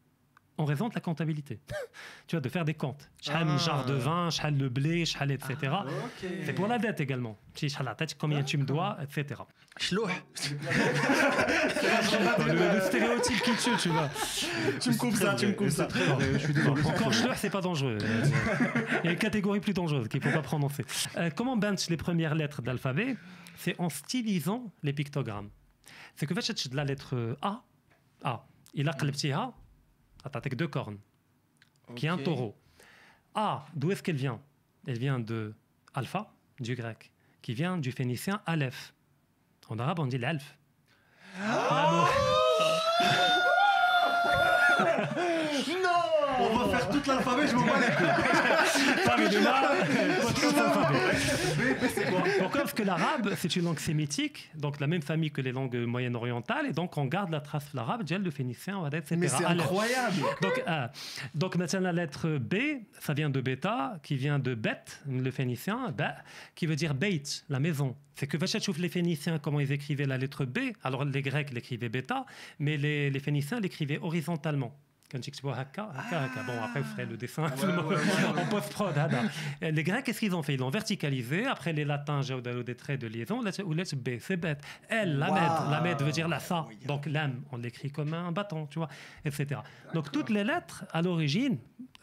en 0.58 0.64
raison 0.64 0.88
de 0.88 0.94
la 0.94 1.00
comptabilité. 1.00 1.60
tu 2.26 2.36
vois, 2.36 2.40
de 2.40 2.48
faire 2.48 2.64
des 2.64 2.74
comptes. 2.74 3.10
Chal 3.20 3.46
ah. 3.48 3.58
genre 3.58 3.84
de 3.84 3.94
vin, 3.94 4.30
chal 4.30 4.56
le 4.56 4.68
blé, 4.68 5.04
chal 5.04 5.30
etc. 5.30 5.56
Ah, 5.64 5.84
c'est 6.44 6.52
pour 6.52 6.66
la 6.66 6.78
dette 6.78 7.00
également. 7.00 7.38
Si 7.54 7.68
chal 7.68 7.84
la 7.84 7.94
tête, 7.94 8.16
combien 8.18 8.42
tu 8.42 8.58
me 8.58 8.64
dois, 8.64 8.96
etc. 9.02 9.42
Chlouh 9.78 10.06
le, 12.46 12.74
le, 12.74 12.80
stéréotype 12.80 13.42
qui 13.42 13.50
tue, 13.56 13.76
tu 13.78 13.90
vois. 13.90 14.08
Tu 14.80 14.90
me 14.90 14.96
coupes 14.96 15.14
ça, 15.14 15.34
tu 15.34 15.48
me 15.48 15.52
coupes 15.52 15.68
ça. 15.68 15.84
Très 15.84 16.04
vrai, 16.04 16.32
je 16.32 16.38
suis 16.38 16.54
c'est 17.36 17.50
pas 17.50 17.60
dangereux. 17.60 17.98
Il 19.02 19.06
y 19.06 19.08
a 19.08 19.12
une 19.12 19.18
catégorie 19.18 19.60
plus 19.60 19.74
dangereuse 19.74 20.08
qu'il 20.08 20.20
ne 20.20 20.24
faut 20.24 20.32
pas 20.34 20.42
prononcer. 20.42 20.84
Euh, 21.18 21.28
comment 21.34 21.58
bench 21.58 21.90
les 21.90 21.98
premières 21.98 22.34
lettres 22.34 22.62
d'alphabet? 22.62 23.16
C'est 23.58 23.78
en 23.78 23.90
stylisant 23.90 24.72
les 24.82 24.94
pictogrammes. 24.94 25.50
C'est 26.14 26.26
que, 26.26 26.32
en 26.32 26.40
fait, 26.40 26.74
la 26.74 26.84
lettre 26.84 27.36
A, 27.42 27.62
A, 28.24 28.46
il 28.72 28.88
a 28.88 28.94
que 28.94 29.04
le 29.04 29.12
petit 29.12 29.32
a 29.32 29.52
attaque 30.34 30.54
deux 30.54 30.68
cornes, 30.68 30.98
okay. 31.88 31.94
qui 31.94 32.06
est 32.06 32.10
un 32.10 32.18
taureau. 32.18 32.56
A, 33.34 33.66
d'où 33.74 33.90
est-ce 33.92 34.02
qu'elle 34.02 34.16
vient? 34.16 34.40
Elle 34.86 34.98
vient 34.98 35.18
de 35.18 35.54
alpha, 35.94 36.32
du 36.60 36.74
grec, 36.74 37.12
qui 37.42 37.54
vient 37.54 37.78
du 37.78 37.92
phénicien 37.92 38.42
aleph. 38.46 38.94
En 39.68 39.78
arabe, 39.78 39.98
on 40.00 40.06
dit 40.06 40.18
l'alf. 40.18 40.58
Ah 41.38 42.08
On 46.50 46.56
va 46.58 46.78
faire 46.78 46.88
toute 46.88 47.06
l'alphabet, 47.06 47.46
je 47.46 47.54
m'en 47.54 47.66
bats 47.66 47.80
les 47.80 47.94
couilles. 47.94 48.06
Pas 49.04 49.16
mais 49.16 49.28
de 49.28 49.38
là, 49.38 49.72
podcast 50.22 50.58
alphabet. 50.58 50.98
B, 51.56 51.80
B, 51.80 51.86
c'est 51.94 52.10
quoi 52.10 52.22
Pourquoi 52.38 52.60
Parce 52.60 52.72
que 52.72 52.82
l'arabe, 52.82 53.34
c'est 53.36 53.56
une 53.56 53.64
langue 53.64 53.78
sémitique, 53.78 54.50
donc 54.54 54.80
la 54.80 54.86
même 54.86 55.02
famille 55.02 55.30
que 55.30 55.40
les 55.40 55.52
langues 55.52 55.76
moyen-orientales, 55.76 56.66
et 56.66 56.72
donc 56.72 56.96
on 56.96 57.06
garde 57.06 57.30
la 57.30 57.40
trace 57.40 57.70
de 57.72 57.76
l'arabe, 57.76 58.02
Djel, 58.06 58.22
le 58.22 58.30
phénicien, 58.30 58.78
Wadet, 58.78 58.98
etc. 58.98 59.16
Mais 59.18 59.28
c'est 59.28 59.44
incroyable. 59.44 60.16
Donc, 60.42 60.62
ah, 60.66 60.90
donc 61.34 61.56
maintenant 61.56 61.80
la 61.80 61.92
lettre 61.92 62.38
B, 62.38 62.54
ça 63.00 63.14
vient 63.14 63.30
de 63.30 63.40
bêta, 63.40 63.98
qui 64.02 64.16
vient 64.16 64.38
de 64.38 64.54
bête, 64.54 65.00
le 65.08 65.30
phénicien, 65.30 65.94
qui 66.54 66.66
veut 66.66 66.76
dire 66.76 66.94
beit, 66.94 67.22
la 67.48 67.60
maison. 67.60 67.96
C'est 68.14 68.26
que 68.26 68.36
Vachet 68.36 68.58
les 68.78 68.88
Phéniciens, 68.88 69.38
comment 69.38 69.60
ils 69.60 69.72
écrivaient 69.72 70.06
la 70.06 70.16
lettre 70.16 70.44
B. 70.44 70.58
Alors 70.82 71.04
les 71.04 71.22
Grecs 71.22 71.52
l'écrivaient 71.52 71.90
bêta, 71.90 72.24
mais 72.58 72.76
les, 72.76 73.10
les 73.10 73.20
Phéniciens 73.20 73.60
l'écrivaient 73.60 73.98
horizontalement. 73.98 74.74
Haka, 75.14 75.88
haka, 75.96 76.20
haka. 76.20 76.42
Bon, 76.42 76.52
après, 76.62 76.80
vous 76.80 76.88
ferez 76.90 77.06
le 77.06 77.16
dessin 77.16 77.44
en 78.36 78.46
post-prod. 78.50 78.96
hada. 78.98 79.22
Et 79.62 79.70
Les 79.72 79.82
Grecs, 79.84 80.04
qu'est-ce 80.04 80.20
qu'ils 80.20 80.34
ont 80.34 80.42
fait? 80.42 80.54
Ils 80.54 80.60
l'ont 80.60 80.70
verticalisé. 80.70 81.46
Après, 81.46 81.72
les 81.72 81.84
Latins, 81.84 82.22
j'ai 82.22 82.40
des 82.40 82.74
traits 82.74 83.00
de 83.00 83.06
liaison. 83.06 83.42
Let's- 83.42 83.62
Ou 83.62 83.72
let's 83.72 83.94
B, 83.94 84.18
c'est 84.20 84.36
bête. 84.36 84.60
L, 84.88 85.18
la 85.18 85.28
Wow. 85.28 85.34
med. 85.34 85.70
La 85.70 85.80
med 85.80 86.02
veut 86.02 86.12
dire 86.12 86.28
la 86.28 86.40
sa. 86.40 86.66
Donc, 86.86 87.06
l'âme, 87.06 87.42
on 87.52 87.56
l'écrit 87.58 87.90
comme 87.90 88.12
un 88.14 88.32
bâton, 88.32 88.66
tu 88.66 88.78
vois, 88.78 88.88
etc. 89.24 89.60
Donc, 89.94 90.10
toutes 90.10 90.30
les 90.30 90.44
lettres, 90.44 90.84
à 90.92 91.02
l'origine, 91.02 91.58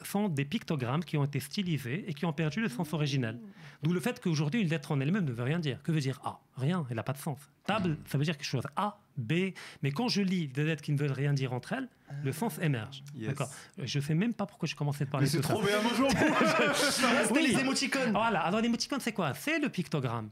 sont 0.07 0.29
des 0.29 0.45
pictogrammes 0.45 1.03
qui 1.03 1.17
ont 1.17 1.23
été 1.23 1.39
stylisés 1.39 2.05
et 2.07 2.13
qui 2.13 2.25
ont 2.25 2.33
perdu 2.33 2.61
le 2.61 2.69
sens 2.69 2.93
originel. 2.93 3.39
D'où 3.83 3.91
le 3.93 3.99
fait 3.99 4.19
qu'aujourd'hui, 4.21 4.61
une 4.61 4.69
lettre 4.69 4.91
en 4.91 4.99
elle-même 4.99 5.25
ne 5.25 5.31
veut 5.31 5.43
rien 5.43 5.59
dire. 5.59 5.81
Que 5.83 5.91
veut 5.91 5.99
dire 5.99 6.19
A? 6.23 6.39
Rien, 6.57 6.85
elle 6.89 6.95
n'a 6.95 7.03
pas 7.03 7.13
de 7.13 7.17
sens. 7.17 7.39
Table, 7.65 7.97
ça 8.05 8.17
veut 8.17 8.23
dire 8.25 8.37
quelque 8.37 8.45
chose. 8.45 8.63
A, 8.75 8.99
B. 9.17 9.33
Mais 9.81 9.91
quand 9.91 10.07
je 10.07 10.21
lis 10.21 10.47
des 10.47 10.63
lettres 10.63 10.81
qui 10.81 10.91
ne 10.91 10.97
veulent 10.97 11.11
rien 11.11 11.33
dire 11.33 11.53
entre 11.53 11.73
elles, 11.73 11.87
le 12.23 12.31
sens 12.31 12.59
émerge. 12.61 13.03
Yes. 13.15 13.29
D'accord 13.29 13.49
Je 13.77 13.99
ne 13.99 14.03
sais 14.03 14.13
même 14.15 14.33
pas 14.33 14.45
pourquoi 14.45 14.67
je 14.67 14.75
commençais 14.75 15.03
à 15.03 15.07
parler 15.07 15.27
Mais 15.31 15.37
de 15.39 15.43
ça. 15.43 15.49
trop 15.53 15.61
bien, 15.63 15.77
bonjour. 15.81 16.09
Oui. 17.33 17.47
les 17.51 17.59
émoticônes. 17.59 18.11
Voilà, 18.11 18.41
alors 18.41 18.61
l'émoticône, 18.61 18.99
c'est 18.99 19.13
quoi? 19.13 19.33
C'est 19.33 19.59
le 19.59 19.69
pictogramme. 19.69 20.29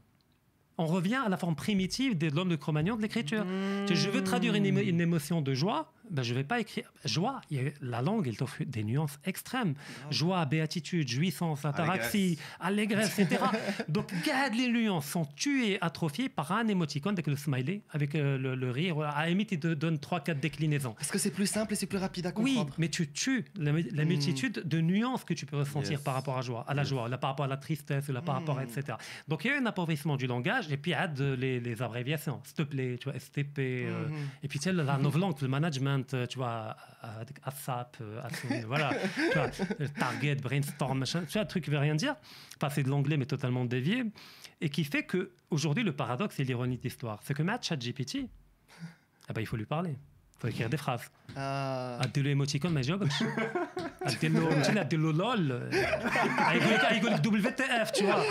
On 0.78 0.86
revient 0.86 1.20
à 1.24 1.28
la 1.28 1.36
forme 1.36 1.54
primitive 1.54 2.16
de 2.16 2.28
l'homme 2.28 2.48
de 2.48 2.56
Cro-Magnon 2.56 2.96
de 2.96 3.02
l'écriture. 3.02 3.44
Si 3.86 3.94
Je 3.94 4.08
veux 4.08 4.24
traduire 4.24 4.54
une, 4.54 4.64
émo- 4.64 4.82
une 4.86 5.00
émotion 5.00 5.42
de 5.42 5.52
joie, 5.54 5.92
ben 6.12 6.22
je 6.22 6.32
ne 6.32 6.38
vais 6.38 6.44
pas 6.44 6.60
écrire. 6.60 6.92
Joie, 7.04 7.40
il 7.50 7.62
y 7.62 7.66
a- 7.66 7.70
la 7.80 8.02
langue, 8.02 8.28
elle 8.28 8.36
t'offre 8.36 8.62
des 8.64 8.84
nuances 8.84 9.18
extrêmes. 9.24 9.74
Joie, 10.10 10.44
béatitude, 10.44 11.08
jouissance, 11.08 11.64
ataraxie, 11.64 12.38
allégresse, 12.60 13.18
etc. 13.18 13.42
Donc, 13.88 14.12
garde 14.24 14.54
les 14.54 14.68
nuances 14.68 15.06
sont 15.06 15.24
tuées, 15.36 15.78
atrophiées 15.80 16.28
par 16.28 16.52
un 16.52 16.68
émoticône 16.68 17.14
avec 17.14 17.26
le 17.26 17.36
smiley, 17.36 17.82
avec 17.90 18.14
euh, 18.14 18.38
le, 18.38 18.54
le 18.54 18.70
rire. 18.70 19.00
À 19.00 19.22
la 19.24 19.28
limite, 19.30 19.52
il 19.52 19.60
te 19.60 19.68
donne 19.74 19.96
3-4 19.96 20.38
déclinaisons. 20.40 20.92
Parce 20.94 21.10
que 21.10 21.18
c'est 21.18 21.30
plus 21.30 21.46
simple 21.46 21.72
et 21.72 21.76
c'est 21.76 21.86
plus 21.86 21.98
rapide 21.98 22.26
à 22.26 22.32
Oui, 22.36 22.54
comprendre? 22.54 22.74
mais 22.78 22.88
tu 22.88 23.08
tues 23.10 23.44
la, 23.56 23.72
la 23.92 24.04
multitude 24.04 24.62
de 24.64 24.80
nuances 24.80 25.24
que 25.24 25.34
tu 25.34 25.46
peux 25.46 25.56
ressentir 25.56 25.92
Yes. 25.92 26.00
par 26.00 26.14
rapport 26.14 26.38
à, 26.38 26.42
joie, 26.42 26.64
à 26.68 26.74
la 26.74 26.84
joie, 26.84 27.08
là, 27.08 27.18
par 27.18 27.30
rapport 27.30 27.44
à 27.46 27.48
la 27.48 27.56
tristesse, 27.56 28.08
là, 28.08 28.20
par 28.22 28.34
rapport 28.36 28.58
à 28.58 28.64
etc. 28.64 28.96
Donc 29.28 29.44
il 29.44 29.48
y 29.48 29.54
a 29.54 29.58
un 29.58 29.66
appauvrissement 29.66 30.16
du 30.16 30.26
langage 30.26 30.70
et 30.70 30.76
puis 30.76 30.92
aide 30.92 31.18
les, 31.38 31.60
les 31.60 31.82
abréviations. 31.82 32.40
S'il 32.44 32.54
te 32.54 32.62
plaît, 32.62 32.96
tu 33.00 33.08
vois, 33.10 33.18
STP. 33.18 33.58
euh, 33.58 34.08
Mhm. 34.08 34.14
et 34.42 34.48
puis 34.48 34.58
tu 34.58 34.64
sais, 34.64 34.72
la 34.72 34.98
novlangue, 34.98 35.40
le 35.40 35.48
management, 35.48 36.01
euh, 36.14 36.26
tu 36.26 36.38
vois, 36.38 36.76
ASAP, 37.44 37.98
euh, 38.00 38.20
voilà, 38.66 38.92
tu 39.14 39.38
vois, 39.38 39.50
euh, 39.80 39.88
Target, 39.98 40.36
Brainstorm, 40.36 40.98
machin, 40.98 41.22
tu 41.24 41.32
vois, 41.32 41.42
un 41.42 41.46
truc 41.46 41.64
qui 41.64 41.70
veut 41.70 41.78
rien 41.78 41.94
dire. 41.94 42.16
Passer 42.58 42.82
de 42.82 42.88
l'anglais 42.88 43.16
mais 43.16 43.26
totalement 43.26 43.64
dévié. 43.64 44.04
Et 44.60 44.68
qui 44.68 44.84
fait 44.84 45.04
que 45.04 45.32
aujourd'hui 45.50 45.82
le 45.82 45.92
paradoxe 45.92 46.38
et 46.40 46.44
l'ironie 46.44 46.76
de 46.76 46.82
l'histoire, 46.82 47.20
c'est 47.22 47.34
que 47.34 47.42
Matt 47.42 47.64
ChatGPT, 47.64 48.16
eh 48.16 49.32
ben, 49.32 49.40
il 49.40 49.46
faut 49.46 49.56
lui 49.56 49.66
parler 49.66 49.96
faut 50.42 50.48
écrire 50.48 50.68
des 50.68 50.76
phrases. 50.76 51.08
Adelo 51.36 52.30
émoticône, 52.30 52.72
mais 52.72 52.82
job. 52.82 53.06
Adelo, 54.04 54.48
tu 54.64 54.76
Adelo 54.76 55.12
lol. 55.12 55.70
WTF, 57.24 57.92
tu 57.92 58.04
vois. 58.04 58.24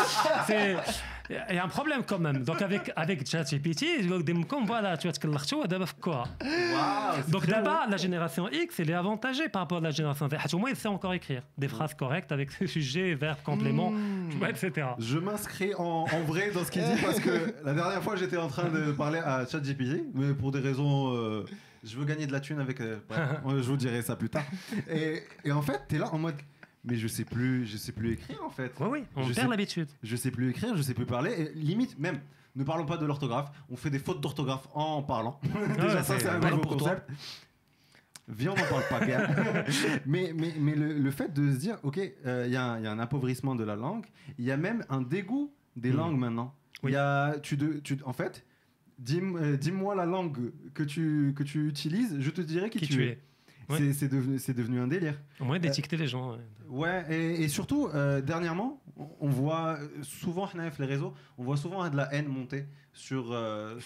Il 1.49 1.55
y 1.55 1.59
a 1.59 1.63
un 1.63 1.69
problème 1.69 2.01
quand 2.05 2.19
même. 2.19 2.43
Donc 2.43 2.61
avec 2.61 2.91
avec 2.95 3.25
ChatGPT, 3.27 4.05
des 4.05 4.35
voilà, 4.65 4.97
tu 4.97 5.07
vois 5.07 5.13
ce 5.13 5.19
que 5.19 5.27
l'archo 5.27 5.65
d'abord 5.65 5.95
quoi. 5.95 6.23
Donc 7.29 7.45
d'abord 7.47 7.85
la 7.89 7.95
génération 7.97 8.49
X, 8.51 8.79
elle 8.79 8.89
est 8.89 8.93
avantagée 8.93 9.47
par 9.47 9.61
rapport 9.61 9.77
à 9.77 9.81
la 9.81 9.91
génération 9.91 10.27
Z. 10.27 10.53
Au 10.53 10.57
moins, 10.57 10.71
elle 10.71 10.75
sait 10.75 10.89
encore 10.89 11.13
écrire 11.13 11.43
des 11.57 11.69
phrases 11.69 11.93
correctes 11.93 12.33
avec 12.33 12.51
sujet, 12.65 13.15
verbe, 13.15 13.37
complément, 13.43 13.93
etc. 14.49 14.87
Je 14.99 15.19
m'inscris 15.19 15.73
en, 15.75 16.05
vrai 16.27 16.51
dans 16.51 16.65
ce 16.65 16.71
qu'il 16.71 16.83
dit 16.83 17.01
parce 17.01 17.21
que 17.21 17.53
la 17.63 17.73
dernière 17.73 18.03
fois, 18.03 18.17
j'étais 18.17 18.37
en 18.37 18.47
train 18.47 18.69
de 18.69 18.91
parler 18.91 19.19
à 19.19 19.45
ChatGPT, 19.45 20.03
mais 20.13 20.33
pour 20.33 20.51
des 20.51 20.59
raisons 20.59 21.15
euh, 21.15 21.45
je 21.83 21.97
veux 21.97 22.05
gagner 22.05 22.27
de 22.27 22.31
la 22.31 22.39
thune 22.39 22.59
avec. 22.59 22.79
euh, 22.81 22.99
bref, 23.09 23.39
je 23.47 23.69
vous 23.69 23.77
dirai 23.77 24.01
ça 24.01 24.15
plus 24.15 24.29
tard. 24.29 24.43
Et, 24.89 25.23
et 25.43 25.51
en 25.51 25.61
fait, 25.61 25.81
t'es 25.87 25.97
là 25.97 26.13
en 26.13 26.17
mode. 26.19 26.35
Mais 26.83 26.95
je 26.95 27.07
sais 27.07 27.25
plus, 27.25 27.67
je 27.67 27.77
sais 27.77 27.91
plus 27.91 28.13
écrire 28.13 28.41
en 28.43 28.49
fait. 28.49 28.71
oui 28.79 28.87
oui 28.91 29.03
on 29.15 29.21
Je 29.23 29.33
perd 29.33 29.49
l'habitude 29.51 29.87
Je 30.01 30.15
sais 30.15 30.31
plus 30.31 30.49
écrire, 30.49 30.75
je 30.75 30.81
sais 30.81 30.95
plus 30.95 31.05
parler. 31.05 31.31
Et 31.31 31.53
limite, 31.53 31.99
même, 31.99 32.19
ne 32.55 32.63
parlons 32.63 32.87
pas 32.87 32.97
de 32.97 33.05
l'orthographe. 33.05 33.51
On 33.69 33.75
fait 33.75 33.91
des 33.91 33.99
fautes 33.99 34.19
d'orthographe 34.19 34.67
en 34.73 35.03
parlant. 35.03 35.39
Déjà, 35.79 35.97
Ouais, 35.97 36.03
ça, 36.03 36.17
c'est 36.19 36.27
un 36.27 36.39
parle 36.39 36.55
nouveau 36.55 36.63
pour 36.63 36.77
toi. 36.77 36.89
concept. 36.95 37.11
Viens, 38.27 38.51
on 38.51 38.55
n'en 38.55 38.63
parle 38.67 38.83
pas, 38.89 39.05
gars. 39.05 39.29
mais 40.05 40.33
mais, 40.35 40.53
mais 40.57 40.73
le, 40.73 40.93
le 40.97 41.11
fait 41.11 41.33
de 41.33 41.51
se 41.51 41.57
dire, 41.57 41.77
ok, 41.83 41.99
euh, 42.25 42.45
il 42.47 42.53
y, 42.53 42.55
a 42.55 42.63
un- 42.63 42.77
il 42.79 42.83
y 42.83 42.87
a 42.87 42.91
un 42.91 42.99
appauvrissement 42.99 43.55
de 43.55 43.63
la 43.63 43.75
langue, 43.75 44.05
il 44.39 44.45
y 44.45 44.51
a 44.51 44.57
même 44.57 44.83
un 44.89 45.01
dégoût 45.01 45.53
des 45.75 45.91
Mm. 45.91 45.95
langues 45.97 46.17
maintenant. 46.17 46.55
Il 46.83 46.85
Oui. 46.87 46.91
y 46.93 46.95
a, 46.95 47.35
tu, 47.43 47.57
de- 47.57 47.79
tu, 47.79 47.99
en 48.05 48.13
fait, 48.13 48.43
dis- 49.01 49.19
euh, 49.21 49.57
dis-moi 49.57 49.95
la 49.95 50.05
langue 50.05 50.51
que 50.73 50.83
tu, 50.83 51.33
que 51.35 51.43
tu 51.43 51.67
utilises, 51.67 52.17
je 52.19 52.29
te 52.31 52.41
dirai 52.41 52.69
qui, 52.69 52.79
qui 52.79 52.87
tu, 52.87 52.93
tu 52.93 53.03
es. 53.03 53.07
es 53.09 53.19
Ouais. 53.69 53.77
C'est- 53.93 53.93
devenu, 54.53 54.79
un 54.79 54.87
délire. 54.87 55.19
au 55.39 55.45
moins 55.45 55.59
d'étiqueter 55.59 55.95
les 55.97 56.07
gens 56.07 56.31
ouais. 56.33 56.39
Ouais, 56.67 57.05
et, 57.13 57.43
et 57.43 57.47
surtout, 57.47 57.87
euh, 57.93 58.21
dernièrement, 58.21 58.81
on- 58.97 59.07
voit 59.29 59.77
euh, 59.79 59.87
souvent, 60.03 60.45
les 60.79 60.85
réseaux, 60.85 61.13
on 61.37 61.43
voit 61.43 61.57
souvent 61.57 61.87
de 61.89 61.95
la 61.97 62.13
haine 62.13 62.27
monter 62.27 62.65
sur, 62.93 63.31
euh, 63.31 63.79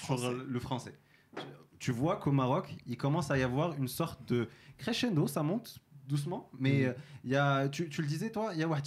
le 0.47 0.60
français. 0.60 0.97
Tu- 1.36 1.91
vois 1.91 2.15
qu'au 2.17 2.32
Maroc, 2.32 2.75
il 2.88 2.97
commence 2.97 3.30
à 3.32 3.38
y 3.38 3.43
avoir 3.43 3.75
une 3.78 3.88
sorte 3.88 4.28
de 4.28 4.47
crescendo, 4.78 5.28
ça 5.28 5.43
monte 5.43 5.80
doucement, 6.08 6.49
mais 6.60 6.86
euh, 6.86 6.93
il 7.23 7.32
y 7.32 7.36
a, 7.36 7.67
tu, 7.69 7.89
tu 7.89 8.01
le 8.01 8.08
disais 8.08 8.30
toi, 8.32 8.51
il 8.54 8.60
y 8.60 8.63
a 8.63 8.67
Wahd 8.67 8.86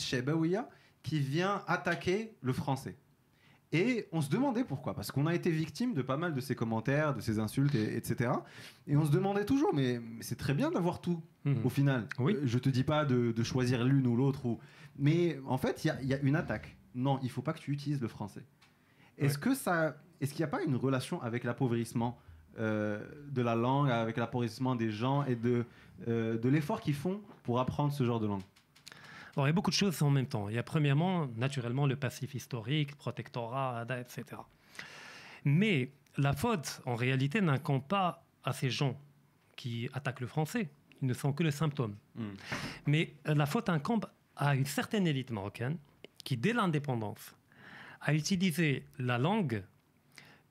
qui 1.02 1.18
vient 1.20 1.62
attaquer 1.66 2.34
le 2.40 2.52
français. 2.52 2.96
Et 3.72 4.09
on 4.12 4.22
se 4.22 4.31
demandait 4.31 4.64
pourquoi, 4.64 4.94
parce 4.94 5.11
qu'on 5.12 5.26
a 5.26 5.35
été 5.35 5.50
victime 5.50 5.92
de 5.92 6.00
pas 6.00 6.16
mal 6.16 6.33
de 6.35 6.40
ces 6.40 6.54
commentaires, 6.54 7.14
de 7.14 7.20
ces 7.20 7.38
insultes, 7.38 7.74
et- 7.74 7.96
etc. 7.96 8.31
Et 8.87 8.96
on 8.96 9.04
se 9.04 9.11
demandait 9.11 9.44
toujours, 9.44 9.74
mais, 9.74 9.98
mais 10.00 10.22
c'est 10.22 10.37
très 10.38 10.54
bien 10.54 10.70
d'avoir 10.70 11.00
tout 11.02 11.20
Mhm. 11.44 11.59
au 11.64 11.68
final. 11.68 12.09
Oui. 12.18 12.35
Euh, 12.35 12.40
je 12.44 12.59
te 12.59 12.70
dis 12.70 12.83
pas 12.85 13.04
de, 13.04 13.31
de 13.33 13.42
choisir 13.42 13.85
l'une 13.85 14.07
ou 14.07 14.16
l'autre, 14.16 14.46
ou... 14.46 14.59
mais 14.98 15.38
en 15.46 15.59
fait, 15.59 15.85
il 15.85 15.88
y 15.88 15.90
a- 15.90 16.00
il 16.02 16.09
y, 16.09 16.14
a 16.14 16.20
une 16.20 16.35
attaque. 16.37 16.76
Non, 16.94 17.20
il 17.22 17.31
faut 17.31 17.42
pas 17.42 17.52
que 17.52 17.59
tu 17.61 17.70
utilises 17.72 18.00
le 18.00 18.09
français. 18.09 18.44
Est-ce 19.18 19.37
que 19.37 19.54
ça, 19.54 19.96
est-ce 20.20 20.33
qu'il 20.33 20.40
n'y 20.40 20.48
a 20.48 20.50
pas 20.57 20.62
une 20.62 20.76
relation 20.76 21.20
avec 21.22 21.44
l'appauvrissement 21.44 22.18
euh, 22.59 23.04
de 23.31 23.42
la 23.42 23.54
langue, 23.54 23.90
avec 23.90 24.16
l'appauvrissement 24.16 24.74
des 24.76 24.90
gens 24.90 25.24
et 25.24 25.37
de, 25.37 25.64
euh, 26.09 26.38
de 26.38 26.48
l'effort 26.48 26.81
qu'ils 26.81 26.94
font 26.94 27.20
pour 27.44 27.61
apprendre 27.61 27.92
ce 27.92 28.02
genre 28.04 28.18
de 28.18 28.26
langue? 28.26 28.42
Alors, 29.38 29.46
il 29.46 29.51
y 29.51 29.53
a 29.53 29.55
beaucoup 29.55 29.70
de 29.70 29.77
choses 29.77 30.03
en 30.03 30.11
même 30.11 30.27
temps. 30.27 30.48
Il 30.48 30.57
y 30.57 30.59
a 30.59 30.64
premièrement, 30.64 31.29
naturellement, 31.37 31.87
le 31.87 31.94
passif 31.94 32.35
historique, 32.35 32.96
protectorat, 32.96 33.87
etc. 34.01 34.42
Mais 35.44 35.92
la 36.16 36.33
faute, 36.33 36.81
en 36.87 36.96
réalité, 36.96 37.40
n'incombe 37.40 37.87
pas 37.87 38.24
à 38.42 38.53
ces 38.53 38.68
gens 38.68 38.98
qui 39.55 39.88
attaquent 39.92 40.22
le 40.22 40.27
français. 40.27 40.68
Ils 41.03 41.07
ne 41.07 41.14
sont 41.14 41.33
que 41.33 41.44
le 41.44 41.53
symptôme. 41.53 41.94
Mais 42.87 43.14
euh, 43.29 43.35
la 43.37 43.46
faute 43.46 43.68
incombe 43.68 44.07
à 44.35 44.57
une 44.57 44.66
certaine 44.66 45.07
élite 45.07 45.31
marocaine 45.31 45.79
qui, 46.24 46.37
dès 46.37 46.53
l'indépendance, 46.53 47.36
a 48.01 48.14
utilisé 48.14 48.84
la 48.99 49.18
langue 49.18 49.62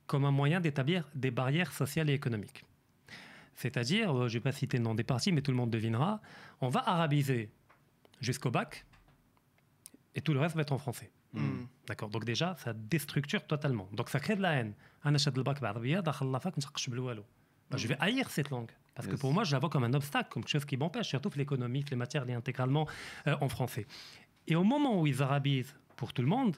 comme 0.05 0.23
un 0.23 0.31
moyen 0.31 0.61
d'établir 0.61 1.09
des 1.13 1.31
barrières 1.31 1.73
sociales 1.73 2.09
et 2.09 2.13
économiques. 2.13 2.63
C'est-à-dire, 3.55 4.17
euh, 4.17 4.29
je 4.29 4.37
ne 4.37 4.39
vais 4.39 4.43
pas 4.43 4.53
citer 4.53 4.77
le 4.77 4.83
nom 4.85 4.95
des 4.95 5.03
partis, 5.03 5.33
mais 5.33 5.41
tout 5.41 5.51
le 5.51 5.57
monde 5.57 5.71
devinera, 5.71 6.21
on 6.61 6.69
va 6.69 6.87
arabiser 6.87 7.49
jusqu'au 8.19 8.51
bac, 8.51 8.85
et 10.15 10.21
tout 10.21 10.33
le 10.33 10.39
reste 10.39 10.55
va 10.55 10.61
être 10.61 10.73
en 10.73 10.77
français. 10.77 11.11
Hmm. 11.33 11.65
D'accord 11.87 12.09
Donc 12.09 12.25
déjà, 12.25 12.55
ça 12.57 12.73
déstructure 12.73 13.45
totalement. 13.45 13.87
Donc 13.93 14.09
ça 14.09 14.19
crée 14.19 14.35
de 14.35 14.41
la 14.41 14.53
haine. 14.53 14.73
Je 17.75 17.87
vais 17.87 17.97
haïr 17.99 18.29
cette 18.29 18.49
langue. 18.49 18.71
Parce 18.95 19.07
que 19.07 19.15
pour 19.15 19.31
moi, 19.31 19.43
je 19.43 19.51
la 19.51 19.59
vois 19.59 19.69
comme 19.69 19.83
un 19.83 19.93
obstacle, 19.93 20.29
comme 20.31 20.43
quelque 20.43 20.53
chose 20.53 20.65
qui 20.65 20.75
m'empêche, 20.75 21.07
surtout 21.07 21.29
l'économie, 21.35 21.85
les 21.91 21.95
matières 21.95 22.25
liées 22.25 22.33
intégralement 22.33 22.87
euh, 23.27 23.35
en 23.41 23.47
français. 23.47 23.85
Et 24.47 24.55
au 24.55 24.63
moment 24.63 24.99
où 24.99 25.05
ils 25.05 25.21
arabisent 25.21 25.75
pour 25.95 26.13
tout 26.13 26.23
le 26.23 26.27
monde, 26.27 26.57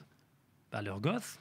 bah, 0.72 0.80
leurs 0.80 1.00
gosses, 1.00 1.38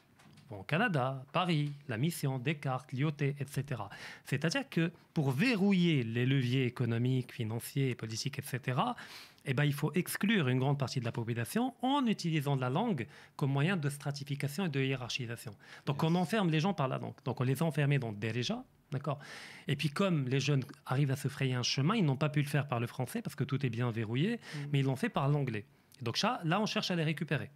au 0.51 0.63
Canada, 0.63 1.23
Paris, 1.31 1.71
la 1.87 1.97
mission, 1.97 2.39
Descartes, 2.39 2.91
Lyoté, 2.93 3.35
etc. 3.39 3.81
C'est-à-dire 4.25 4.67
que 4.69 4.91
pour 5.13 5.31
verrouiller 5.31 6.03
les 6.03 6.25
leviers 6.25 6.65
économiques, 6.65 7.31
financiers, 7.31 7.95
politiques, 7.95 8.39
etc., 8.39 8.77
eh 9.45 9.53
ben, 9.53 9.63
il 9.63 9.73
faut 9.73 9.91
exclure 9.93 10.47
une 10.47 10.59
grande 10.59 10.77
partie 10.77 10.99
de 10.99 11.05
la 11.05 11.11
population 11.11 11.73
en 11.81 12.05
utilisant 12.05 12.55
la 12.55 12.69
langue 12.69 13.07
comme 13.35 13.51
moyen 13.51 13.77
de 13.77 13.89
stratification 13.89 14.65
et 14.65 14.69
de 14.69 14.81
hiérarchisation. 14.81 15.55
Donc 15.85 16.03
on 16.03 16.13
enferme 16.15 16.49
les 16.49 16.59
gens 16.59 16.73
par 16.73 16.87
la 16.87 16.97
langue. 16.97 17.15
Donc 17.25 17.39
on 17.39 17.43
les 17.43 17.61
a 17.61 17.65
enfermés 17.65 17.99
dans 17.99 18.11
déjà, 18.11 18.63
d'accord? 18.91 19.19
Et 19.67 19.75
puis 19.75 19.89
comme 19.89 20.27
les 20.27 20.39
jeunes 20.39 20.63
arrivent 20.85 21.11
à 21.11 21.15
se 21.15 21.27
frayer 21.27 21.53
un 21.53 21.63
chemin, 21.63 21.95
ils 21.95 22.05
n'ont 22.05 22.17
pas 22.17 22.29
pu 22.29 22.41
le 22.41 22.47
faire 22.47 22.67
par 22.67 22.79
le 22.79 22.87
français 22.87 23.21
parce 23.21 23.35
que 23.35 23.43
tout 23.43 23.65
est 23.65 23.69
bien 23.69 23.91
verrouillé, 23.91 24.39
mais 24.71 24.79
ils 24.79 24.85
l'ont 24.85 24.95
fait 24.95 25.09
par 25.09 25.29
l'anglais. 25.29 25.65
Et 26.01 26.03
Donc 26.03 26.17
ça, 26.17 26.41
là, 26.43 26.59
on 26.61 26.65
cherche 26.65 26.91
à 26.91 26.95
les 26.95 27.03
récupérer. 27.03 27.49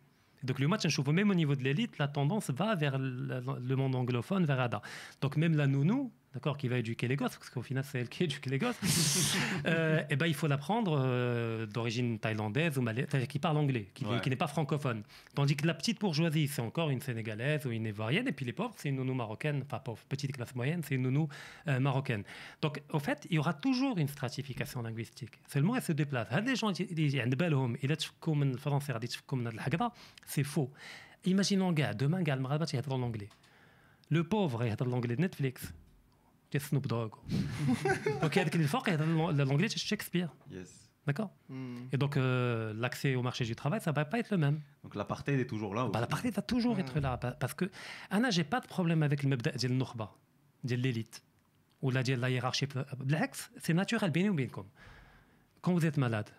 Donc 0.43 0.59
le 0.59 0.67
match, 0.67 0.85
même 1.07 1.29
au 1.29 1.35
niveau 1.35 1.55
de 1.55 1.63
l'élite, 1.63 1.97
la 1.97 2.07
tendance 2.07 2.49
va 2.51 2.75
vers 2.75 2.97
le 2.97 3.75
monde 3.75 3.95
anglophone, 3.95 4.45
vers 4.45 4.59
Ada. 4.59 4.81
Donc 5.21 5.37
même 5.37 5.55
la 5.55 5.67
nounou, 5.67 6.11
d'accord, 6.33 6.57
qui 6.57 6.67
va 6.67 6.77
éduquer 6.77 7.07
les 7.07 7.15
gosses, 7.15 7.37
parce 7.37 7.49
qu'au 7.49 7.61
final, 7.61 7.83
c'est 7.83 7.99
elle 7.99 8.09
qui 8.09 8.23
éduque 8.23 8.45
les 8.47 8.57
gosses, 8.57 8.75
et 9.65 9.67
euh, 9.67 10.03
eh 10.09 10.15
ben, 10.15 10.25
il 10.25 10.33
faut 10.33 10.47
l'apprendre 10.47 10.99
euh, 10.99 11.65
d'origine 11.65 12.19
thaïlandaise 12.19 12.77
ou 12.77 12.81
malaise, 12.81 13.07
qui 13.29 13.39
parle 13.39 13.57
anglais, 13.57 13.87
qui, 13.93 14.05
n'est 14.05 14.35
pas 14.35 14.47
francophone. 14.47 15.03
Tandis 15.35 15.55
que 15.55 15.67
la 15.67 15.73
petite 15.73 15.99
bourgeoisie, 15.99 16.47
c'est 16.47 16.61
encore 16.61 16.89
une 16.89 17.01
sénégalaise 17.01 17.65
ou 17.65 17.71
une 17.71 17.85
ivoirienne, 17.85 18.27
et 18.27 18.31
puis 18.31 18.45
les 18.45 18.53
pauvres, 18.53 18.73
c'est 18.77 18.89
une 18.89 18.95
nounou 18.95 19.13
marocaine, 19.13 19.63
enfin 19.65 19.79
pauvre, 19.79 20.03
petite 20.09 20.31
classe 20.33 20.55
moyenne, 20.55 20.81
c'est 20.83 20.95
une 20.95 21.03
nounou 21.03 21.27
euh, 21.67 21.79
marocaine. 21.79 22.23
Donc, 22.61 22.81
au 22.91 22.99
fait, 22.99 23.27
il 23.29 23.35
y 23.35 23.39
aura 23.39 23.53
toujours 23.53 23.97
une 23.97 24.07
stratification 24.07 24.81
linguistique. 24.81 25.39
Seulement, 25.47 25.75
elle 25.75 25.83
se 25.83 25.91
déplace. 25.91 26.27
Hein, 26.31 26.41
des 26.41 26.55
gens 26.55 26.71
c'est 30.25 30.43
faux. 30.43 30.71
Imaginons, 31.25 31.71
gars, 31.71 31.93
demain, 31.93 32.17
le 32.17 32.23
il 32.23 32.75
y 32.75 32.77
a 32.77 32.81
l'anglais. 32.97 33.29
Le 34.09 34.23
pauvre, 34.23 34.63
il 34.65 34.69
y 34.69 34.71
a 34.71 34.75
l'anglais 34.85 35.15
de 35.15 35.21
Netflix. 35.21 35.73
Snoop 36.59 36.87
Dogg. 36.87 37.11
donc 38.21 38.35
il 38.35 38.39
y 38.39 39.41
a 39.41 39.45
l'anglais 39.45 39.69
chez 39.69 39.79
Shakespeare. 39.79 40.29
D'accord. 41.05 41.31
Hmm. 41.49 41.75
Et 41.91 41.97
donc 41.97 42.15
euh, 42.15 42.73
l'accès 42.75 43.15
au 43.15 43.21
marché 43.21 43.43
du 43.43 43.55
travail, 43.55 43.81
ça 43.81 43.91
ne 43.91 43.95
va 43.95 44.05
pas 44.05 44.19
être 44.19 44.31
le 44.31 44.37
même. 44.37 44.61
Donc 44.83 44.95
l'apartheid 44.95 45.39
est 45.39 45.45
toujours 45.45 45.75
là 45.75 45.89
bah, 45.91 45.99
L'apartheid 45.99 46.33
va 46.33 46.41
toujours 46.41 46.79
être 46.79 46.97
hmm. 46.97 47.03
là. 47.03 47.17
Parce 47.17 47.53
que, 47.53 47.69
Anna, 48.09 48.29
j'ai 48.29 48.45
pas 48.45 48.61
de 48.61 48.67
problème 48.67 49.03
avec 49.03 49.23
le 49.23 49.29
mebda 49.29 49.51
de 49.51 50.75
l'élite, 50.75 51.23
ou 51.81 51.91
la, 51.91 52.03
la 52.03 52.29
hiérarchie. 52.29 52.67
Euh, 52.75 53.27
c'est 53.57 53.73
naturel, 53.73 54.11
bien 54.11 54.29
ou 54.29 54.33
bien 54.33 54.47
comme. 54.47 54.69
Quand 55.61 55.73
vous 55.73 55.85
êtes 55.85 55.97
malade, 55.97 56.29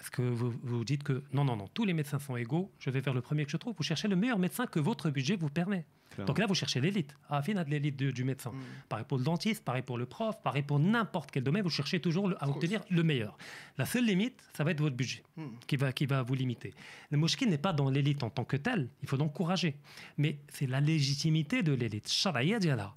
est-ce 0.00 0.10
que 0.10 0.22
vous 0.22 0.52
vous 0.62 0.84
dites 0.84 1.02
que 1.02 1.22
non 1.32 1.44
non 1.44 1.56
non 1.56 1.68
tous 1.68 1.84
les 1.84 1.92
médecins 1.94 2.18
sont 2.18 2.36
égaux 2.36 2.70
je 2.78 2.90
vais 2.90 3.00
vers 3.00 3.14
le 3.14 3.20
premier 3.20 3.44
que 3.44 3.50
je 3.50 3.56
trouve 3.56 3.74
vous 3.76 3.82
cherchez 3.82 4.08
le 4.08 4.16
meilleur 4.16 4.38
médecin 4.38 4.66
que 4.66 4.80
votre 4.80 5.10
budget 5.10 5.36
vous 5.36 5.50
permet 5.50 5.84
Clairement. 6.10 6.26
donc 6.26 6.38
là 6.40 6.46
vous 6.46 6.54
cherchez 6.56 6.80
l'élite 6.80 7.14
ah 7.28 7.40
fin 7.40 7.54
de 7.54 7.70
l'élite 7.70 7.96
du, 7.96 8.12
du 8.12 8.24
médecin 8.24 8.52
pareil 8.88 9.04
pour 9.08 9.18
le 9.18 9.24
dentiste 9.24 9.64
pareil 9.64 9.82
pour 9.82 9.96
le 9.96 10.06
prof 10.06 10.42
pareil 10.42 10.62
pour 10.64 10.80
n'importe 10.80 11.30
quel 11.30 11.44
domaine 11.44 11.62
vous 11.62 11.70
cherchez 11.70 12.00
toujours 12.00 12.26
le- 12.28 12.36
à 12.42 12.48
obtenir 12.48 12.80
le 12.90 13.02
meilleur 13.04 13.38
la 13.78 13.86
seule 13.86 14.04
limite 14.06 14.42
ça 14.56 14.64
va 14.64 14.72
être 14.72 14.80
votre 14.80 14.96
budget 14.96 15.22
Hmm. 15.36 15.46
qui 15.66 15.76
va, 15.76 15.92
qui 15.92 16.04
va 16.06 16.22
vous 16.22 16.34
limiter. 16.34 16.74
Le 17.10 17.16
mosquée 17.16 17.46
n'est 17.46 17.56
pas 17.56 17.72
dans 17.72 17.88
l'élite 17.88 18.22
en 18.24 18.30
tant 18.30 18.44
que 18.44 18.56
telle, 18.58 18.90
il 19.02 19.08
faut 19.08 19.16
l'encourager. 19.16 19.76
Mais 20.18 20.38
c'est 20.48 20.66
la 20.66 20.80
légitimité 20.80 21.62
de 21.62 21.72
l'élite. 21.72 22.08
Sharia 22.10 22.58
diala. 22.58 22.94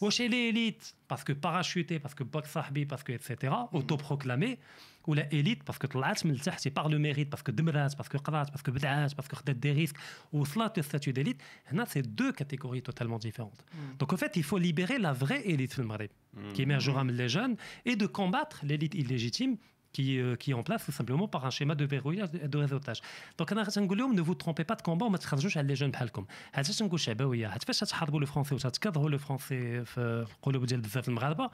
Ou 0.00 0.10
chez 0.10 0.28
l'élite, 0.28 0.96
parce 1.06 1.22
que 1.22 1.32
parachuté, 1.34 2.00
parce 2.00 2.14
que 2.14 2.24
sahbi, 2.46 2.84
parce 2.86 3.02
que 3.04 3.12
etc., 3.12 3.52
autoproclamé, 3.72 4.58
ou 5.07 5.13
la 5.13 5.25
élite, 5.33 5.63
parce 5.63 5.79
que 5.79 5.87
طلعت 5.87 6.25
من 6.25 6.31
التحت, 6.31 6.59
c'est 6.59 6.69
par 6.69 6.89
le 6.89 6.99
mérite, 6.99 7.29
parce 7.29 7.43
que 7.43 7.51
دمرات, 7.51 7.95
parce 7.97 8.09
que 8.09 8.17
قرات, 8.17 8.49
parce 8.51 8.61
que 8.61 8.71
بدعات, 8.71 9.15
parce 9.15 9.27
que 9.27 9.35
خدت 9.35 9.57
des 9.59 9.71
risques, 9.71 9.97
ou 10.33 10.45
صلات 10.45 10.77
le 10.77 10.83
statut 10.83 11.13
d'élite, 11.13 11.41
هنا, 11.71 11.85
c'est 11.85 12.03
deux 12.03 12.31
catégories 12.31 12.81
totalement 12.81 13.17
différentes. 13.17 13.65
Donc 13.97 14.13
en 14.13 14.17
fait, 14.17 14.35
il 14.35 14.43
faut 14.43 14.57
libérer 14.57 14.97
la 14.99 15.13
vraie 15.13 15.41
élite 15.45 15.73
في 15.73 15.79
المغرب, 15.79 16.09
qui 16.53 16.61
émergera 16.61 17.03
من 17.03 17.15
les 17.15 17.29
jeunes, 17.29 17.55
et 17.85 17.95
de 17.95 18.05
combattre 18.05 18.59
l'élite 18.63 18.93
illégitime 18.93 19.57
qui, 19.94 20.06
euh, 20.18 20.36
qui 20.40 20.48
est 20.52 20.58
en 20.60 20.64
place 20.68 20.82
tout 20.86 20.96
simplement 21.00 21.28
par 21.34 21.42
un 21.48 21.52
schéma 21.56 21.74
de 21.80 21.84
verrouillage 21.94 22.30
et 22.44 22.48
de 22.54 22.58
réseautage. 22.64 23.00
Donc 23.38 23.52
أنا 23.52 23.62
غادي 23.62 23.80
نقول 23.80 23.98
لهم 23.98 24.16
ne 24.16 24.22
vous 24.22 24.34
trompez 24.34 24.64
pas 24.64 24.76
de 24.76 24.82
combat 24.82 25.02
وما 25.02 25.16
تخرجوش 25.18 25.58
على 25.58 25.66
لي 25.66 25.74
جون 25.74 25.90
بحالكم. 25.90 26.26
هاد 26.54 26.64
علاش 26.64 26.82
نقول 26.82 27.00
شعبويه، 27.00 27.54
هاد 27.54 27.62
فاش 27.62 27.80
تحاربوا 27.80 28.20
لو 28.20 28.26
فرونسي 28.26 28.54
وتتكرهوا 28.54 29.10
لو 29.10 29.18
فرونسي 29.18 29.84
في 29.84 30.00
القلوب 30.00 30.64
ديال 30.64 30.80
بزاف 30.80 31.08
المغاربه 31.08 31.50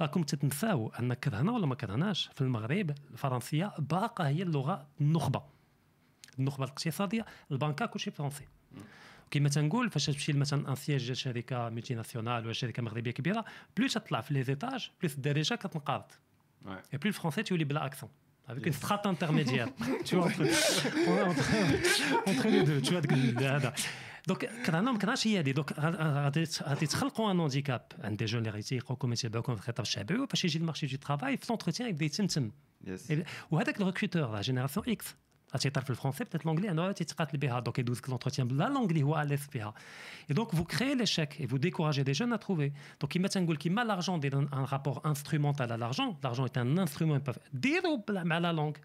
راكم 0.00 0.22
تتنساو 0.22 0.92
ان 1.00 1.14
كرهنا 1.14 1.52
ولا 1.52 1.66
ما 1.66 1.74
كرهناش 1.74 2.30
في 2.34 2.40
المغرب 2.40 2.94
الفرنسيه 3.12 3.72
باقا 3.78 4.28
هي 4.28 4.42
اللغة 4.42 4.86
النخبه. 5.00 5.42
النخبه 6.38 6.64
الاقتصاديه 6.64 7.26
البنكه 7.50 7.86
كلشي 7.86 8.10
فرنسي. 8.10 8.44
كما 9.30 9.48
تنقول 9.48 9.90
فاش 9.90 10.06
تمشي 10.06 10.32
مثلا 10.32 10.68
ان 10.68 10.74
سياج 10.74 11.04
ديال 11.04 11.16
شركه 11.16 11.68
ملتي 11.68 11.94
ناسيونال 11.94 12.44
ولا 12.44 12.52
شركه 12.52 12.82
مغربيه 12.82 13.10
كبيره 13.10 13.44
بلوس 13.76 13.94
تطلع 13.94 14.20
في 14.20 14.34
لي 14.34 14.42
زيتاج 14.42 14.90
بلوس 15.00 15.14
الدارجه 15.14 15.54
كتنقرض 15.54 16.04
Ouais. 16.65 16.81
et 16.93 16.97
plus 17.01 17.11
le 17.13 17.19
français 17.21 17.43
tu 17.47 17.53
lis 17.57 17.65
bla 17.71 17.81
accent 17.89 18.09
avec 18.51 18.65
une 18.69 18.73
strate 18.81 19.05
intermédiaire 19.13 19.67
tu 20.05 20.15
vois 20.15 20.25
entre, 20.25 20.41
entre, 21.31 21.45
entre 22.29 22.47
les 22.53 22.63
deux 22.63 22.81
tu 22.81 22.91
vois 22.93 23.01
هذا 23.41 23.73
دونك 24.27 24.45
كرهنا 24.65 24.91
ما 24.91 24.97
كرهناش 24.97 25.27
هي 25.27 25.39
هذه 25.39 25.51
دوك 25.51 25.73
غادي 25.79 26.43
غادي 26.63 26.85
تخلقوا 26.87 27.31
ان 27.31 27.39
هانديكاب 27.39 27.81
عند 28.03 28.17
دي 28.17 28.25
جون 28.25 28.39
اللي 28.39 28.49
غيتيقوكم 28.51 29.13
يتبعوكم 29.13 29.55
في 29.55 29.61
الخطاب 29.61 29.79
الشعبي 29.85 30.13
وفاش 30.19 30.45
يجي 30.45 30.57
المارشي 30.57 30.87
دو 30.87 30.97
ترافاي 30.97 31.37
في 31.37 31.45
لونتروتيان 31.49 31.89
يبدا 31.89 32.05
يتمتم 32.05 32.51
Yes. 32.85 33.11
Et- 33.11 33.25
وهذاك 33.51 33.81
الريكروتور 33.81 34.31
لا 34.35 34.41
جينيراسيون 34.41 34.85
اكس 34.89 35.15
غتيطير 35.55 35.83
في 35.83 35.89
الفرونسي 35.89 36.23
بتات 36.23 36.45
لونجلي 36.45 36.71
انا 36.71 36.91
تيتقاتل 36.91 37.37
بها 37.37 37.59
دونك 37.59 37.79
يدوز 37.79 38.01
لونتروتيان 38.09 38.47
بلا 38.47 38.69
لونغ 38.69 38.89
اللي 38.89 39.03
هو 39.03 39.21
اليس 39.21 39.47
فيها 39.47 39.73
Et 40.31 40.33
donc, 40.33 40.53
vous 40.53 40.65
créez 40.73 40.95
l'échec 40.95 41.29
et 41.41 41.45
vous 41.51 41.59
découragez 41.67 42.03
des 42.03 42.13
jeunes 42.13 42.33
à 42.33 42.37
trouver. 42.37 42.71
Donc, 42.99 43.09
ils 43.15 43.21
mettent 43.21 43.37
un 43.37 43.45
goal 43.47 43.57
qui 43.57 43.69
met 43.71 43.83
l'argent 43.83 44.17
dans 44.19 44.45
un 44.61 44.65
rapport 44.73 44.99
instrumental 45.11 45.71
à 45.71 45.77
l'argent. 45.83 46.09
L'argent 46.23 46.45
est 46.49 46.57
un 46.57 46.77
instrument. 46.77 47.15
Ils 47.15 47.25
peuvent 47.29 47.43
dire 47.65 47.81
à 48.37 48.39
la 48.39 48.53
langue. 48.53 48.77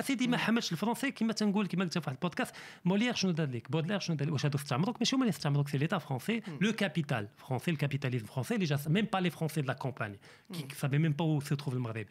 سيدي 0.00 0.26
ما 0.26 0.36
حملش 0.36 0.72
الفرنسي 0.72 1.10
كما 1.10 1.32
تنقول 1.32 1.66
كما 1.66 1.84
قلت 1.84 1.92
في 1.92 1.98
واحد 1.98 2.12
البودكاست 2.12 2.54
مولير 2.84 3.14
شنو 3.14 3.30
دار 3.30 3.46
لك 3.46 3.70
بودلير 3.70 3.98
شنو 3.98 4.16
دار 4.16 4.26
لك 4.26 4.32
واش 4.32 4.46
هادو 4.46 4.58
استعمروك 4.58 4.96
ماشي 4.98 5.16
هما 5.16 5.22
اللي 5.22 5.30
استعمروك 5.30 5.68
سي 5.68 5.78
ليتا 5.78 5.98
فرونسي 5.98 6.42
لو 6.60 6.72
كابيتال 6.72 7.28
فرونسي 7.36 7.70
الكابيتاليزم 7.70 8.26
فرونسي 8.26 8.54
اللي 8.54 8.66
جا 8.66 8.78
ميم 8.86 9.06
با 9.12 9.18
لي 9.18 9.30
فرونسي 9.30 9.60
دو 9.60 9.66
لا 9.66 9.72
كومباني 9.72 10.18
كي 10.52 10.74
سافي 10.74 10.98
ميم 10.98 11.12
با 11.12 11.40
où 11.40 11.44
se 11.44 11.56
trouve 11.56 11.72
المغرب 11.72 12.06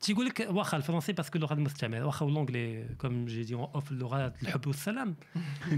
تيقول 0.00 0.26
لك 0.26 0.48
واخا 0.50 0.76
الفرنسي 0.76 1.12
باسكو 1.12 1.36
اللغه 1.38 1.54
المستعمره 1.54 2.04
واخا 2.06 2.26
لونجلي 2.26 2.84
كوم 2.98 3.24
جي 3.26 3.42
دي 3.44 3.54
اوف 3.54 3.92
اللغه 3.92 4.32
الحب 4.42 4.66
والسلام 4.66 5.14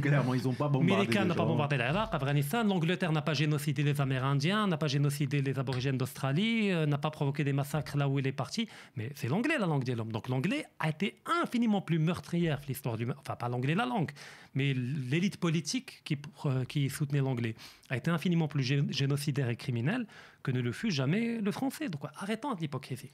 Clairement, 0.05 0.35
ils 0.35 0.47
ont 0.49 0.59
pas 0.62 0.69
bombardé. 0.69 0.93
Américain 0.93 1.23
les 1.23 1.29
n'a 1.29 1.35
pas 1.35 1.43
gens. 1.45 1.53
bombardé 1.53 1.77
l'Irak, 1.77 2.09
Afghanistan. 2.12 2.61
L'Angleterre 2.64 3.12
n'a 3.12 3.23
pas 3.23 3.35
génocidé 3.43 3.83
les 3.83 4.01
Amérindiens, 4.01 4.66
n'a 4.66 4.77
pas 4.77 4.89
génocidé 4.97 5.37
les 5.49 5.57
Aborigènes 5.59 5.99
d'Australie, 6.03 6.71
euh, 6.73 6.85
n'a 6.93 6.99
pas 6.99 7.11
provoqué 7.19 7.43
des 7.45 7.53
massacres 7.61 7.97
là 8.01 8.07
où 8.11 8.19
il 8.19 8.27
est 8.27 8.33
parti. 8.45 8.62
Mais 8.97 9.07
c'est 9.19 9.29
l'anglais 9.29 9.57
la 9.59 9.66
langue 9.73 9.85
de 9.85 9.93
l'homme. 9.99 10.12
Donc 10.16 10.29
l'anglais 10.29 10.62
a 10.81 10.89
été 10.95 11.09
infiniment 11.43 11.81
plus 11.89 11.99
meurtrière 12.09 12.61
que 12.61 12.66
l'histoire 12.71 12.97
du. 13.01 13.05
Enfin, 13.23 13.37
pas 13.43 13.49
l'anglais 13.49 13.77
la 13.83 13.87
langue, 13.87 14.11
mais 14.57 14.69
l'élite 15.12 15.37
politique 15.47 15.89
qui, 16.07 16.14
euh, 16.47 16.64
qui 16.73 16.91
soutenait 16.91 17.21
l'anglais 17.29 17.55
a 17.93 17.97
été 18.01 18.11
infiniment 18.11 18.49
plus 18.55 18.64
gé- 18.71 18.91
génocidaire 19.01 19.49
et 19.55 19.57
criminelle 19.64 20.05
que 20.44 20.52
ne 20.52 20.60
le 20.60 20.72
fut 20.72 20.91
jamais 20.91 21.39
le 21.39 21.52
français. 21.52 21.89
Donc 21.89 22.02
arrêtons 22.16 22.54
de 22.54 22.62
l'hypocrisie. 22.62 23.10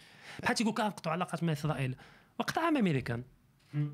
Hmm. 3.73 3.87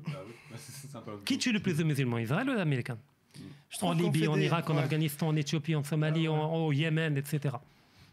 Qui 1.24 1.38
tue 1.38 1.52
le 1.52 1.60
plus 1.60 1.76
de 1.76 1.84
musulmans, 1.84 2.18
Israël 2.18 2.48
ou 2.48 2.54
les 2.54 2.60
Américains? 2.60 2.98
Hmm. 3.38 3.84
En 3.84 3.92
Libye, 3.92 4.26
en 4.26 4.38
Irak, 4.38 4.68
en 4.70 4.78
Afghanistan, 4.78 5.28
en 5.28 5.36
Éthiopie, 5.36 5.74
en 5.74 5.84
Somalie, 5.84 6.26
ah 6.26 6.30
au 6.30 6.72
Yémen, 6.72 7.16
etc. 7.16 7.56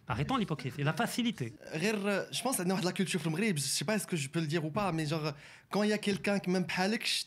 Arrêtons 0.06 0.36
l'hypocrisie, 0.36 0.84
la 0.84 0.92
facilité. 0.92 1.54
Je 1.74 2.42
pense 2.42 2.60
à 2.60 2.66
la 2.66 2.92
culture 2.92 3.22
je 3.24 3.30
ne 3.30 3.58
sais 3.58 3.86
pas 3.86 3.96
est-ce 3.96 4.06
que 4.06 4.18
je 4.18 4.28
peux 4.28 4.42
le 4.42 4.48
dire 4.48 4.66
ou 4.66 4.70
pas, 4.70 4.92
mais 4.92 5.06
genre, 5.06 5.32
quand 5.70 5.84
il 5.84 5.92
y 5.92 5.94
a 5.94 5.98
quelqu'un 5.98 6.40
qui 6.40 6.50
même 6.50 6.68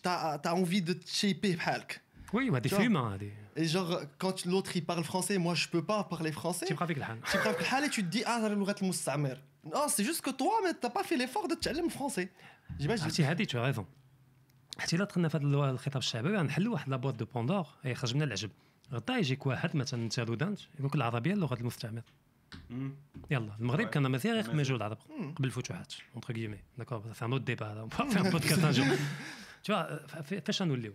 t'as 0.03 0.53
envie 0.53 0.83
de 0.83 0.93
te 0.93 1.09
shaper 1.09 1.57
Oui, 2.34 2.50
ouais, 2.50 2.62
des 2.62 2.70
Tu 2.70 2.76
vois. 2.76 2.84
fumants. 2.86 3.18
Des... 3.24 3.34
et 3.62 3.66
genre 3.74 3.92
quand 4.22 4.38
l'autre 4.52 4.72
il 4.78 4.86
parle 4.92 5.04
français 5.12 5.38
moi 5.46 5.54
je 5.62 5.68
peux 5.74 5.86
pas 5.92 6.00
parler 6.14 6.32
français 6.42 6.66
Tu 6.70 6.74
prends 6.78 6.86
avec 6.90 6.98
le 7.02 7.04
Han. 7.10 7.18
tu 7.32 7.38
prends 7.44 7.56
الحال 7.60 7.84
et 7.88 7.90
tu 7.96 8.02
te 8.06 8.10
dis 8.16 8.24
ah 8.26 8.40
لغة 8.50 8.76
المستعمر 8.82 9.38
non 9.76 9.88
c'est 9.94 10.06
juste 10.10 10.22
que 10.28 10.32
toi 10.42 10.54
mais 10.64 10.74
t'as 10.82 10.90
pas 10.98 11.04
fait 11.10 11.18
l'effort 11.22 11.48
de 11.52 11.56
تتعلم 11.56 11.90
français 11.90 12.28
j'imagine 12.80 13.04
عرفتي 13.04 13.24
هذه 13.26 13.46
tu 13.46 13.58
as 13.58 13.64
raison. 13.74 13.86
عرفتي 14.80 14.98
لا 14.98 15.06
دخلنا 15.06 15.28
في 15.30 15.38
هذا 15.38 15.44
الو- 15.46 15.70
الخطاب 15.70 15.98
الشعبي 15.98 16.30
غنحلوا 16.38 16.74
واحد 16.74 16.90
لابوات 16.90 17.16
دو 17.16 17.26
بوندور 17.26 17.66
يخرج 17.86 18.16
من 18.16 18.22
العجب 18.22 18.50
غدا 18.94 19.18
يجيك 19.18 19.46
واحد 19.46 19.76
مثلا 19.76 20.04
انت 20.04 20.20
دودانت 20.20 20.60
يقول 20.76 20.88
لك 20.88 20.96
العربيه 20.96 21.34
لغه 21.34 21.54
المستعمر 21.54 22.02
يلا 23.32 23.56
المغرب 23.60 23.86
Ouais. 23.88 23.90
كان 23.90 24.12
مزيغ 24.12 24.36
يخدم 24.36 24.52
مزيغ. 24.54 24.62
يجوا 24.66 24.78
العرب 24.78 24.98
قبل 25.36 25.46
الفتوحات 25.48 25.94
اونتر 26.16 26.34
كيمي 26.34 26.58
داكور 26.78 27.04
سي 27.14 27.26
ان 27.26 27.32
اوت 27.32 27.42
ديبا 27.42 27.66
هذا 27.72 27.88
في 27.88 28.20
ان 28.20 28.30
بودكاست 28.30 28.64
ان 28.64 28.72
جور 28.72 28.98
Tu 29.66 29.72
vois, 29.72 29.84
euh, 29.84 30.08
fa- 30.08 30.40
فاش 30.46 30.62
غنوليو 30.62 30.94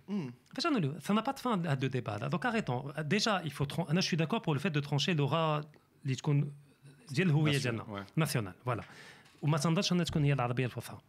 فاش 0.55 0.67
غنوليو 0.67 0.95
ça 1.01 1.13
n'a 1.15 1.23
pas 1.23 1.33
de 1.33 1.41
fin 1.41 1.47
هاد 1.67 1.79
دو 1.79 1.87
ديبا 1.87 2.17
هذا 2.17 2.27
دونك 2.29 2.47
arrêtons 2.47 2.93
déjà 3.01 3.43
il 3.47 3.51
faut 3.53 3.67
tran- 3.75 3.91
انا 3.91 4.01
je 4.01 4.05
suis 4.07 4.17
d'accord 4.17 4.43
pour 4.43 4.55
le 4.55 4.59
fait 4.59 4.71
de 4.71 4.81
trancher 4.87 5.15
l'aura 5.19 5.65
اللي 6.05 6.15
تكون 6.17 6.53
ديال 7.11 7.27
الهويه 7.29 7.59
Nation, 7.59 7.63
ديالنا 7.63 7.85
ouais. 7.85 8.11
ناسيونال 8.17 8.53
فوالا 8.65 8.83
وما 9.43 9.59
تنظرش 9.59 9.93
انها 9.93 10.05
تكون 10.05 10.25
هي 10.25 10.33
العربيه 10.33 10.65
الفصحى 10.67 10.97
تنظن 10.97 11.03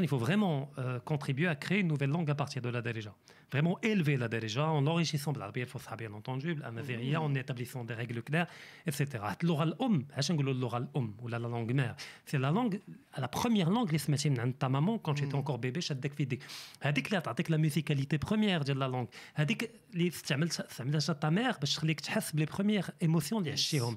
il 0.00 0.08
faut 0.08 0.18
vraiment 0.18 0.70
euh, 0.78 0.98
contribuer 1.00 1.48
à 1.48 1.56
créer 1.56 1.80
une 1.80 1.88
nouvelle 1.88 2.10
langue 2.10 2.30
à 2.30 2.34
partir 2.34 2.62
de 2.62 2.68
la 2.68 2.80
Darija. 2.80 3.14
Vraiment 3.52 3.78
élever 3.82 4.16
la 4.16 4.28
Darija 4.28 4.68
en 4.68 4.86
enrichissant 4.86 5.32
بالعربيه 5.32 5.62
الفصحى 5.62 5.96
bien 5.96 6.12
entendu 6.12 6.54
بالامازيغيه 6.54 7.18
en 7.18 7.34
établissant 7.34 7.84
des 7.84 7.94
règles 7.94 8.22
claires 8.22 8.46
etc. 8.86 9.16
حتى 9.16 9.46
اللغه 9.46 9.62
الام 9.62 10.06
علاش 10.12 10.32
نقولوا 10.32 10.52
اللغه 10.52 10.78
الام 10.78 11.14
ولا 11.22 11.38
la 11.38 11.48
langue 11.48 11.74
mère 11.74 11.94
c'est 12.26 12.38
la 12.38 12.50
langue 12.50 12.80
la 13.18 13.28
première 13.28 13.70
langue 13.70 13.86
اللي 13.86 13.98
سمعتي 13.98 14.30
من 14.30 14.40
عند 14.40 14.54
ta 14.58 14.68
maman 14.68 14.98
quand 14.98 15.14
tu 15.14 15.24
étais 15.24 15.36
encore 15.36 15.58
bébé 15.58 15.78
شدك 15.78 16.12
في 16.12 16.22
يديك 16.22 16.42
هذيك 16.82 17.06
اللي 17.06 17.20
تعطيك 17.20 17.50
لا 17.50 17.56
ميوزيكاليتي 17.56 18.16
بروميير 18.16 18.62
ديال 18.62 18.78
لا 18.78 18.88
لونغ 18.88 19.06
هذيك 19.34 19.70
اللي 19.94 20.08
استعملت 20.08 20.60
استعملتها 20.60 21.12
تا 21.12 21.30
مير 21.30 21.52
باش 21.52 21.74
تخليك 21.74 22.00
تحس 22.00 22.32
بلي 22.32 22.44
بروميير 22.44 22.84
ايموسيون 23.02 23.40
اللي 23.40 23.52
عشتيهم 23.52 23.96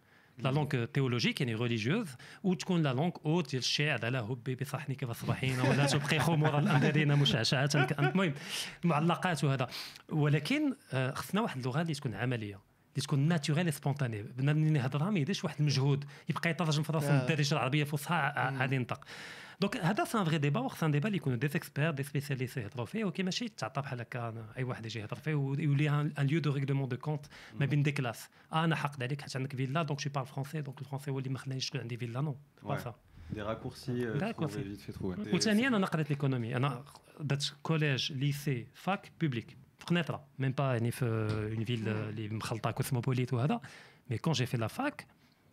لا 0.37 0.49
لونغ 0.49 0.85
تيولوجيك 0.85 1.41
يعني 1.41 1.55
ريليجيوز 1.55 2.07
وتكون 2.43 2.83
لا 2.83 2.93
لونغ 2.93 3.11
اوت 3.25 3.49
ديال 3.49 3.61
الشعر 3.61 4.05
على 4.05 4.17
هبي 4.17 4.55
بصحني 4.55 4.95
كيف 4.95 5.09
الصباحين 5.09 5.59
ولا 5.59 5.85
تبقي 5.85 6.19
خمور 6.19 6.59
الامدادين 6.59 7.15
مشعشعه 7.15 7.69
المهم 7.99 8.33
معلقات 8.83 9.43
وهذا 9.43 9.67
ولكن 10.09 10.75
آه، 10.93 11.13
خصنا 11.13 11.41
واحد 11.41 11.57
اللغة 11.57 11.81
اللي 11.81 11.93
تكون 11.93 12.15
عمليه 12.15 12.59
اللي 12.95 13.03
تكون 13.03 13.19
ناتوريل 13.19 13.73
سبونتاني 13.73 14.23
بنا 14.23 14.53
ملي 14.53 14.69
نهضرها 14.69 15.09
ما 15.09 15.19
يديرش 15.19 15.43
واحد 15.43 15.55
المجهود 15.59 16.05
يبقى 16.29 16.49
يترجم 16.49 16.83
في 16.83 16.93
راسه 16.93 17.17
آه. 17.17 17.21
الدارجه 17.21 17.53
العربيه 17.53 17.81
الفصحى 17.81 18.15
عاد 18.15 18.73
ينطق 18.73 19.05
دونك 19.60 19.76
هذا 19.76 20.04
سان 20.04 20.24
فري 20.24 20.38
ديبا 20.38 20.60
وخصنا 20.60 20.92
ديبا 20.92 21.06
اللي 21.06 21.16
يكونوا 21.16 21.38
دي 21.38 21.46
اكسبير 21.46 21.90
دي 21.90 22.02
سبيسياليست 22.02 22.56
يهضروا 22.56 22.86
فيه 22.86 23.04
وكي 23.04 23.22
ماشي 23.22 23.48
تعطى 23.48 23.80
بحال 23.80 24.00
هكا 24.00 24.30
أنا- 24.30 24.56
اي 24.56 24.64
واحد 24.64 24.86
يجي 24.86 24.98
يهضر 25.00 25.16
فيه 25.16 25.34
ويولي 25.34 25.90
ان 25.90 26.12
ليو 26.18 26.40
دو 26.40 26.52
ريغلومون 26.52 26.88
دو 26.88 26.96
كونت 26.96 27.26
ما 27.60 27.66
بين 27.66 27.82
دي 27.82 27.92
كلاس 27.92 28.28
آه 28.52 28.64
انا 28.64 28.76
حق 28.76 29.02
عليك 29.02 29.20
حيت 29.22 29.36
عندك 29.36 29.56
فيلا 29.56 29.82
دونك 29.82 30.00
جو 30.02 30.10
بارل 30.14 30.26
فرونسي 30.26 30.60
دونك 30.60 30.80
الفرونسي 30.80 31.10
هو 31.10 31.18
اللي 31.18 31.30
ما 31.30 31.38
خلانيش 31.38 31.68
تكون 31.70 31.80
عندي 31.80 31.96
فيلا 31.96 32.20
نو 32.20 32.36
با 32.62 32.76
Ouais. 32.76 32.80
سا 32.80 32.94
Des 33.36 33.42
raccourcis 33.42 34.00
euh, 34.06 34.18
D'accord, 34.20 34.48
trouvés 34.50 34.62
c'est- 34.62 34.68
vite 34.72 34.82
fait 34.86 34.92
trouver. 34.98 35.34
وثانيا 35.34 35.68
انا 35.68 35.86
قريت 35.86 36.10
ليكونومي 36.10 36.56
انا 36.56 36.84
درت 37.20 37.54
كوليج 37.62 38.12
ليسي 38.12 38.66
فاك 38.74 39.12
بوبليك 39.20 39.56
في 39.78 39.84
قنيطره 39.86 40.24
ميم 40.38 40.52
با 40.52 40.72
يعني 40.72 40.90
في 40.90 41.04
اون 41.56 41.64
فيل 41.64 41.88
اللي 41.88 42.28
مخلطه 42.28 42.70
كوسموبوليت 42.70 43.32
وهذا 43.34 43.60
مي 44.10 44.18
كون 44.18 44.32
جي 44.32 44.46
في 44.46 44.56
لا 44.56 44.66
فاك 44.66 45.06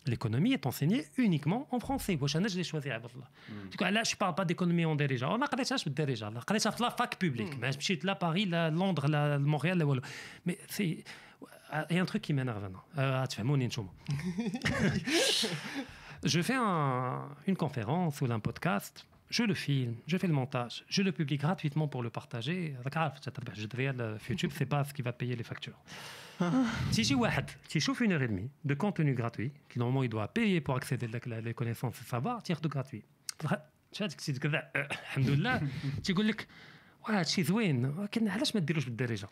l'économie 0.09 0.53
est 0.53 0.67
enseignée 0.67 1.07
uniquement 1.17 1.69
en 1.71 1.81
français. 1.81 2.17
Moi, 2.17 2.29
je 2.29 2.39
l'ai 2.39 2.65
choisi 2.65 2.91
à 2.91 2.99
hmm. 2.99 3.03
Là, 3.81 4.03
je 4.05 4.15
ne 4.15 4.17
parle 4.17 4.35
pas 4.35 4.45
d'économie 4.45 4.85
en 4.85 4.95
dérèglement. 4.95 5.35
On 5.35 5.43
a 5.43 5.49
dirigeant. 5.49 6.31
Oh, 6.31 6.43
je 6.49 6.55
ne 6.55 6.61
parle 6.61 6.61
pas 6.61 6.71
de 6.71 6.83
la 6.83 6.91
fac 6.91 7.19
publique. 7.19 7.59
Hmm. 7.59 7.73
Je 7.79 7.81
suis 7.81 7.99
là, 8.03 8.15
Paris, 8.15 8.47
Londres, 8.47 9.39
Montréal. 9.39 9.85
Mais 10.45 10.59
c'est. 10.69 11.05
Il 11.91 11.97
y 11.97 11.99
a 11.99 12.03
un 12.03 12.07
truc 12.07 12.23
qui 12.23 12.33
m'énerve. 12.33 12.65
Euh, 12.97 13.21
ah, 13.23 13.27
tu 13.27 13.37
fais 13.37 13.43
mon 13.43 13.59
Je 16.25 16.41
fais 16.43 16.57
une 17.47 17.57
conférence 17.57 18.21
ou 18.23 18.33
un 18.33 18.41
podcast 18.41 19.07
je 19.30 19.44
le 19.44 19.54
filme, 19.54 19.96
je 20.08 20.18
fais 20.18 20.28
le 20.28 20.34
montage, 20.34 20.84
je 20.96 21.02
le 21.02 21.12
publie 21.12 21.38
gratuitement 21.38 21.88
pour 21.88 22.04
le 22.04 22.10
partager. 22.10 22.76
راك 22.84 22.98
عارف 22.98 23.20
تتبع 23.20 23.54
جد 23.54 23.76
ريال 23.76 24.20
في 24.20 24.34
يوتيوب 24.34 24.54
c'est 24.54 24.66
pas 24.66 24.84
ce 24.84 24.94
qui 24.94 25.02
va 25.02 25.12
payer 25.12 25.36
les 25.36 25.44
factures. 25.44 25.78
تيجي 26.92 27.16
واحد 27.16 27.50
تيشوف 27.70 28.04
une 28.04 28.12
heure 28.12 28.22
et 28.22 28.28
demie 28.28 28.50
de 28.66 28.74
contenu 28.74 29.14
gratuit 29.14 29.52
qui 29.70 29.80
normalement 29.80 30.04
il 30.04 30.10
doit 30.10 30.28
payer 30.28 30.62
pour 30.62 30.76
accéder 30.76 31.08
à 31.16 31.42
les 31.42 31.54
connaissances 31.54 32.02
et 32.02 32.06
savoir 32.06 32.42
تياخذو 32.44 32.70
gratuit. 32.70 33.04
شفت 33.94 34.04
هذيك 34.04 34.20
السيد 34.20 34.38
كذا 34.38 34.72
أه، 34.76 34.88
الحمد 34.92 35.30
لله 35.30 35.68
تيقول 36.04 36.28
لك 36.28 36.48
واه 37.04 37.20
هادشي 37.20 37.44
زوين 37.44 37.86
ولكن 37.86 38.28
علاش 38.28 38.56
ما 38.56 38.62
ديروش 38.62 38.86
بالدارجه؟ 38.86 39.28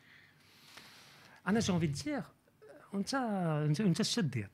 انا 1.48 1.60
جي 1.60 1.72
انفي 1.72 1.88
دير 1.88 2.24
انت 2.94 3.14
انت 3.14 3.82
انت 3.82 4.00
اش 4.00 4.20
دير؟ 4.20 4.50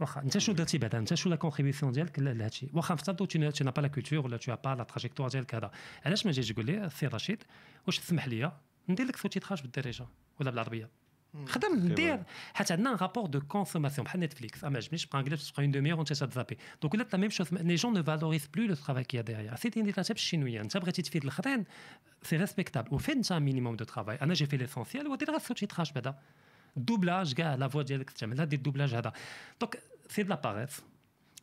واخا 0.00 0.20
انت 0.22 0.38
شنو 0.38 0.54
درتي 0.54 0.78
بعدا؟ 0.78 0.98
انت 0.98 1.14
شنو 1.14 1.30
لا 1.30 1.36
كونتريبيسيون 1.36 1.92
ديالك 1.92 2.18
ل- 2.18 2.38
لهادشي؟ 2.38 2.68
واخا 2.72 2.94
نفترضوا 2.94 3.26
tu 3.26 3.64
n'as 3.64 3.72
pas 3.72 3.82
la 3.82 3.88
culture 3.98 4.12
ولا 4.24 4.38
as 4.38 4.40
pas 4.40 4.78
la 4.80 4.94
trajectoire 4.94 5.30
ديالك 5.30 5.54
هذا. 5.54 5.70
علاش 6.06 6.26
ما 6.26 6.32
جيتش 6.32 6.48
تقول 6.52 6.66
لي 6.66 6.90
سي 6.90 7.06
رشيد 7.06 7.42
واش 7.86 7.98
تسمح 7.98 8.28
لي 8.28 8.52
ندير 8.88 9.06
لك 9.06 9.16
سوتيتراج 9.16 9.62
بالدارجة 9.62 10.06
ولا 10.40 10.50
بالعربية؟ 10.50 10.90
خدم 11.46 11.74
ندير. 11.76 12.22
حيت 12.54 12.72
عندنا 12.72 12.90
ان 12.90 12.96
رابور 12.96 13.26
دو 13.26 13.40
كونسوماسيون 13.40 14.04
بحال 14.04 14.20
نتفليكس 14.20 14.64
ما 14.64 14.76
عجبنيش 14.76 15.06
بقى 15.06 15.18
انجليز 15.18 15.50
تبقى 15.50 15.62
اون 15.62 15.70
دومي 15.70 15.92
وانت 15.92 16.12
تزابي 16.12 16.56
دونك 16.82 16.94
ولات 16.94 17.12
لا 17.12 17.18
ميم 17.18 17.30
شوز 17.30 17.52
لي 17.54 17.74
جون 17.74 17.92
نو 17.94 18.02
فالوريز 18.02 18.46
بلو 18.54 18.66
لو 18.66 18.74
ترافاي 18.74 19.04
كي 19.04 19.22
ديريير 19.22 19.56
سيتي 19.56 19.80
ندير 19.80 19.92
حتى 19.92 20.12
بالشينويه 20.12 20.60
انت 20.60 20.76
بغيتي 20.76 21.02
تفيد 21.02 21.22
الاخرين 21.22 21.64
سي 22.22 22.36
ريسبكتابل 22.36 22.94
وفين 22.94 23.16
انت 23.16 23.32
مينيموم 23.32 23.76
دو 23.76 23.84
ترافاي 23.84 24.16
أنا 24.16 24.34
جي 24.34 24.46
في 24.46 24.56
ليسونسيال 24.56 25.06
ودير 25.08 25.30
غير 25.30 25.38
سوتيتراج 25.38 25.92
بعدا. 25.92 26.14
دوبلاج 26.75 27.33
كاع 27.33 27.55
لا 27.55 27.67
فوا 27.67 27.81
ديالك 27.81 28.09
تعملها 28.09 28.45
دير 28.45 28.59
الدوبلاج 28.59 28.95
هذا 28.95 29.13
دونك 29.61 29.79
سي 30.09 30.23
دو 30.23 30.29
لا 30.29 30.35
باريس 30.35 30.81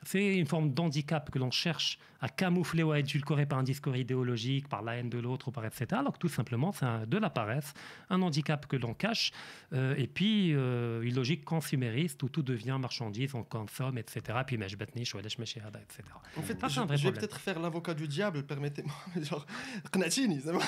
C'est 0.05 0.37
une 0.37 0.45
forme 0.45 0.73
d'handicap 0.73 1.29
que 1.29 1.39
l'on 1.39 1.51
cherche 1.51 1.99
à 2.23 2.29
camoufler 2.29 2.83
ou 2.83 2.91
à 2.93 2.99
édulcorer 2.99 3.45
par 3.45 3.59
un 3.59 3.63
discours 3.63 3.97
idéologique, 3.97 4.69
par 4.69 4.81
la 4.81 4.95
haine 4.95 5.09
de 5.09 5.19
l'autre, 5.19 5.51
par 5.51 5.65
etc. 5.65 5.87
Alors 5.91 6.13
que 6.13 6.19
tout 6.19 6.29
simplement, 6.29 6.71
c'est 6.71 6.85
de 7.05 7.17
la 7.17 7.29
paresse, 7.29 7.73
un 8.09 8.21
handicap 8.21 8.65
que 8.65 8.77
l'on 8.77 8.93
cache, 8.93 9.33
euh, 9.73 9.93
et 9.97 10.07
puis 10.07 10.53
euh, 10.53 11.01
une 11.01 11.15
logique 11.15 11.43
consumériste 11.43 12.23
où 12.23 12.29
tout 12.29 12.41
devient 12.41 12.77
marchandise, 12.79 13.35
on 13.35 13.43
consomme, 13.43 13.97
etc. 13.97 14.39
Puis 14.47 14.57
je 14.57 14.77
etc. 14.77 16.03
En 16.37 16.41
fait, 16.41 16.57
ah, 16.61 16.67
je, 16.69 16.95
je, 16.95 17.07
vais 17.09 17.11
peut-être 17.11 17.37
faire 17.37 17.59
l'avocat 17.59 17.93
du 17.93 18.07
diable, 18.07 18.43
permettez-moi. 18.43 18.95
Genre, 19.21 19.45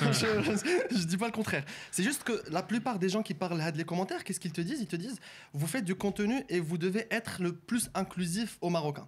ah. 0.02 0.12
je, 0.12 0.98
je 0.98 1.06
dis 1.06 1.18
pas 1.18 1.28
le 1.28 1.32
contraire. 1.32 1.64
C'est 1.90 2.04
juste 2.04 2.24
que 2.24 2.34
la 2.52 2.64
plupart 2.64 3.00
des 3.00 3.08
gens 3.08 3.24
qui 3.24 3.34
parlent 3.34 3.62
à 3.62 3.72
les 3.72 3.86
commentaires, 3.86 4.26
qu'est-ce 4.26 4.42
qu'ils 4.42 4.52
te 4.52 4.62
disent? 4.62 4.82
Ils 4.82 4.88
te 4.88 4.98
disent, 4.98 5.22
vous 5.54 5.68
faites 5.68 5.86
du 5.86 5.96
contenu 5.96 6.44
et 6.50 6.60
vous 6.60 6.78
devez 6.78 7.08
être 7.12 7.42
le 7.42 7.56
plus 7.56 7.90
inclusif 7.94 8.58
aux 8.60 8.70
Marocains. 8.70 9.08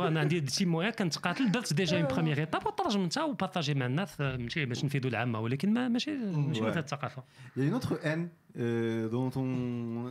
انا 0.00 0.20
عندي 0.20 0.40
تيم 0.40 0.68
مويا 0.68 0.90
كنتقاتل 0.90 1.50
درت 1.50 1.72
ديجا 1.72 1.96
اون 2.00 2.06
بروميير 2.06 2.38
ايتاب 2.38 2.66
وترجم 2.66 3.00
انت 3.00 3.18
وبارطاجي 3.18 3.74
مع 3.74 3.86
الناس 3.86 4.20
آه، 4.20 4.36
ماشي 4.36 4.64
باش 4.64 4.84
نفيدوا 4.84 5.10
العامه 5.10 5.40
ولكن 5.40 5.72
ما 5.74 5.88
ماشي 5.88 6.10
ماشي 6.16 6.60
Ouais. 6.60 6.64
وزير 6.64 6.78
الثقافه 6.78 7.22
Il 7.56 7.60
y 7.60 7.62
a 7.62 7.66
une 7.68 7.74
autre 7.74 7.98
haine 8.06 8.28
euh, 8.58 9.08
dont 9.08 9.30
on 9.40 10.10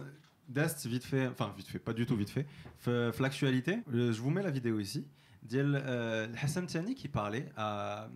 Dest 0.60 0.86
vite 0.94 1.04
fait, 1.12 1.28
enfin 1.34 1.48
vite 1.58 1.68
fait, 1.72 1.80
pas 1.80 1.94
du 2.00 2.06
tout 2.06 2.16
vite 2.16 2.30
fait, 2.36 2.46
F- 2.86 3.12
f- 3.16 3.22
l'actualité. 3.24 3.74
Euh, 3.94 4.12
Je 4.16 4.20
vous 4.24 4.30
mets 4.36 4.44
la 4.50 4.52
vidéo 4.52 4.76
ici. 4.80 5.02
Diel 5.43 5.81
euh, 5.85 6.27
Hassan 6.43 6.67
Tiani 6.67 6.95
qui 6.95 7.09
parlait 7.09 7.47
à, 7.57 8.09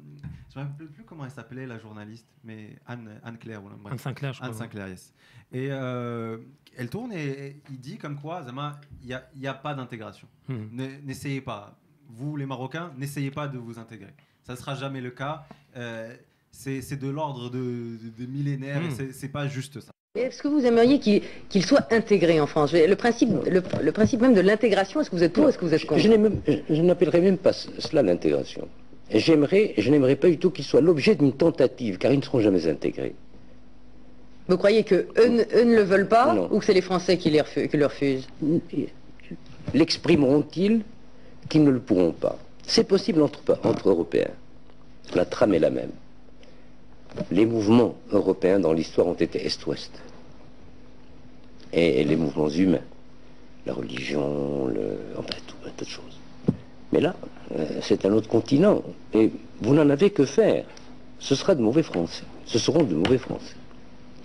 je 0.53 0.59
me 0.59 0.65
rappelle 0.65 0.89
plus 0.89 1.05
comment 1.05 1.25
elle 1.25 1.31
s'appelait 1.31 1.67
la 1.67 1.79
journaliste, 1.79 2.29
mais 2.45 2.77
Anne 2.87 3.19
Anne 3.25 3.39
Claire 3.39 3.63
ou. 3.65 3.69
Anne 3.89 3.99
Sinclair 3.99 4.33
je 4.33 4.43
Anne 4.43 4.51
crois 4.51 4.59
Sinclair, 4.65 4.89
yes. 4.89 5.15
Et 5.53 5.69
euh, 5.71 6.39
elle 6.77 6.91
tourne 6.91 7.13
et, 7.13 7.63
il 7.71 7.81
dit 7.81 7.97
comme 7.99 8.21
quoi, 8.21 8.43
Zama, 8.43 8.81
il 9.03 9.19
n'y 9.37 9.47
a, 9.47 9.55
pas 9.55 9.75
d'intégration. 9.75 10.29
Hmm. 10.49 10.67
Ne- 10.73 11.01
N'essayez 11.03 11.41
pas. 11.41 11.79
Vous, 12.09 12.37
les 12.37 12.47
Marocains, 12.47 12.93
n'essayez 12.97 13.31
pas 13.31 13.49
de 13.49 13.57
vous 13.59 13.79
intégrer. 13.79 14.15
Ça 14.43 14.53
ne 14.53 14.59
sera 14.59 14.75
jamais 14.75 15.01
le 15.01 15.11
cas. 15.11 15.47
Euh, 15.77 16.15
c'est 16.51 16.83
c'est 16.83 16.97
de 16.99 17.09
l'ordre 17.09 17.49
de, 17.51 18.27
millénaires 18.27 18.83
et 18.83 18.89
Hmm. 18.89 18.95
c'est- 18.95 19.13
c'est 19.13 19.29
pas 19.29 19.49
juste 19.49 19.81
ça. 19.81 19.91
Est-ce 20.17 20.41
que 20.45 20.47
vous 20.47 20.65
aimeriez 20.65 21.01
qu'il 21.01 21.23
qu'il 21.49 21.65
soit 21.65 21.93
intégré 21.93 22.39
en 22.39 22.47
France? 22.47 22.73
Le 22.73 22.95
principe, 22.95 23.31
le, 23.51 23.61
le 23.83 23.91
principe 23.91 24.21
même 24.21 24.33
de 24.35 24.41
l'intégration, 24.43 25.01
est-ce 25.01 25.11
que 25.11 25.17
vous 25.17 25.25
êtes 25.25 25.33
pour 25.33 25.45
ou 25.45 25.49
est-ce 25.49 25.59
que 25.59 25.65
vous 25.65 25.75
êtes 25.75 25.85
contre? 25.87 26.01
Je 26.03 26.83
n'appellerais 26.83 27.21
même 27.21 27.37
pas 27.37 27.53
ce- 27.53 27.67
cela 27.81 28.03
l'intégration. 28.03 28.69
J'aimerais, 29.13 29.75
je 29.77 29.91
n'aimerais 29.91 30.15
pas 30.15 30.29
du 30.29 30.39
tout 30.39 30.51
qu'ils 30.53 30.65
soient 30.65 30.81
l'objet 30.81 31.17
d'une 31.17 31.33
tentative, 31.33 31.99
car 31.99 32.13
ils 32.13 32.19
ne 32.19 32.23
seront 32.23 32.39
jamais 32.39 32.69
intégrés. 32.69 33.17
Vous 34.47 34.57
croyez 34.57 34.85
que 34.85 35.09
eux, 35.19 35.29
ne- 35.29 35.43
eux 35.53 35.65
ne 35.65 35.75
le 35.75 35.83
veulent 35.83 36.07
pas? 36.07 36.33
Non. 36.33 36.49
ou 36.53 36.61
que 36.61 36.65
c'est 36.65 36.75
les 36.75 36.81
Français 36.81 37.17
qui, 37.19 37.31
les 37.31 37.43
qui 37.69 37.77
le 37.77 37.87
refusent? 37.87 38.29
L'exprimeront-ils 39.75 40.83
qu'ils 41.49 41.65
ne 41.65 41.71
le 41.73 41.81
pourront 41.81 42.13
pas? 42.13 42.39
C'est 42.65 42.85
possible 42.87 43.21
entre, 43.21 43.59
entre 43.65 43.89
Européens. 43.89 44.31
La 45.17 45.25
trame 45.25 45.55
est 45.55 45.59
la 45.59 45.71
même. 45.71 45.91
Les 47.31 47.47
mouvements 47.47 47.95
européens 48.13 48.59
dans 48.61 48.73
l'histoire 48.73 49.07
ont 49.07 49.15
été 49.15 49.45
Est-Ouest. 49.45 49.91
Et, 51.73 52.05
les 52.05 52.17
mouvements 52.17 52.49
humains, 52.49 52.85
la 53.67 53.73
religion, 53.75 54.67
le, 54.67 54.99
enfin 55.19 55.35
tout 55.47 55.57
un 55.67 55.71
tas 55.71 55.85
de 55.85 55.91
choses. 55.91 56.19
Mais 56.93 57.01
là, 57.01 57.15
euh, 57.57 57.67
c'est 57.83 58.05
un 58.05 58.13
autre 58.13 58.29
continent. 58.29 58.83
Et 59.13 59.31
vous 59.61 59.75
n'en 59.75 59.89
avez 59.91 60.11
que 60.11 60.25
faire. 60.25 60.65
Ce 61.19 61.35
sera 61.35 61.55
de 61.55 61.63
mauvais 61.63 61.83
Français. 61.83 62.23
Ce 62.47 62.59
seront 62.59 62.83
de 62.85 62.95
mauvais 62.95 63.19
Français. 63.19 63.57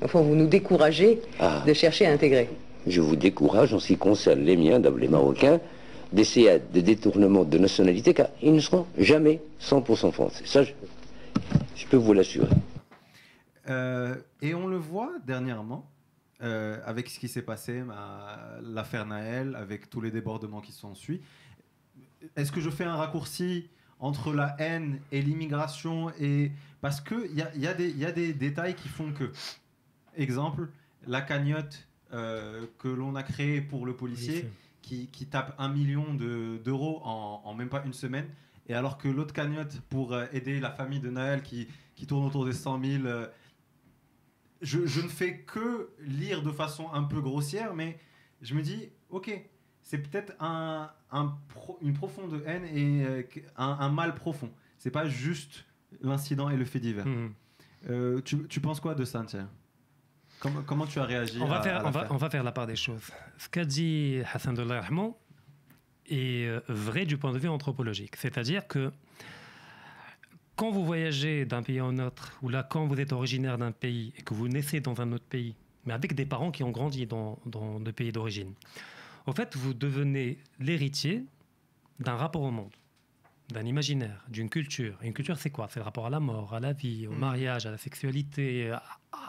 Enfin, 0.04 0.22
vous 0.22 0.36
nous 0.36 0.48
découragez 0.48 1.22
Ah. 1.40 1.64
de 1.66 1.74
chercher 1.74 2.06
à 2.06 2.12
intégrer. 2.12 2.50
Je 2.88 3.02
vous 3.02 3.16
décourage, 3.16 3.74
en 3.74 3.80
ce 3.80 3.88
qui 3.88 3.98
concerne 3.98 4.42
les 4.42 4.56
miens, 4.56 4.80
les 4.98 5.08
Marocains, 5.08 5.60
d'essayer 6.14 6.58
des 6.74 6.82
détournements 6.82 7.44
de 7.44 7.58
nationalité, 7.58 8.14
car 8.14 8.28
ils 8.42 8.54
ne 8.54 8.60
seront 8.60 8.86
jamais 8.98 9.42
100% 9.62 10.12
français. 10.12 10.44
Ça, 10.46 10.64
je, 10.64 10.72
je 11.76 11.86
peux 11.88 11.98
vous 11.98 12.14
l'assurer. 12.14 12.48
Euh, 13.70 14.16
et 14.42 14.56
on 14.56 14.68
le 14.68 14.78
voit 14.78 15.14
dernièrement, 15.26 15.90
euh, 16.42 16.80
avec 16.86 17.10
ce 17.10 17.20
qui 17.20 17.28
s'est 17.28 17.42
passé, 17.42 17.82
ma- 17.84 18.58
l'affaire 18.64 19.06
Naël, 19.06 19.56
avec 19.56 19.90
tous 19.90 20.02
les 20.02 20.12
débordements 20.12 20.62
qui 20.62 20.72
sont 20.72 20.96
suivis. 20.96 21.22
Est-ce 22.36 22.52
que 22.52 22.62
je 22.62 22.70
fais 22.70 22.84
un 22.86 22.96
raccourci 22.96 23.70
entre 24.00 24.34
la 24.34 24.56
haine 24.60 25.00
et 25.12 25.22
l'immigration 25.22 26.12
et 26.20 26.52
Parce 26.82 27.02
qu'il 27.02 27.34
y 27.36 27.42
a, 27.42 27.54
y, 27.56 27.68
a 27.68 27.74
des- 27.74 27.90
il 27.90 27.98
y 27.98 28.06
a 28.06 28.12
des 28.14 28.34
détails 28.34 28.74
qui 28.76 28.88
font 28.88 29.12
que, 29.12 29.32
exemple, 30.16 30.70
la 31.08 31.22
cagnotte 31.22 31.86
euh, 32.14 32.66
que 32.80 32.88
l'on 32.88 33.16
a 33.16 33.22
créée 33.24 33.62
pour 33.62 33.86
le 33.86 33.96
policier, 33.96 34.50
qui, 34.82 35.08
qui 35.08 35.28
tape 35.28 35.54
un 35.60 35.70
million 35.70 36.14
de- 36.16 36.58
d'euros 36.64 37.02
en, 37.04 37.42
en 37.46 37.54
même 37.54 37.70
pas 37.70 37.84
une 37.86 37.94
semaine, 37.94 38.26
et 38.68 38.74
alors 38.74 38.98
que 38.98 39.08
l'autre 39.10 39.34
cagnotte 39.34 39.80
pour 39.90 40.18
aider 40.34 40.60
la 40.60 40.72
famille 40.72 41.00
de 41.02 41.10
Naël 41.12 41.44
qui, 41.44 41.68
qui 41.96 42.08
tourne 42.08 42.26
autour 42.26 42.46
des 42.46 42.54
100 42.54 42.82
000, 42.84 43.06
euh, 43.06 43.28
je, 44.62 44.86
je 44.86 45.02
ne 45.02 45.08
fais 45.08 45.40
que 45.40 45.90
lire 46.00 46.42
de 46.44 46.52
façon 46.52 46.92
un 46.92 47.04
peu 47.04 47.22
grossière, 47.22 47.74
mais 47.74 47.98
je 48.42 48.54
me 48.56 48.62
dis, 48.62 48.90
ok, 49.10 49.32
c'est 49.82 49.98
peut-être 50.00 50.34
un, 50.40 50.90
un 51.12 51.38
pro- 51.50 51.80
une 51.82 51.94
profonde 51.94 52.42
haine 52.46 52.66
et 52.66 53.06
euh, 53.06 53.24
un, 53.58 53.78
un 53.80 53.90
mal 53.90 54.16
profond. 54.16 54.52
C'est 54.78 54.92
pas 54.92 55.08
juste 55.08 55.66
l'incident 56.02 56.50
et 56.50 56.58
le 56.58 56.66
fait 56.66 56.80
divers. 56.80 57.06
Mhm. 57.06 57.34
Euh, 57.90 58.22
tu, 58.22 58.46
tu 58.48 58.60
penses 58.60 58.80
quoi 58.80 58.94
de 58.96 59.06
ça, 59.06 59.24
tiens 59.26 59.50
comment, 60.42 60.62
comment 60.64 60.86
tu 60.86 61.00
as 61.00 61.06
réagi 61.06 61.40
On 61.42 61.48
va, 61.48 61.60
à- 61.60 61.64
faire, 61.64 61.78
à 61.78 61.88
on, 61.88 61.92
va, 61.92 62.00
l'affaire? 62.02 62.16
on 62.16 62.18
va 62.18 62.30
faire 62.30 62.44
la 62.44 62.52
part 62.52 62.68
des 62.68 62.76
choses. 62.76 63.10
Ce 63.38 63.48
qu'a 63.50 63.66
dit 63.66 64.20
Hassan 64.34 64.58
Rahman 64.60 65.14
est 66.10 66.46
euh, 66.48 66.60
vrai 66.68 67.06
du 67.06 67.18
point 67.18 67.32
de 67.34 67.40
vue 67.40 67.48
anthropologique. 67.50 68.16
C'est-à-dire 68.18 68.68
que 68.68 68.92
quand 70.60 70.72
vous 70.72 70.84
voyagez 70.86 71.46
d'un 71.46 71.64
pays 71.64 71.80
à 71.80 71.86
un 71.86 71.98
autre, 72.00 72.38
ou 72.42 72.50
là, 72.50 72.64
quand 72.64 72.86
vous 72.86 73.00
êtes 73.00 73.14
originaire 73.14 73.58
d'un 73.58 73.72
pays 73.72 74.12
et 74.18 74.22
que 74.24 74.34
vous 74.34 74.50
naissez 74.50 74.82
dans 74.82 75.00
un 75.00 75.10
autre 75.14 75.24
pays, 75.24 75.56
mais 75.86 75.94
avec 75.94 76.14
des 76.14 76.26
parents 76.26 76.52
qui 76.52 76.64
ont 76.64 76.72
grandi 76.72 77.06
dans, 77.08 77.40
dans 77.46 77.80
le 77.80 77.92
pays 77.94 78.12
d'origine, 78.12 78.54
au 79.26 79.32
fait, 79.32 79.56
vous 79.56 79.74
devenez 79.74 80.38
l'héritier 80.60 81.24
d'un 82.00 82.16
rapport 82.16 82.42
au 82.42 82.52
monde, 82.52 82.74
d'un 83.54 83.66
imaginaire, 83.66 84.26
d'une 84.28 84.50
culture. 84.50 84.98
Et 85.02 85.08
une 85.08 85.14
culture, 85.14 85.38
c'est 85.38 85.50
quoi? 85.50 85.68
C'est 85.72 85.80
le 85.80 85.86
rapport 85.86 86.06
à 86.08 86.10
la 86.10 86.20
mort, 86.20 86.54
à 86.54 86.60
la 86.60 86.74
vie, 86.74 87.08
au 87.08 87.14
Mm. 87.14 87.20
mariage, 87.20 87.66
à 87.66 87.72
la 87.72 87.78
sexualité, 87.78 88.76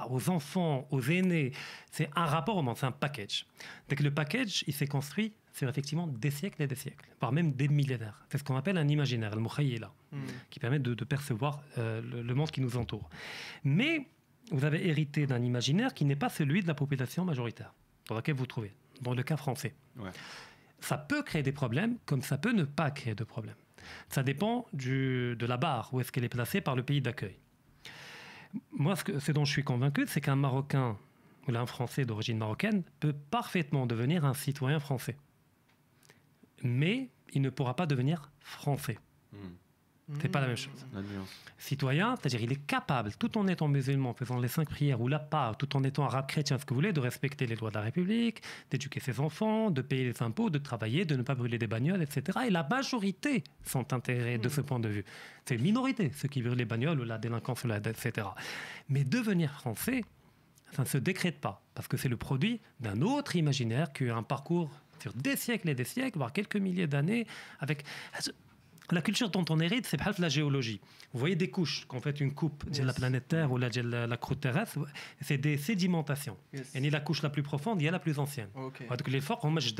aux 0.08 0.30
enfants, 0.30 0.88
aux 0.90 1.00
aînés. 1.02 1.52
C'est 1.92 2.10
un 2.16 2.26
rapport 2.26 2.56
au 2.56 2.62
monde, 2.62 2.76
c'est 2.76 2.86
un 2.86 2.92
package. 3.06 3.46
Dès 3.88 3.94
que 3.94 4.02
le 4.02 4.10
package, 4.12 4.64
il 4.66 4.74
s'est 4.74 4.88
construit 4.88 5.32
sur 5.52 5.68
effectivement 5.68 6.08
des 6.08 6.32
siècles 6.32 6.62
et 6.62 6.66
des 6.66 6.74
siècles, 6.74 7.08
voire 7.20 7.30
même 7.30 7.52
des 7.52 7.68
millénaires. 7.68 8.24
C'est 8.30 8.38
ce 8.38 8.42
qu'on 8.44 8.56
appelle 8.56 8.78
un 8.78 8.88
imaginaire, 8.88 9.34
le 9.36 9.40
mukhayyila, 9.42 9.92
Qui 10.50 10.58
permet 10.58 10.80
de, 10.80 10.92
de 10.94 11.04
percevoir 11.04 11.62
euh, 11.78 12.00
le, 12.02 12.22
le 12.22 12.34
monde 12.34 12.50
qui 12.50 12.60
nous 12.60 12.76
entoure. 12.76 13.08
Mais 13.62 14.08
vous 14.50 14.64
avez 14.64 14.88
hérité 14.88 15.26
d'un 15.26 15.40
imaginaire 15.42 15.94
qui 15.94 16.04
n'est 16.04 16.16
pas 16.16 16.28
celui 16.28 16.62
de 16.62 16.66
la 16.66 16.74
population 16.74 17.24
majoritaire 17.24 17.72
dans 18.08 18.16
laquelle 18.16 18.34
vous 18.34 18.40
vous 18.40 18.46
trouvez, 18.46 18.72
dans 19.02 19.14
le 19.14 19.22
cas 19.22 19.36
français. 19.36 19.72
Ouais. 19.96 20.10
Ça 20.80 20.98
peut 20.98 21.22
créer 21.22 21.44
des 21.44 21.52
problèmes, 21.52 21.96
comme 22.06 22.22
ça 22.22 22.38
peut 22.38 22.50
ne 22.52 22.64
pas 22.64 22.90
créer 22.90 23.14
de 23.14 23.22
problèmes. 23.22 23.54
Ça 24.08 24.22
dépend 24.24 24.66
du- 24.72 25.36
de 25.36 25.46
la 25.46 25.56
barre, 25.56 25.94
où 25.94 26.00
est-ce 26.00 26.10
qu'elle 26.10 26.24
est 26.24 26.28
placée 26.28 26.60
par 26.60 26.74
le 26.74 26.82
pays 26.82 27.00
d'accueil. 27.00 27.36
Moi, 28.72 28.96
ce, 28.96 29.04
que- 29.04 29.20
ce 29.20 29.30
dont 29.30 29.44
je 29.44 29.52
suis 29.52 29.62
convaincu, 29.64 30.04
c'est 30.08 30.20
qu'un 30.20 30.34
Marocain 30.36 30.96
ou 31.46 31.54
un 31.56 31.66
Français 31.66 32.04
d'origine 32.04 32.38
marocaine 32.38 32.82
peut 32.98 33.12
parfaitement 33.30 33.86
devenir 33.86 34.24
un 34.24 34.34
citoyen 34.34 34.80
français. 34.80 35.16
Mais 36.62 37.08
il 37.32 37.42
ne 37.42 37.50
pourra 37.50 37.74
pas 37.76 37.86
devenir 37.86 38.30
français. 38.40 38.98
Hmm, 39.32 39.36
C'est 40.20 40.28
pas 40.28 40.40
la 40.40 40.48
même 40.48 40.56
chose. 40.56 40.86
la 40.92 41.02
nuance. 41.02 41.28
Citoyen, 41.58 42.16
c'est-à-dire 42.16 42.42
il 42.42 42.52
est 42.52 42.66
capable, 42.66 43.12
tout 43.18 43.36
en 43.36 43.46
étant 43.46 43.68
musulman, 43.68 44.14
faisant 44.14 44.38
les 44.38 44.48
cinq 44.48 44.68
prières 44.68 45.00
ou 45.00 45.08
la 45.08 45.18
part, 45.18 45.56
tout 45.56 45.76
en 45.76 45.84
étant 45.84 46.04
arabe 46.04 46.26
chrétien, 46.26 46.58
ce 46.58 46.64
que 46.64 46.70
vous 46.70 46.76
voulez, 46.76 46.92
de 46.92 47.00
respecter 47.00 47.46
les 47.46 47.54
lois 47.54 47.70
de 47.70 47.74
la 47.74 47.82
République, 47.82 48.42
d'éduquer 48.70 49.00
ses 49.00 49.20
enfants, 49.20 49.70
de 49.70 49.82
payer 49.82 50.04
les 50.04 50.22
impôts, 50.22 50.50
de 50.50 50.58
travailler, 50.58 51.04
de 51.04 51.16
ne 51.16 51.22
pas 51.22 51.34
brûler 51.34 51.58
des 51.58 51.66
bagnoles, 51.66 52.02
etc. 52.02 52.38
Et 52.46 52.50
la 52.50 52.66
majorité 52.68 53.44
sont 53.64 53.92
intégrés 53.92 54.38
de 54.38 54.48
ce 54.48 54.60
point 54.60 54.80
de 54.80 54.88
vue. 54.88 55.04
C'est 55.44 55.56
une 55.56 55.62
minorité, 55.62 56.10
ceux 56.16 56.28
qui 56.28 56.42
brûlent 56.42 56.58
les 56.58 56.64
bagnoles 56.64 57.00
ou 57.00 57.04
la 57.04 57.18
délinquance, 57.18 57.64
etc. 57.64 58.26
Mais 58.88 59.04
devenir 59.04 59.52
français, 59.52 60.02
ça 60.72 60.82
ne 60.82 60.88
se 60.88 60.98
décrète 60.98 61.40
pas, 61.40 61.62
parce 61.74 61.88
que 61.88 61.96
c'est 61.96 62.08
le 62.08 62.16
produit 62.16 62.60
d'un 62.80 63.02
autre 63.02 63.36
imaginaire 63.36 63.92
qui 63.92 64.04
a 64.04 64.06
eu 64.06 64.10
un 64.10 64.22
parcours 64.22 64.70
sur 65.00 65.12
des 65.14 65.36
siècles 65.36 65.68
et 65.68 65.74
des 65.74 65.84
siècles, 65.84 66.18
voire 66.18 66.32
quelques 66.32 66.56
milliers 66.56 66.86
d'années, 66.86 67.26
avec... 67.58 67.84
La 68.92 69.02
culture 69.02 69.30
dont 69.30 69.44
on 69.50 69.60
hérite, 69.60 69.86
c'est 69.86 69.96
la 70.20 70.28
géologie. 70.28 70.80
Vous 71.12 71.18
voyez 71.20 71.36
des 71.36 71.50
couches, 71.50 71.84
quand 71.88 71.96
on 71.98 72.00
fait 72.00 72.20
une 72.20 72.32
coupe 72.34 72.68
de 72.70 72.82
la 72.82 72.92
planète 72.92 73.28
Terre 73.28 73.50
ou 73.52 73.56
la, 73.58 73.68
de 73.70 73.80
la, 73.80 74.16
croûte 74.16 74.40
terrestre, 74.40 74.78
c'est 75.20 75.38
des 75.38 75.56
sédimentations. 75.58 76.36
Yes. 76.52 76.74
Et 76.74 76.80
ni 76.80 76.90
la 76.90 77.00
couche 77.00 77.22
la 77.22 77.30
plus 77.30 77.42
profonde, 77.42 77.80
il 77.80 77.84
y 77.84 77.88
a 77.88 77.90
la 77.90 77.98
plus 77.98 78.18
ancienne. 78.18 78.48
Donc 78.54 79.08
les 79.08 79.20
forts, 79.20 79.40
on 79.44 79.58
j'ai 79.60 79.72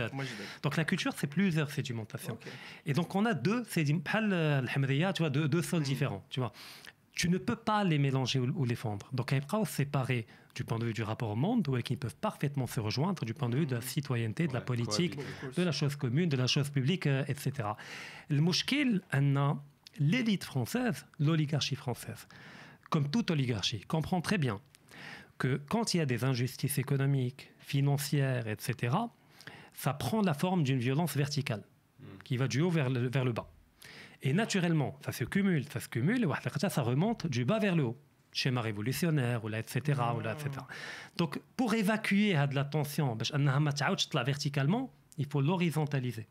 Donc 0.63 0.77
la 0.77 0.85
culture, 0.85 1.13
c'est 1.17 1.27
plusieurs 1.27 1.71
sédimentations. 1.71 2.39
Et 2.87 2.93
donc 2.93 3.15
on 3.15 3.25
a 3.27 3.35
deux 3.35 3.65
sédimentations, 3.65 5.13
tu 5.13 5.23
vois, 5.23 5.31
deux, 5.31 5.49
deux 5.49 5.63
sols 5.63 5.81
Mhm. 5.81 5.85
différents, 5.87 6.25
tu 6.31 6.41
vois. 6.41 6.53
Tu 7.13 7.29
ne 7.29 7.39
peux 7.39 7.57
pas 7.57 7.85
les 7.85 7.99
mélanger 7.99 8.39
ou, 8.39 8.51
ou 8.55 8.65
les 8.65 8.77
fondre. 8.77 9.09
Donc 9.13 9.33
peuvent 9.33 9.69
séparer 9.69 10.27
du 10.55 10.65
point 10.65 10.79
de 10.79 10.85
vue 10.85 10.93
du 10.93 11.03
rapport 11.03 11.31
au 11.31 11.37
monde, 11.37 11.67
ou 11.69 11.77
qu'ils 11.81 11.99
peuvent 11.99 12.17
parfaitement 12.17 12.67
se 12.67 12.81
rejoindre 12.81 13.25
du 13.25 13.35
point 13.35 13.49
de 13.49 13.57
vue 13.57 13.67
de 13.67 13.75
la 13.75 13.81
citoyenneté, 13.81 14.47
de 14.47 14.53
la 14.53 14.61
Ouais, 14.61 14.65
politique, 14.65 15.19
de 15.57 15.63
la 15.63 15.73
chose 15.73 15.97
commune, 15.97 16.29
de 16.29 16.37
la 16.37 16.47
chose 16.47 16.71
publique, 16.71 17.07
euh, 17.07 17.25
etc. 17.29 17.69
Le 18.29 18.41
mouchkil, 18.41 19.03
l'élite 19.99 20.45
française, 20.45 21.07
l'oligarchie 21.19 21.77
française, 21.77 22.27
comme 22.91 23.11
toute 23.11 23.31
oligarchie, 23.31 23.81
comprend 23.81 24.21
très 24.21 24.39
bien 24.39 24.61
que 25.39 25.61
quand 25.69 25.95
il 25.95 25.99
y 25.99 26.01
a 26.01 26.07
des 26.07 26.25
injustices 26.25 26.79
économiques, 26.79 27.51
financières, 27.59 28.47
etc., 28.49 28.97
ça 29.73 29.95
prend 29.95 30.21
la 30.21 30.35
forme 30.35 30.63
d'une 30.65 30.79
violence 30.79 31.17
verticale 31.17 31.63
qui 32.25 32.37
va 32.37 32.49
du 32.49 32.61
haut 32.61 32.71
vers 32.71 32.91
le, 32.91 33.09
vers 33.09 33.25
le 33.25 33.33
bas. 33.33 33.51
Et 34.23 34.33
naturellement, 34.35 34.99
ça 35.05 35.13
se 35.13 35.25
cumule, 35.25 35.65
ça 35.69 35.81
se 35.81 35.89
cumule, 35.89 36.25
et 36.25 36.69
ça 36.69 36.83
remonte 36.83 37.27
du 37.27 37.45
bas 37.45 37.59
vers 37.59 37.75
le 37.75 37.85
haut 37.85 37.99
Schéma 38.32 38.62
révolutionnaire, 38.62 39.46
ou 39.46 39.48
là, 39.48 39.60
etc., 39.60 39.80
ou 40.16 40.20
là, 40.20 40.34
etc. 40.34 40.50
Donc, 41.16 41.40
pour 41.56 41.74
évacuer 41.74 42.34
de 42.34 42.56
la 42.56 42.66
tension, 42.66 43.16
باش 43.16 43.36
أنها 43.36 43.60
ما 43.60 43.72
تعاودش 43.72 44.06
تطلع 44.06 44.24
verticalement, 44.24 44.90
il 45.18 45.26
faut 45.26 45.42
l'horizontaliser. 45.42 46.28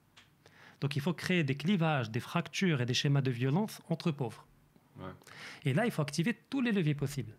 Donc, 0.81 0.97
il 0.97 1.01
faut 1.01 1.15
créer 1.15 1.45
des 1.45 1.57
clivages, 1.57 2.11
des 2.11 2.21
fractures 2.21 2.81
et 2.83 2.87
des 2.87 2.95
schémas 2.95 3.23
de 3.23 3.31
violence 3.31 3.81
entre 3.89 4.11
pauvres. 4.11 4.47
Ouais. 4.99 5.15
Et 5.65 5.73
là, 5.73 5.87
il 5.87 5.91
faut 5.91 6.03
activer 6.03 6.35
tous 6.51 6.61
les 6.61 6.73
leviers 6.73 6.95
possibles. 6.95 7.35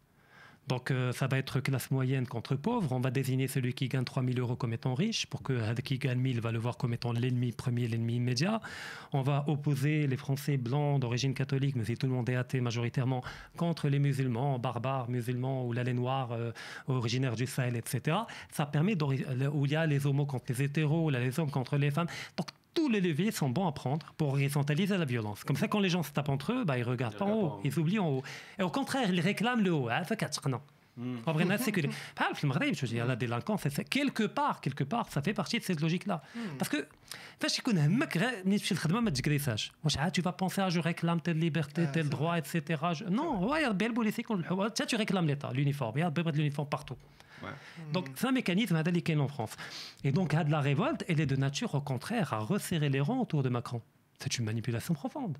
Donc, 0.68 0.90
euh, 0.90 1.12
ça 1.12 1.26
va 1.26 1.38
être 1.38 1.58
classe 1.60 1.90
moyenne 1.90 2.26
contre 2.26 2.54
pauvre. 2.54 2.92
On 2.92 3.00
va 3.00 3.10
désigner 3.10 3.48
celui 3.48 3.74
qui 3.74 3.88
gagne 3.88 4.04
3000 4.04 4.38
euros 4.38 4.56
comme 4.56 4.72
étant 4.72 4.94
riche, 4.94 5.26
pour 5.26 5.42
que 5.42 5.58
celui 5.58 5.82
qui 5.82 5.98
gagne 5.98 6.18
1000 6.18 6.40
va 6.40 6.52
le 6.52 6.58
voir 6.58 6.76
comme 6.76 6.94
étant 6.94 7.12
l'ennemi 7.12 7.50
premier, 7.52 7.88
l'ennemi 7.88 8.16
immédiat. 8.16 8.60
On 9.12 9.22
va 9.22 9.44
opposer 9.48 10.06
les 10.06 10.16
Français 10.16 10.58
blancs 10.58 11.00
d'origine 11.00 11.34
catholique, 11.34 11.74
mais 11.76 11.84
si 11.84 11.96
tout 11.96 12.06
le 12.06 12.12
monde 12.12 12.28
est 12.28 12.36
athée 12.36 12.60
majoritairement, 12.60 13.22
contre 13.56 13.88
les 13.88 13.98
musulmans, 13.98 14.58
barbares 14.58 15.10
musulmans 15.10 15.66
ou 15.66 15.72
l'allée 15.72 15.94
noire 15.94 16.32
euh, 16.32 16.52
originaire 16.86 17.34
du 17.34 17.46
Sahel, 17.46 17.76
etc. 17.76 18.18
Ça 18.52 18.66
permet, 18.66 18.96
où 19.02 19.66
il 19.66 19.72
y 19.72 19.76
a 19.76 19.86
les 19.86 20.06
homos 20.06 20.26
contre 20.26 20.46
les 20.50 20.62
hétéros, 20.62 21.10
les 21.10 21.40
hommes 21.40 21.50
contre 21.50 21.78
les 21.78 21.90
femmes. 21.90 22.08
Tous 22.74 22.88
les 22.88 23.00
leviers 23.00 23.30
sont 23.30 23.48
bons 23.48 23.66
à 23.66 23.72
prendre 23.72 24.06
pour 24.16 24.28
horizontaliser 24.28 24.96
la 24.96 25.04
violence. 25.04 25.44
Comme 25.44 25.56
ça, 25.56 25.68
quand 25.68 25.80
les 25.80 25.88
gens 25.88 26.02
se 26.02 26.12
tapent 26.12 26.28
entre 26.28 26.52
eux, 26.52 26.64
bah, 26.64 26.78
ils 26.78 26.84
regardent 26.84 27.14
Ils 27.14 27.18
pas 27.18 27.24
en 27.24 27.32
haut, 27.32 27.60
ils 27.64 27.78
oublient 27.78 27.98
en 27.98 28.08
haut. 28.08 28.22
Et 28.58 28.62
au 28.62 28.70
contraire, 28.70 29.10
ils 29.12 29.20
réclament 29.20 29.62
le 29.62 29.72
haut. 29.72 29.88
cache, 30.16 30.44
non. 30.46 30.60
En 31.00 31.32
Comprenez 31.32 31.56
c'est 31.58 31.72
que 31.72 31.80
je 31.82 32.80
veux 32.82 32.88
dire, 32.88 33.06
la 33.06 33.16
délinquance, 33.16 33.62
quelque 33.88 34.24
part, 34.24 34.60
quelque 34.60 34.84
part, 34.84 35.08
ça 35.10 35.22
fait 35.22 35.32
partie 35.32 35.58
de 35.58 35.64
cette 35.64 35.80
logique-là. 35.80 36.22
Parce 36.58 36.68
que, 36.68 36.86
tu 40.12 40.22
vas 40.22 40.32
penser 40.32 40.60
à 40.60 40.68
je 40.68 40.80
réclame 40.80 41.20
telle 41.20 41.38
liberté, 41.38 41.86
tel 41.92 42.08
droit, 42.08 42.38
etc. 42.38 42.82
Non, 43.08 43.48
tu 44.86 44.96
réclames 44.96 45.26
l'État, 45.26 45.50
l'uniforme, 45.52 45.98
il 45.98 46.00
y 46.00 46.02
a 46.02 46.12
l'uniforme 46.32 46.68
partout. 46.68 46.96
Donc 47.92 48.08
c'est 48.16 48.26
un 48.26 48.32
mécanisme 48.32 48.82
qui 48.82 49.12
est 49.12 49.16
en 49.16 49.28
France. 49.28 49.56
Et 50.04 50.12
donc 50.12 50.34
à 50.34 50.44
de 50.44 50.50
la 50.50 50.60
révolte, 50.60 51.04
elle 51.08 51.20
est 51.20 51.26
de 51.26 51.36
nature 51.36 51.74
au 51.74 51.80
contraire 51.80 52.32
à 52.34 52.38
resserrer 52.38 52.88
les 52.88 53.00
rangs 53.00 53.20
autour 53.20 53.42
de 53.42 53.48
Macron. 53.48 53.80
C'est 54.18 54.38
une 54.38 54.44
manipulation 54.44 54.94
profonde. 54.94 55.38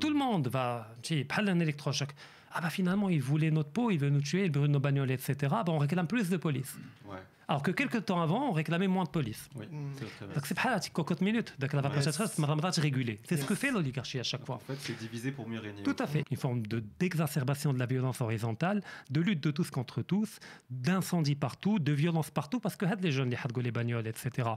Tout 0.00 0.10
le 0.10 0.16
monde 0.16 0.48
va, 0.48 0.88
tu 1.02 1.18
sais, 1.18 1.24
pas 1.24 1.40
un 1.42 1.60
électrochoc. 1.60 2.10
Ah 2.52 2.60
bah 2.60 2.70
finalement, 2.70 3.08
il 3.08 3.22
voulait 3.22 3.50
notre 3.50 3.70
peau, 3.70 3.90
il 3.90 3.98
veut 3.98 4.10
nous 4.10 4.20
tuer, 4.20 4.44
il 4.44 4.50
brûle 4.50 4.70
nos 4.70 4.80
bagnoles, 4.80 5.10
etc. 5.12 5.36
Bah, 5.50 5.64
on 5.68 5.78
réclame 5.78 6.06
plus 6.08 6.28
de 6.28 6.36
police. 6.36 6.76
Ouais. 7.06 7.16
Alors 7.46 7.62
que 7.62 7.70
quelques 7.72 8.04
temps 8.04 8.20
avant, 8.22 8.48
on 8.48 8.52
réclamait 8.52 8.86
moins 8.88 9.04
de 9.04 9.08
police. 9.08 9.48
Oui, 9.56 9.66
Mm. 9.66 9.90
c'est 9.98 10.04
très 10.16 10.24
vrai. 10.26 10.34
Donc 10.34 10.46
c'est 10.46 10.54
pas 10.60 10.70
la 10.70 10.80
cocotte 10.80 11.20
minute. 11.20 11.54
Donc 11.58 11.72
la 11.72 11.80
Ouais. 11.82 11.88
va 11.88 12.70
réguler. 12.80 13.18
C'est 13.28 13.36
ce 13.36 13.44
que 13.44 13.54
fait 13.56 13.70
l'oligarchie 13.72 14.18
à 14.20 14.22
chaque 14.22 14.42
En 14.42 14.46
fois. 14.46 14.60
fait, 14.66 14.76
c'est 14.80 14.96
divisé 14.98 15.32
pour 15.32 15.48
mieux 15.48 15.58
régner. 15.58 15.82
Tout 15.82 15.96
à 15.98 16.06
fait. 16.06 16.24
Une 16.30 16.36
forme 16.36 16.64
de 16.66 16.82
d'exacerbation 17.00 17.72
de 17.72 17.78
la 17.78 17.86
violence 17.86 18.20
horizontale, 18.20 18.82
de 19.10 19.20
lutte 19.20 19.42
de 19.42 19.50
tous 19.50 19.70
contre 19.70 20.02
tous, 20.02 20.38
d'incendie 20.70 21.34
partout, 21.34 21.78
de 21.78 21.92
violence 21.92 22.30
partout, 22.30 22.60
parce 22.60 22.76
que 22.76 22.86
les 23.00 23.10
jeunes, 23.12 23.30
les 23.30 23.36
hadgo, 23.36 23.60
les 23.60 23.72
bagnoles, 23.72 24.06
etc., 24.06 24.30
bah, 24.36 24.56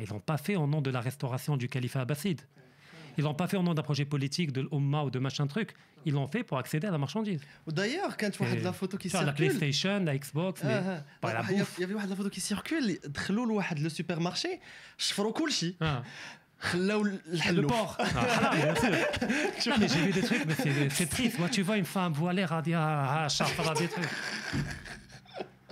ils 0.00 0.10
n'ont 0.12 0.20
pas 0.20 0.36
fait 0.36 0.56
au 0.56 0.66
nom 0.66 0.80
de 0.82 0.90
la 0.90 1.00
restauration 1.00 1.56
du 1.56 1.68
califat 1.68 2.00
abbasside. 2.02 2.40
Ils 3.16 3.24
l'ont 3.24 3.34
pas 3.34 3.46
fait 3.46 3.56
au 3.56 3.62
nom 3.62 3.74
d'un 3.74 3.82
projet 3.82 4.04
politique, 4.04 4.52
de 4.52 4.62
l'OMA 4.62 5.04
ou 5.04 5.10
de 5.10 5.18
machin 5.18 5.46
truc. 5.46 5.74
Ils 6.06 6.12
l'ont 6.12 6.26
fait 6.26 6.42
pour 6.42 6.58
accéder 6.58 6.86
à 6.86 6.90
la 6.90 6.98
marchandise. 6.98 7.40
D'ailleurs, 7.66 8.16
quand 8.16 8.30
tu 8.30 8.44
vois 8.44 8.54
la 8.54 8.72
photo 8.72 8.96
qui 8.96 9.08
circule. 9.08 9.26
La 9.26 9.32
PlayStation, 9.32 10.00
la 10.04 10.18
Xbox, 10.18 10.60
ah, 10.64 10.82
ah. 10.86 11.02
Ah, 11.22 11.42
Il 11.50 11.58
y 11.80 11.84
avait 11.84 11.94
la 11.94 12.16
photo 12.16 12.28
qui 12.28 12.40
circule, 12.40 12.98
le 13.78 13.88
supermarché, 13.88 14.60
je 14.98 15.12
ferai 15.12 15.32
tout 15.32 15.46
le 16.72 17.66
porc. 17.66 17.98
non, 19.66 19.74
mais 19.78 19.88
j'ai 19.88 20.00
vu 20.00 20.12
des 20.12 20.22
trucs, 20.22 20.44
mais 20.46 20.88
c'est 20.90 21.06
triste. 21.06 21.38
Moi, 21.38 21.48
tu 21.48 21.62
vois 21.62 21.76
une 21.76 21.84
femme 21.84 22.12
voilée, 22.12 22.44
radia, 22.44 23.26
charpera 23.28 23.74
des 23.74 23.88
trucs. 23.88 24.08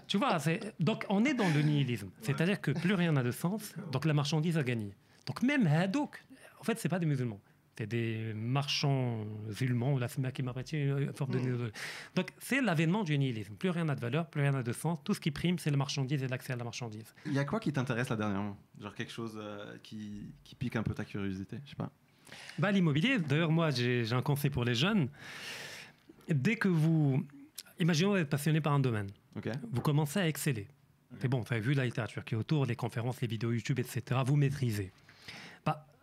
Tu 0.06 0.18
vois, 0.18 0.36
donc 0.78 1.06
on 1.08 1.24
est 1.24 1.32
dans 1.34 1.48
le 1.48 1.62
nihilisme. 1.62 2.10
C'est-à-dire 2.20 2.60
que 2.60 2.70
plus 2.70 2.94
rien 2.94 3.12
n'a 3.12 3.22
de 3.22 3.30
sens, 3.30 3.72
donc 3.90 4.04
la 4.04 4.12
marchandise 4.12 4.58
a 4.58 4.62
gagné. 4.62 4.92
Donc 5.26 5.42
même 5.42 5.66
Haddock, 5.66 6.22
en 6.62 6.64
fait, 6.64 6.78
c'est 6.78 6.88
pas 6.88 7.00
des 7.00 7.06
musulmans. 7.06 7.40
C'est 7.76 7.88
des 7.88 8.32
marchands 8.34 9.24
musulmans, 9.48 9.94
ou 9.94 9.98
la 9.98 10.06
qui 10.08 10.42
une 10.42 11.12
forme 11.12 11.32
de 11.32 11.38
Mm. 11.38 11.70
Donc 12.14 12.28
c'est 12.38 12.60
l'avènement 12.60 13.02
du 13.02 13.18
nihilisme. 13.18 13.54
Plus 13.54 13.70
rien 13.70 13.84
n'a 13.84 13.96
de 13.96 14.00
valeur, 14.00 14.28
plus 14.28 14.42
rien 14.42 14.52
n'a 14.52 14.62
de 14.62 14.72
sens. 14.72 14.98
Tout 15.02 15.12
ce 15.12 15.20
qui 15.20 15.32
prime, 15.32 15.58
c'est 15.58 15.70
la 15.70 15.76
marchandise 15.76 16.22
et 16.22 16.28
l'accès 16.28 16.52
à 16.52 16.56
la 16.56 16.62
marchandise. 16.62 17.14
Il 17.26 17.32
y 17.32 17.38
a 17.40 17.44
quoi 17.44 17.58
qui 17.58 17.72
t'intéresse 17.72 18.10
là 18.10 18.16
dernièrement? 18.16 18.56
Genre 18.80 18.94
quelque 18.94 19.10
chose 19.10 19.36
euh, 19.36 19.76
qui, 19.82 20.32
qui 20.44 20.54
pique 20.54 20.76
un 20.76 20.84
peu 20.84 20.94
ta 20.94 21.04
curiosité 21.04 21.58
Je 21.64 21.70
sais 21.70 21.76
pas. 21.76 21.90
Bah, 22.58 22.70
L'immobilier, 22.70 23.18
d'ailleurs, 23.18 23.50
moi, 23.50 23.70
j'ai 23.70 24.12
un 24.12 24.22
conseil 24.22 24.50
pour 24.50 24.64
les 24.64 24.74
jeunes. 24.74 25.08
Dès 26.28 26.54
que 26.54 26.68
vous. 26.68 27.26
Imaginons 27.80 28.14
êtes 28.16 28.30
passionné 28.30 28.60
par 28.60 28.74
un 28.74 28.80
domaine, 28.80 29.08
vous 29.72 29.80
commencez 29.80 30.20
à 30.20 30.28
exceller. 30.28 30.68
C'est 31.20 31.28
bon, 31.28 31.40
vous 31.40 31.52
avez 31.52 31.60
vu 31.60 31.74
la 31.74 31.84
littérature 31.84 32.24
qui 32.24 32.34
est 32.34 32.38
autour, 32.38 32.64
les 32.64 32.76
conférences, 32.76 33.20
les 33.20 33.28
vidéos 33.28 33.52
YouTube, 33.52 33.78
etc. 33.78 34.20
Vous 34.24 34.36
maîtrisez. 34.36 34.92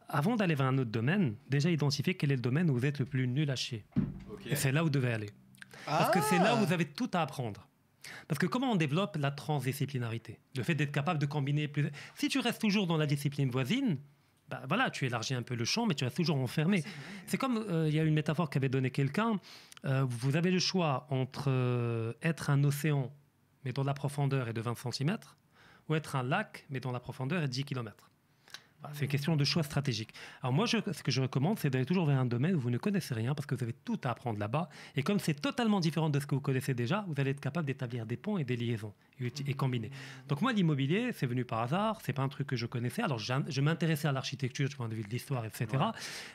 Avant 0.10 0.36
d'aller 0.36 0.55
vers 0.55 0.66
un 0.68 0.78
autre 0.78 0.89
domaine, 0.91 1.36
déjà 1.47 1.70
identifiez 1.70 2.16
quel 2.16 2.32
est 2.32 2.36
le 2.36 2.41
domaine 2.41 2.70
où 2.70 2.74
vous 2.74 2.86
êtes 2.86 2.99
le 2.99 3.05
plus 3.05 3.28
nul 3.28 3.49
à 3.51 3.55
chier. 3.55 3.86
Et 4.45 4.55
c'est 4.55 4.72
là 4.72 4.82
où 4.82 4.86
vous 4.86 4.89
devez 4.89 5.14
aller. 5.14 5.30
Parce 5.86 6.12
que 6.12 6.20
c'est 6.22 6.39
là 6.39 6.55
où 6.55 6.66
vous 6.66 6.74
avez 6.74 6.86
tout 6.86 7.10
à 7.14 7.22
apprendre. 7.22 7.68
Parce 8.28 8.39
que 8.39 8.47
comment 8.47 8.72
on 8.72 8.76
développe 8.76 9.18
la 9.18 9.32
transdisciplinarité? 9.32 10.39
Le 10.55 10.64
fait 10.64 10.76
d'être 10.76 10.91
capable 10.91 11.20
de 11.20 11.26
combiner 11.26 11.68
plus. 11.68 11.89
Si 12.16 12.28
tu 12.28 12.39
restes 12.39 12.62
toujours 12.62 12.88
dans 12.88 12.97
la 12.97 13.05
discipline 13.05 13.49
voisine, 13.49 13.97
bah 14.49 14.62
voilà, 14.68 14.89
tu 14.89 15.05
élargis 15.05 15.36
un 15.36 15.43
peu 15.43 15.55
le 15.55 15.66
champ, 15.66 15.86
mais 15.86 15.93
tu 15.93 16.03
restes 16.03 16.18
toujours 16.18 16.38
enfermé. 16.38 16.84
C'est 17.28 17.38
comme 17.38 17.57
euh, 17.70 17.88
il 17.88 17.93
y 17.93 17.99
a 17.99 18.03
une 18.03 18.16
métaphore 18.16 18.49
qu'avait 18.49 18.70
donnée 18.70 18.89
quelqu'un. 18.89 19.39
euh, 19.86 20.05
vous 20.10 20.36
avez 20.36 20.49
le 20.49 20.60
choix 20.60 21.05
entre 21.12 21.45
euh, 21.49 22.14
être 22.24 22.49
un 22.49 22.64
océan, 22.64 23.12
mais 23.64 23.74
dont 23.74 23.84
la 23.84 23.93
profondeur 23.93 24.47
est 24.47 24.53
de 24.53 24.62
20 24.62 24.91
cm, 24.91 25.18
ou 25.88 25.95
être 25.95 26.16
un 26.16 26.24
lac, 26.24 26.66
mais 26.70 26.80
dont 26.80 26.91
la 26.91 26.99
profondeur 26.99 27.43
est 27.43 27.47
de 27.47 27.51
10 27.51 27.64
km. 27.66 28.09
C'est 28.93 29.05
une 29.05 29.11
question 29.11 29.36
de 29.36 29.43
choix 29.43 29.63
stratégique. 29.63 30.13
Alors 30.41 30.53
moi, 30.53 30.65
je- 30.65 30.77
ce 30.91 31.03
que 31.03 31.11
je 31.11 31.21
recommande, 31.21 31.59
c'est 31.59 31.69
d'aller 31.69 31.86
toujours 31.86 32.05
vers 32.05 32.17
un 32.17 32.25
domaine 32.25 32.55
où 32.55 32.59
vous 32.59 32.69
ne 32.69 32.77
connaissez 32.77 33.13
rien, 33.13 33.36
parce 33.36 33.45
que 33.45 33.55
vous 33.55 33.63
avez 33.63 33.73
tout 33.73 33.99
à 34.03 34.11
apprendre 34.11 34.39
là-bas. 34.39 34.69
Et 34.95 35.03
comme 35.03 35.19
c'est 35.19 35.34
totalement 35.34 35.80
différent 35.80 36.09
de 36.09 36.19
ce 36.19 36.25
que 36.25 36.36
vous 36.36 36.41
connaissez 36.41 36.73
déjà, 36.73 37.03
vous 37.07 37.15
allez 37.17 37.32
être 37.32 37.41
capable 37.41 37.67
d'établir 37.67 38.05
des 38.05 38.15
ponts 38.17 38.38
et 38.38 38.43
des 38.45 38.55
liaisons 38.55 38.93
et, 39.19 39.53
combiner. 39.53 39.91
Donc 40.30 40.41
moi, 40.41 40.53
l'immobilier, 40.53 41.11
c'est 41.13 41.25
venu 41.27 41.43
par 41.43 41.59
hasard. 41.59 41.99
C'est 42.05 42.13
pas 42.13 42.21
un 42.21 42.30
truc 42.30 42.47
que 42.47 42.55
je 42.55 42.65
connaissais. 42.65 43.01
Alors 43.01 43.19
je 43.19 43.61
m'intéressais 43.61 44.07
à 44.07 44.11
l'architecture 44.13 44.69
du 44.69 44.75
point 44.75 44.88
de 44.88 44.95
vue 44.95 45.03
de 45.03 45.09
l'histoire, 45.09 45.45
etc. 45.45 45.67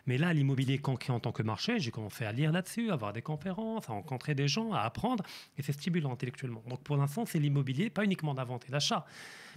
Mais 0.07 0.19
là, 0.19 0.33
l'immobilier 0.35 0.79
concret 0.79 1.13
en 1.13 1.21
tant 1.21 1.33
que 1.33 1.43
marché, 1.43 1.79
j'ai 1.81 1.91
commencé 1.91 2.25
à 2.27 2.33
lire 2.33 2.53
là-dessus, 2.53 2.91
à 2.91 2.97
voir 2.97 3.13
des 3.15 3.23
conférences, 3.23 3.89
à 3.89 3.93
rencontrer 3.95 4.35
des 4.35 4.49
gens, 4.49 4.73
à 4.73 4.81
apprendre. 4.81 5.25
Et 5.57 5.63
c'est 5.63 5.73
stimulant 5.73 6.13
intellectuellement. 6.13 6.63
Donc 6.69 6.83
pour 6.83 6.97
l'instant, 6.99 7.25
c'est 7.25 7.39
l'immobilier, 7.39 7.89
pas 7.89 8.05
uniquement 8.05 8.35
la 8.35 8.45
vente 8.45 8.67
et 8.69 8.73
l'achat. 8.73 9.07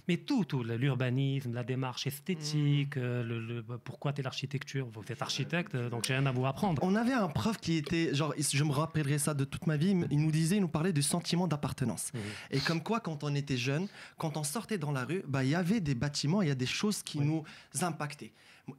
Mais 0.08 0.16
tout, 0.16 0.44
tout, 0.44 0.62
l'urbanisme, 0.64 1.52
la 1.52 1.62
démarche 1.62 2.06
esthétique, 2.06 2.96
euh, 2.96 3.22
le, 3.22 3.40
le- 3.40 3.62
pourquoi 3.78 4.12
tu 4.14 4.20
es 4.20 4.24
l'architecture, 4.24 4.88
vous 4.90 5.02
êtes 5.08 5.20
architecte, 5.20 5.74
euh, 5.74 5.90
donc 5.90 6.06
j'ai 6.06 6.14
rien 6.14 6.24
à 6.24 6.32
vous 6.32 6.46
apprendre. 6.46 6.82
On 6.82 6.94
avait 6.94 7.12
un 7.12 7.28
prof 7.28 7.58
qui 7.58 7.76
était, 7.76 8.14
genre, 8.14 8.34
je 8.38 8.64
me 8.64 8.72
rappellerai 8.72 9.18
ça 9.18 9.34
de 9.34 9.44
toute 9.44 9.66
ma 9.66 9.76
vie, 9.76 9.94
il 10.10 10.20
nous 10.20 10.30
disait, 10.30 10.56
il 10.56 10.62
nous 10.62 10.68
parlait 10.68 10.92
du 10.94 11.02
sentiment 11.02 11.46
d'appartenance. 11.46 12.10
Mhm. 12.14 12.20
Et 12.52 12.58
comme 12.60 12.82
quoi, 12.82 13.00
quand 13.00 13.22
on 13.22 13.34
était 13.34 13.58
jeune, 13.58 13.86
quand 14.16 14.36
on 14.38 14.44
sortait 14.44 14.78
dans 14.78 14.92
la 14.92 15.04
rue, 15.04 15.22
bah, 15.28 15.44
il 15.44 15.50
y 15.50 15.54
avait 15.54 15.80
des 15.80 15.94
bâtiments, 15.94 16.40
il 16.42 16.48
y 16.48 16.52
a 16.52 16.54
des 16.54 16.66
choses 16.66 17.02
qui 17.02 17.18
Oui. 17.18 17.26
nous 17.26 17.42
impactaient. 17.82 18.32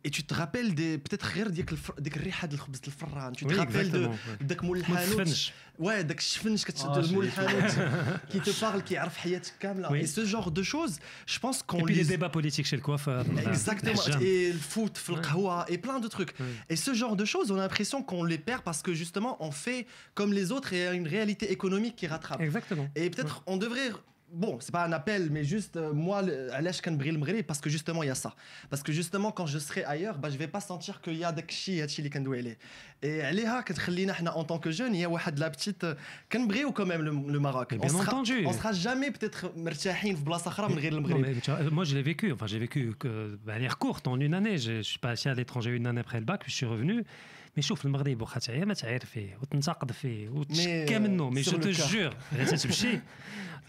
Et 0.04 0.10
tu 0.10 0.22
te 0.22 0.32
rappelles 0.34 0.74
des, 0.74 0.96
peut-être 0.98 1.26
غير 1.34 1.48
ديك 1.48 1.72
الف- 1.72 1.92
ديك 2.00 2.16
الريحة 2.16 2.46
ديال 2.46 2.60
الخبز 2.60 2.80
الفران, 2.86 3.32
tu 3.36 3.44
te 3.44 3.48
Oui, 3.48 3.54
rappelles 3.54 3.90
de, 3.90 3.98
exactement, 3.98 4.40
ouais. 4.40 4.42
داك 4.44 4.64
مول 4.64 4.78
Moi, 4.84 4.88
الحانوت 4.90 5.28
Svench. 5.28 5.50
Ouais, 5.82 6.00
داك 6.02 6.18
الشفنش 6.18 6.64
كتشد 6.64 6.84
Ah, 7.04 7.12
مول 7.12 7.30
chez 7.32 7.36
les 7.36 7.38
الحانوت 7.38 8.20
qui 8.32 8.40
te 8.40 8.50
parle, 8.60 8.82
qui 8.82 8.92
يعرف 8.92 9.16
حياتك 9.16 9.52
كاملة. 9.60 9.88
Oui. 9.90 10.00
Et 10.00 10.06
ce 10.06 10.24
genre 10.24 10.50
de 10.50 10.62
choses, 10.62 10.98
je 11.26 11.38
pense 11.38 11.62
qu'on 11.62 11.78
Et 11.80 11.82
puis 11.84 11.94
les 11.94 12.02
les- 12.02 12.08
débats 12.08 12.30
politiques 12.30 12.66
chez 12.66 12.76
le 12.76 12.82
coiffeur. 12.82 13.24
enfin, 13.30 13.50
Exactement. 13.50 14.00
j'aime. 14.06 14.22
Et 14.22 14.52
le 14.52 14.58
foot, 14.58 14.94
le 15.08 15.14
Ouais. 15.14 15.20
qahwa, 15.20 15.66
et 15.68 15.76
plein 15.76 16.00
de 16.00 16.08
trucs. 16.08 16.32
Ouais. 16.40 16.46
Et 16.72 16.76
ce 16.76 16.92
genre 16.94 17.16
de 17.22 17.26
choses, 17.26 17.50
on 17.50 17.56
a 17.56 17.64
l'impression 17.66 18.02
qu'on 18.02 18.24
les 18.24 18.38
perd 18.38 18.62
parce 18.62 18.80
que 18.86 18.92
justement, 19.02 19.32
on 19.46 19.50
fait 19.50 19.86
comme 20.14 20.32
les 20.32 20.46
autres 20.50 20.72
et 20.72 20.78
il 20.78 20.84
y 20.84 20.86
a 20.86 20.94
une 21.02 21.08
réalité 21.16 21.44
économique 21.56 21.96
qui 22.00 22.06
rattrape. 22.06 22.40
Exactement. 22.48 22.86
Et 23.00 23.04
peut-être 23.10 23.42
on 23.52 23.56
devrait. 23.64 23.90
bon, 24.31 24.57
c'est 24.59 24.71
pas 24.71 24.85
un 24.85 24.91
appel, 24.91 25.29
mais 25.31 25.43
juste, 25.43 25.77
euh, 25.77 25.93
moi, 25.93 26.23
je 26.23 26.81
kan 26.81 26.91
bril 26.91 27.43
parce 27.43 27.59
que 27.59 27.69
justement, 27.69 28.03
il 28.03 28.07
y 28.07 28.09
a 28.09 28.15
ça. 28.15 28.33
Parce 28.69 28.83
que 28.83 28.91
justement, 28.91 29.31
quand 29.31 29.45
je 29.45 29.59
serai 29.59 29.83
ailleurs, 29.83 30.17
bah, 30.17 30.29
je 30.29 30.37
vais 30.37 30.47
pas 30.47 30.59
sentir 30.59 31.01
qu'il 31.01 31.17
y 31.17 31.23
a 31.23 31.31
dakchi 31.31 31.81
euh, 31.81 31.85
hachi 31.85 32.01
li 32.01 32.09
kandou 32.09 32.33
ele. 32.33 32.57
Et 33.01 33.21
euh, 33.21 33.29
aléha, 33.29 33.63
en 34.35 34.43
tant 34.43 34.59
que 34.59 34.71
jeune, 34.71 34.95
il 34.95 35.01
y 35.01 35.03
a 35.03 35.09
wahad 35.09 35.37
la 35.37 35.49
petite 35.49 35.85
kan 36.29 36.47
ou 36.65 36.71
quand 36.71 36.85
même 36.85 37.01
le, 37.01 37.39
Maroc? 37.39 37.69
Bien 37.69 37.79
on 37.83 37.89
sera, 37.89 38.11
entendu. 38.13 38.43
On 38.45 38.53
sera 38.53 38.73
jamais 38.73 39.11
peut-être 39.11 39.51
mertahin 39.55 40.15
f 40.15 40.23
blas 40.23 40.41
akhra 40.45 40.69
mghir 40.69 40.91
le 40.91 41.69
Moi, 41.69 41.83
je 41.83 41.95
l'ai 41.95 42.03
vécu, 42.03 42.31
enfin, 42.31 42.47
j'ai 42.47 42.59
vécu 42.59 42.93
que 42.97 43.37
manière 43.45 43.77
courte, 43.77 44.07
en 44.07 44.19
une 44.19 44.33
année. 44.33 44.57
Je, 44.57 44.77
je 44.77 44.81
suis 44.81 44.99
passé 44.99 45.29
à 45.29 45.33
l'étranger 45.33 45.71
une 45.71 45.87
année 45.87 46.01
après 46.01 46.19
le 46.19 46.25
bac, 46.25 46.41
puis 46.41 46.51
je 46.51 46.57
suis 46.57 46.65
revenu. 46.65 47.05
Mais 47.59 47.65
شوف 47.65 47.85
المغرب 47.85 48.21
واخا 48.21 48.39
تعيا 48.39 48.65
ما 48.65 48.73
تعاير 48.73 49.05
فيه 49.05 49.37
وتنتقد 49.41 49.91
فيه 49.91 50.29
وتشكى 50.29 50.99
منه 50.99 51.31
le 51.31 51.43
te 51.43 51.77
cœur. 51.77 51.89
jure 51.91 52.13
غير 52.35 52.45
تمشي 52.47 52.99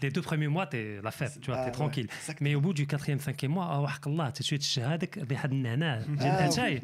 la 0.03 1.11
fête 1.11 1.39
tu 1.41 1.51
vois 1.51 1.59
Ah, 1.59 1.65
t'es 1.65 1.69
ouais, 1.69 1.71
tranquille 1.71 2.07
exactement. 2.09 2.49
mais 2.49 2.55
au 2.55 2.61
bout 2.61 2.73
du 2.73 2.87
quatrième 2.87 3.19
cinquième 3.19 3.51
mois 3.51 3.65
آه 3.65 3.81
وحق 3.81 4.07
الله 4.07 4.29
تشوي 4.29 4.59
هذاك 4.85 5.17
ريحه 5.17 5.45
النعناع 5.45 5.97
ديال 6.01 6.21
الاتاي. 6.21 6.81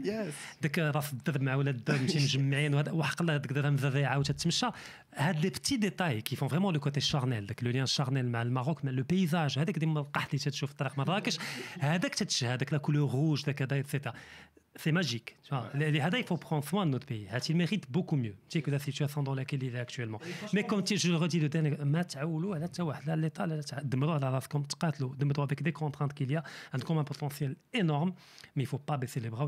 داك 0.61 0.79
راس 0.79 1.13
الدرب 1.13 1.41
مع 1.41 1.55
ولاد 1.55 1.75
الدرب 1.75 2.01
ماشي 2.01 2.19
مجمعين 2.19 2.73
وهذا 2.73 2.91
وحق 2.91 3.21
الله 3.21 3.37
داك 3.37 3.53
درهم 3.53 3.77
زريعه 3.77 4.09
عاود 4.09 4.25
تتمشى 4.25 4.67
هاد 5.15 5.39
لي 5.39 5.49
بتي 5.49 5.77
ديتاي 5.77 6.21
كي 6.21 6.35
فون 6.35 6.47
فريمون 6.47 6.73
لو 6.73 6.79
كوتي 6.79 6.99
شارنيل 6.99 7.45
داك 7.45 7.63
لو 7.63 7.71
ليان 7.71 7.85
شارنيل 7.85 8.29
مع 8.29 8.41
الماروك 8.41 8.85
مع 8.85 8.91
لو 8.91 9.03
بيزاج 9.03 9.59
هذاك 9.59 9.79
ديما 9.79 9.99
القحط 9.99 10.27
اللي 10.29 10.39
تتشوف 10.39 10.69
في 10.69 10.75
طريق 10.75 10.97
مراكش 10.97 11.39
هذاك 11.79 12.15
تتشهى 12.15 12.49
هذاك 12.53 12.73
لا 12.73 12.79
كولور 12.79 13.11
روج 13.11 13.45
داك 13.45 13.61
هذا 13.61 13.75
ايتترا 13.75 14.13
c'est 14.79 14.91
magique. 14.91 15.35
Tu 15.43 15.49
vois. 15.49 15.63
Ouais. 15.73 15.91
Les, 15.91 15.91
les 15.91 16.19
il 16.19 16.23
faut 16.23 16.37
prendre 16.37 16.63
soin 16.63 16.85
de 16.85 16.91
notre 16.91 17.05
pays. 17.05 17.27
Hada, 17.31 17.43
il 17.49 17.55
mérite 17.55 17.89
beaucoup 17.89 18.15
mieux 18.15 18.35
tu 18.49 18.57
sais, 18.57 18.61
que 18.61 18.71
la 18.71 18.79
situation 18.79 19.23
dans 19.23 19.33
laquelle 19.33 19.63
il 19.63 19.75
est 19.75 19.79
actuellement. 19.79 20.19
Mais 20.53 20.63
comme 20.63 20.83
tu, 20.83 20.97
je 20.97 21.09
le 21.09 21.17
redis 21.17 21.39
le 21.39 21.49
dernier, 21.49 21.71
l'État, 23.17 23.47
avec 25.43 25.63
des 25.63 25.73
contraintes 25.73 26.13
qu'il 26.13 26.31
y 26.31 26.35
a, 26.35 26.43
un 26.73 27.03
potentiel 27.03 27.55
énorme, 27.73 28.13
mais 28.55 28.63
il 28.63 28.65
ne 28.65 28.69
faut 28.69 28.77
pas 28.77 28.97
baisser 28.97 29.19
les 29.19 29.29
bras. 29.29 29.47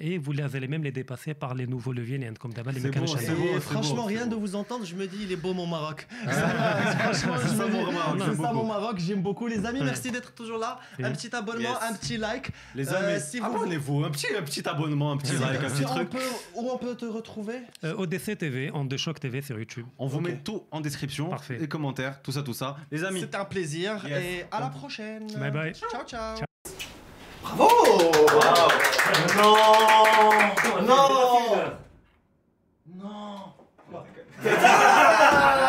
Et 0.00 0.18
vous 0.18 0.32
allez 0.54 0.68
même 0.68 0.84
les 0.84 0.92
dépasser 0.92 1.34
par 1.34 1.54
les 1.54 1.66
nouveaux 1.66 1.92
leviers. 1.92 2.18
Les 2.18 2.32
comme 2.34 2.52
les 2.52 2.80
bon, 2.80 3.04
bon, 3.04 3.60
Franchement, 3.60 4.04
rien 4.04 4.26
de 4.26 4.36
vous 4.36 4.54
entendre, 4.54 4.84
je 4.84 4.94
me 4.94 5.06
dis, 5.06 5.18
il 5.22 5.32
est 5.32 5.36
beau 5.36 5.54
mon 5.54 5.66
Maroc. 5.66 6.06
Franchement, 6.10 7.34
c'est 7.40 7.56
ça 7.56 8.52
mon 8.52 8.66
Maroc. 8.66 8.98
J'aime 8.98 9.22
beaucoup 9.22 9.46
les 9.46 9.64
amis. 9.64 9.80
Merci 9.82 10.10
d'être 10.10 10.32
toujours 10.34 10.58
là. 10.58 10.78
Un 11.02 11.10
petit 11.10 11.34
abonnement, 11.34 11.80
un 11.82 11.94
petit 11.94 12.16
like. 12.16 12.50
Les 12.74 12.88
euh, 12.88 12.96
amis, 12.96 13.20
Abonnez-vous, 13.54 14.04
un 14.04 14.10
petit, 14.10 14.26
un 14.36 14.42
petit 14.42 14.68
abonnement, 14.68 15.12
un 15.12 15.16
petit 15.16 15.32
like, 15.36 15.62
un 15.62 15.70
petit 15.70 15.84
truc. 15.84 16.08
où 16.54 16.70
on 16.70 16.78
peut 16.78 16.94
te 16.94 17.04
retrouver 17.04 17.60
euh, 17.84 17.94
ODC 17.96 18.38
TV, 18.38 18.70
en 18.70 18.84
deux 18.84 18.96
chocs 18.96 19.20
TV 19.20 19.42
sur 19.42 19.58
YouTube. 19.58 19.86
On 19.98 20.06
vous 20.06 20.20
met 20.20 20.36
tout 20.36 20.64
en 20.70 20.80
description, 20.80 21.28
Parfait. 21.28 21.58
les 21.58 21.68
commentaires, 21.68 22.20
tout 22.22 22.32
ça, 22.32 22.42
tout 22.42 22.54
ça. 22.54 22.76
Les 22.90 23.04
amis. 23.04 23.20
C'était 23.20 23.36
un 23.36 23.44
plaisir 23.44 24.04
et 24.06 24.44
à 24.50 24.60
la 24.60 24.68
prochaine. 24.68 25.26
Bye 25.38 25.50
bye. 25.50 25.72
ciao. 25.74 26.04
ciao. 26.04 26.36
ciao. 26.36 26.44
Bravo 27.42 27.64
wow. 27.64 28.68
Non 29.36 29.56
Non 30.86 31.04
Non 32.96 33.54